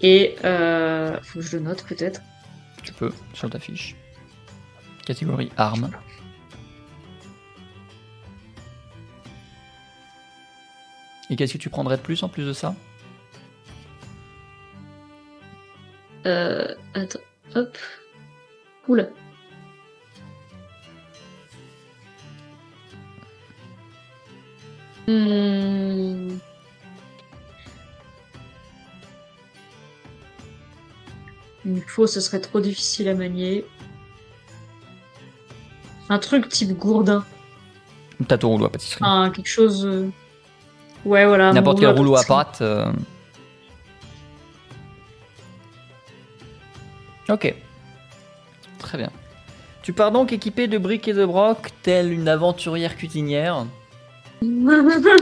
Et 0.00 0.36
euh, 0.44 1.18
faut 1.22 1.40
que 1.40 1.44
je 1.44 1.56
le 1.56 1.62
note 1.62 1.84
peut-être. 1.84 2.22
Tu 2.82 2.92
peux, 2.92 3.12
sur 3.34 3.50
ta 3.50 3.58
fiche. 3.58 3.96
Catégorie 5.04 5.50
armes. 5.56 5.90
Et 11.32 11.36
qu'est-ce 11.36 11.54
que 11.54 11.58
tu 11.58 11.70
prendrais 11.70 11.96
de 11.96 12.02
plus 12.02 12.22
en 12.22 12.28
plus 12.28 12.44
de 12.44 12.52
ça 12.52 12.74
Euh, 16.26 16.74
attends, 16.92 17.20
hop. 17.54 17.78
Oula. 18.86 19.06
Hmm. 25.08 26.36
Une 31.64 31.80
faux, 31.80 32.06
ce 32.06 32.20
serait 32.20 32.40
trop 32.42 32.60
difficile 32.60 33.08
à 33.08 33.14
manier. 33.14 33.64
Un 36.10 36.18
truc 36.18 36.50
type 36.50 36.76
gourdin. 36.76 37.24
Ton 38.28 38.48
rouleau 38.50 38.66
à 38.66 38.70
pâtisserie. 38.70 39.02
Enfin, 39.02 39.30
quelque 39.30 39.48
chose. 39.48 40.12
Ouais, 41.04 41.26
voilà. 41.26 41.52
N'importe 41.52 41.80
quel 41.80 41.90
rouleau 41.90 42.16
à 42.16 42.24
pâte. 42.24 42.58
Euh. 42.60 42.92
Ok. 47.28 47.54
Très 48.78 48.98
bien. 48.98 49.10
Tu 49.82 49.92
pars 49.92 50.12
donc 50.12 50.32
équipé 50.32 50.68
de 50.68 50.78
briques 50.78 51.08
et 51.08 51.12
de 51.12 51.24
brocs, 51.24 51.70
telle 51.82 52.12
une 52.12 52.28
aventurière 52.28 52.96
cuisinière. 52.96 53.66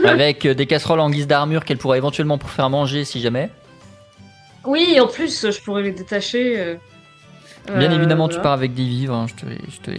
avec 0.05 0.45
euh, 0.45 0.55
des 0.55 0.65
casseroles 0.65 0.99
en 0.99 1.09
guise 1.09 1.27
d'armure 1.27 1.63
qu'elle 1.63 1.77
pourra 1.77 1.97
éventuellement 1.97 2.37
pour 2.39 2.49
faire 2.49 2.69
manger 2.69 3.05
si 3.05 3.21
jamais. 3.21 3.49
Oui, 4.65 4.99
en 4.99 5.07
plus, 5.07 5.49
je 5.49 5.61
pourrais 5.61 5.83
les 5.83 5.91
détacher. 5.91 6.59
Euh, 6.59 6.75
bien 7.77 7.91
évidemment, 7.91 8.29
tu 8.29 8.39
pars 8.39 8.53
avec 8.53 8.73
des 8.73 8.83
vivres. 8.83 9.15
Hein, 9.15 9.25
je 9.27 9.79
te. 9.79 9.91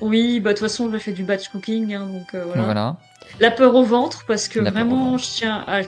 Oui, 0.00 0.40
bah 0.40 0.50
de 0.50 0.54
toute 0.54 0.66
façon, 0.66 0.90
je 0.92 0.98
fais 0.98 1.12
du 1.12 1.24
batch 1.24 1.48
cooking, 1.48 1.94
hein, 1.94 2.06
donc 2.06 2.34
voilà. 2.54 2.96
La 3.38 3.50
peur 3.50 3.74
au 3.74 3.84
ventre, 3.84 4.24
parce 4.26 4.48
que 4.48 4.60
La 4.60 4.70
vraiment, 4.70 5.16
je 5.16 5.24
tiens 5.24 5.64
à, 5.66 5.82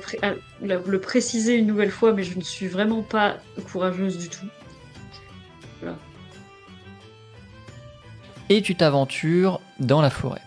le 0.62 0.94
à 0.94 0.98
préciser 0.98 1.56
une 1.56 1.66
nouvelle 1.66 1.90
fois, 1.90 2.12
mais 2.12 2.22
je 2.22 2.38
ne 2.38 2.42
suis 2.42 2.66
vraiment 2.68 3.02
pas 3.02 3.36
courageuse 3.72 4.18
du 4.18 4.28
tout. 4.28 4.46
Et 8.48 8.62
tu 8.62 8.74
t'aventures 8.74 9.60
dans 9.80 10.02
la 10.02 10.10
forêt. 10.10 10.42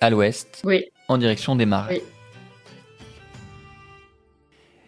À 0.00 0.08
l'ouest, 0.08 0.62
Oui, 0.64 0.86
en 1.08 1.18
direction 1.18 1.56
des 1.56 1.66
marais. 1.66 1.98
Oui. 1.98 2.19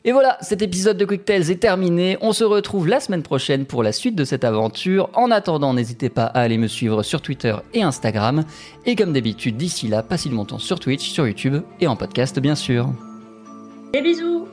Et 0.04 0.10
voilà, 0.10 0.36
cet 0.40 0.62
épisode 0.62 0.96
de 0.96 1.04
Quick 1.04 1.24
Tales 1.24 1.50
est 1.50 1.60
terminé. 1.60 2.18
On 2.20 2.32
se 2.32 2.42
retrouve 2.42 2.88
la 2.88 2.98
semaine 2.98 3.22
prochaine 3.22 3.66
pour 3.66 3.84
la 3.84 3.92
suite 3.92 4.16
de 4.16 4.24
cette 4.24 4.42
aventure. 4.42 5.08
En 5.14 5.30
attendant, 5.30 5.74
n'hésitez 5.74 6.08
pas 6.08 6.24
à 6.24 6.40
aller 6.40 6.58
me 6.58 6.66
suivre 6.66 7.04
sur 7.04 7.22
Twitter 7.22 7.54
et 7.72 7.82
Instagram. 7.82 8.44
Et 8.84 8.96
comme 8.96 9.12
d'habitude, 9.12 9.56
d'ici 9.56 9.86
là, 9.86 10.02
passez 10.02 10.28
du 10.28 10.34
bon 10.34 10.44
temps 10.44 10.58
sur 10.58 10.80
Twitch, 10.80 11.08
sur 11.08 11.26
YouTube 11.26 11.62
et 11.80 11.86
en 11.86 11.94
podcast 11.94 12.40
bien 12.40 12.56
sûr. 12.56 12.88
et 13.94 14.02
bisous 14.02 14.48